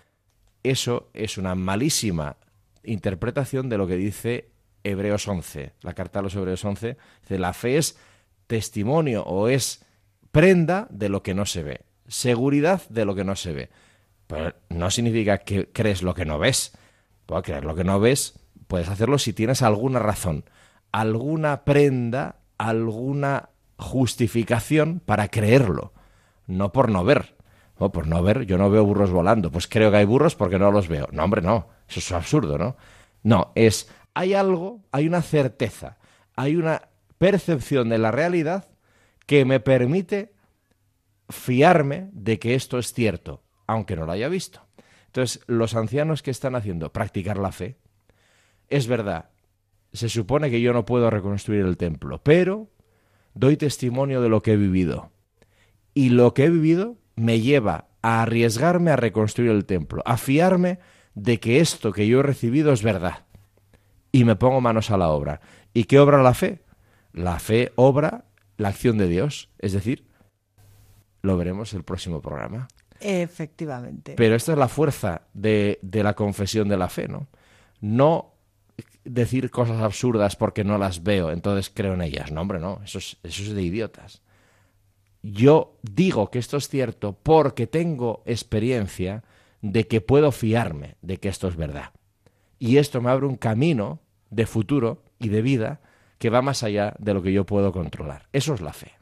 eso 0.63 1.11
es 1.15 1.39
una 1.39 1.55
malísima 1.55 2.37
interpretación 2.85 3.69
de 3.69 3.79
lo 3.79 3.87
que 3.87 3.97
dice 3.97 4.51
Hebreos 4.85 5.27
11, 5.27 5.73
la 5.83 5.95
carta 5.95 6.21
a 6.21 6.23
los 6.23 6.35
Hebreos 6.35 6.65
11. 6.65 6.97
Dice, 7.23 7.39
la 7.39 7.53
fe 7.53 7.77
es 7.77 7.99
testimonio 8.47 9.23
o 9.25 9.49
es 9.49 9.85
prenda 10.31 10.87
de 10.91 11.09
lo 11.09 11.23
que 11.23 11.35
no 11.35 11.47
se 11.47 11.63
ve, 11.63 11.83
seguridad 12.09 12.83
de 12.89 13.05
lo 13.05 13.15
que 13.15 13.25
no 13.25 13.37
se 13.37 13.53
ve. 13.53 13.71
Pero 14.27 14.55
no 14.69 14.91
significa 14.91 15.39
que 15.39 15.69
crees 15.73 16.03
lo 16.03 16.15
que 16.15 16.25
no 16.25 16.39
ves. 16.39 16.73
Puedes 17.27 17.45
creer 17.45 17.65
lo 17.65 17.75
que 17.75 17.85
no 17.85 18.01
ves, 18.01 18.39
puedes 18.67 18.89
hacerlo 18.89 19.19
si 19.19 19.33
tienes 19.33 19.63
alguna 19.63 19.99
razón, 19.99 20.45
alguna 20.93 21.65
prenda, 21.65 22.37
alguna 22.59 23.51
justificación 23.77 25.01
para 25.01 25.29
creerlo 25.29 25.93
no 26.51 26.73
por 26.73 26.91
no 26.91 27.05
ver. 27.05 27.37
o 27.79 27.91
por 27.91 28.07
no 28.07 28.23
ver, 28.23 28.45
yo 28.45 28.59
no 28.59 28.69
veo 28.69 28.85
burros 28.85 29.11
volando. 29.11 29.51
Pues 29.51 29.67
creo 29.67 29.91
que 29.91 29.97
hay 29.97 30.05
burros 30.05 30.35
porque 30.35 30.59
no 30.59 30.71
los 30.71 30.87
veo. 30.87 31.09
No, 31.13 31.25
hombre, 31.25 31.41
no. 31.41 31.69
Eso 31.91 31.99
es 31.99 32.13
absurdo, 32.13 32.57
¿no? 32.57 32.77
No, 33.23 33.53
es, 33.55 33.91
hay 34.15 34.35
algo, 34.35 34.85
hay 34.93 35.09
una 35.09 35.23
certeza, 35.23 35.99
hay 36.37 36.57
una 36.57 36.83
percepción 37.19 37.89
de 37.89 37.99
la 37.99 38.13
realidad 38.13 38.69
que 39.27 39.45
me 39.45 39.61
permite 39.61 40.33
fiarme 41.29 42.09
de 42.13 42.39
que 42.39 42.55
esto 42.55 42.79
es 42.79 42.93
cierto, 42.93 43.43
aunque 43.67 43.97
no 43.97 44.07
lo 44.07 44.13
haya 44.13 44.29
visto. 44.29 44.61
Entonces, 45.07 45.43
los 45.47 45.75
ancianos 45.75 46.23
que 46.23 46.31
están 46.31 46.55
haciendo 46.55 46.93
practicar 46.93 47.37
la 47.37 47.53
fe, 47.53 47.77
es 48.69 48.87
verdad, 48.87 49.31
se 49.93 50.09
supone 50.09 50.51
que 50.51 50.61
yo 50.61 50.73
no 50.73 50.85
puedo 50.85 51.11
reconstruir 51.11 51.65
el 51.65 51.77
templo, 51.77 52.23
pero 52.23 52.71
doy 53.35 53.57
testimonio 53.57 54.23
de 54.23 54.29
lo 54.29 54.43
que 54.43 54.53
he 54.53 54.57
vivido 54.57 55.11
y 55.95 56.11
lo 56.11 56.35
que 56.35 56.45
he 56.45 56.51
vivido 56.51 56.97
me 57.17 57.41
lleva 57.41 57.89
a 58.03 58.23
arriesgarme 58.23 58.93
a 58.93 58.97
reconstruir 58.97 59.51
el 59.51 59.67
templo, 59.67 60.03
a 60.07 60.17
fiarme 60.17 60.79
de 61.15 61.41
que 61.41 61.61
esto 61.61 61.93
que 61.93 62.07
yo 62.07 62.21
he 62.21 62.23
recibido 62.23 62.73
es 62.73 62.83
verdad. 62.83 63.25
Y 64.13 64.25
me 64.25 64.37
pongo 64.37 64.61
manos 64.61 64.91
a 64.91 64.97
la 64.97 65.09
obra. 65.09 65.41
¿Y 65.73 65.85
qué 65.85 65.99
obra 65.99 66.23
la 66.23 66.35
fe? 66.35 66.63
La 67.13 67.39
fe 67.39 67.73
obra 67.77 68.25
la 68.57 68.69
acción 68.69 68.99
de 68.99 69.09
Dios. 69.09 69.51
Es 69.59 69.73
decir, 69.73 70.07
lo 71.23 71.37
veremos 71.37 71.73
el 71.75 71.85
próximo 71.85 72.21
programa. 72.21 72.69
Efectivamente. 73.01 74.15
Pero 74.17 74.35
esta 74.35 74.53
es 74.53 74.59
la 74.59 74.69
fuerza 74.69 75.23
de, 75.33 75.79
de 75.83 76.03
la 76.03 76.15
confesión 76.15 76.69
de 76.69 76.77
la 76.77 76.89
fe, 76.89 77.09
¿no? 77.09 77.29
No 77.81 78.35
decir 79.05 79.51
cosas 79.51 79.81
absurdas 79.81 80.37
porque 80.37 80.65
no 80.65 80.77
las 80.77 81.03
veo, 81.03 81.31
entonces 81.31 81.71
creo 81.75 81.95
en 81.95 82.03
ellas. 82.03 82.31
No, 82.31 82.43
hombre, 82.43 82.59
no, 82.59 82.81
eso 82.85 82.99
es, 82.99 83.17
eso 83.23 83.43
es 83.43 83.55
de 83.55 83.63
idiotas 83.63 84.23
yo 85.23 85.79
digo 85.83 86.31
que 86.31 86.39
esto 86.39 86.57
es 86.57 86.69
cierto 86.69 87.13
porque 87.23 87.67
tengo 87.67 88.23
experiencia 88.27 89.23
de 89.63 89.87
que 89.87 90.01
puedo 90.01 90.33
fiarme 90.33 90.97
de 91.03 91.19
que 91.19 91.29
esto 91.29 91.49
es 91.49 91.57
verdad. 91.57 91.91
Y 92.59 92.77
esto 92.77 93.01
me 93.01 93.11
abre 93.11 93.27
un 93.27 93.37
camino 93.37 94.01
de 94.31 94.47
futuro 94.47 95.03
y 95.19 95.29
de 95.29 95.43
vida 95.43 95.81
que 96.19 96.31
va 96.31 96.43
más 96.43 96.63
allá 96.63 96.95
de 96.99 97.15
lo 97.15 97.23
que 97.23 97.33
yo 97.33 97.47
puedo 97.47 97.73
controlar. 97.73 98.29
Eso 98.33 98.55
es 98.55 98.61
la 98.61 98.73
fe. 98.73 98.93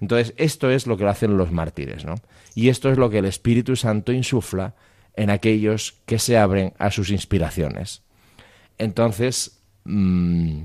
Entonces, 0.00 0.34
esto 0.36 0.70
es 0.70 0.86
lo 0.86 0.96
que 0.96 1.04
hacen 1.06 1.36
los 1.36 1.52
mártires, 1.52 2.04
¿no? 2.04 2.14
Y 2.54 2.68
esto 2.68 2.90
es 2.90 2.96
lo 2.96 3.10
que 3.10 3.18
el 3.18 3.26
Espíritu 3.26 3.76
Santo 3.76 4.12
insufla 4.12 4.74
en 5.14 5.30
aquellos 5.30 6.00
que 6.06 6.18
se 6.18 6.38
abren 6.38 6.72
a 6.78 6.90
sus 6.90 7.10
inspiraciones. 7.10 8.02
Entonces, 8.78 9.62
mm, 9.84 10.62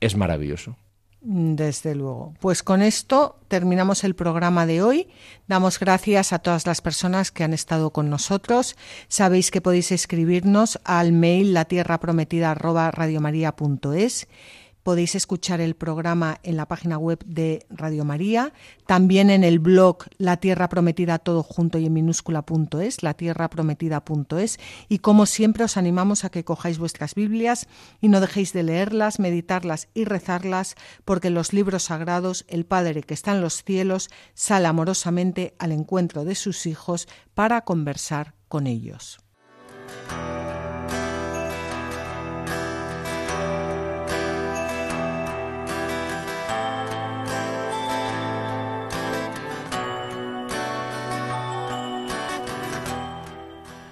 es 0.00 0.16
maravilloso. 0.16 0.76
Desde 1.20 1.96
luego. 1.96 2.34
Pues 2.38 2.62
con 2.62 2.80
esto 2.80 3.40
terminamos 3.48 4.04
el 4.04 4.14
programa 4.14 4.66
de 4.66 4.82
hoy. 4.82 5.08
Damos 5.48 5.80
gracias 5.80 6.32
a 6.32 6.38
todas 6.38 6.64
las 6.64 6.80
personas 6.80 7.32
que 7.32 7.42
han 7.42 7.52
estado 7.52 7.90
con 7.90 8.08
nosotros. 8.08 8.76
Sabéis 9.08 9.50
que 9.50 9.60
podéis 9.60 9.90
escribirnos 9.90 10.78
al 10.84 11.12
mail 11.12 11.54
la 11.54 11.64
tierra 11.64 11.98
prometida 11.98 12.54
Podéis 14.82 15.14
escuchar 15.14 15.60
el 15.60 15.74
programa 15.74 16.38
en 16.42 16.56
la 16.56 16.66
página 16.66 16.98
web 16.98 17.22
de 17.26 17.66
Radio 17.68 18.04
María, 18.04 18.52
también 18.86 19.30
en 19.30 19.44
el 19.44 19.58
blog 19.58 20.04
La 20.16 20.38
Tierra 20.38 20.68
Prometida 20.68 21.18
todo 21.18 21.42
junto 21.42 21.78
y 21.78 21.86
en 21.86 21.92
minúscula.es, 21.92 23.02
latierraprometida.es 23.02 24.58
y 24.88 24.98
como 25.00 25.26
siempre 25.26 25.64
os 25.64 25.76
animamos 25.76 26.24
a 26.24 26.30
que 26.30 26.44
cojáis 26.44 26.78
vuestras 26.78 27.14
Biblias 27.14 27.66
y 28.00 28.08
no 28.08 28.20
dejéis 28.20 28.52
de 28.52 28.62
leerlas, 28.62 29.18
meditarlas 29.18 29.88
y 29.94 30.04
rezarlas, 30.04 30.74
porque 31.04 31.28
en 31.28 31.34
los 31.34 31.52
libros 31.52 31.84
sagrados 31.84 32.44
el 32.48 32.64
Padre 32.64 33.02
que 33.02 33.14
está 33.14 33.32
en 33.32 33.40
los 33.40 33.62
cielos 33.62 34.08
sale 34.34 34.66
amorosamente 34.66 35.54
al 35.58 35.72
encuentro 35.72 36.24
de 36.24 36.34
sus 36.34 36.66
hijos 36.66 37.08
para 37.34 37.62
conversar 37.62 38.34
con 38.48 38.66
ellos. 38.66 39.18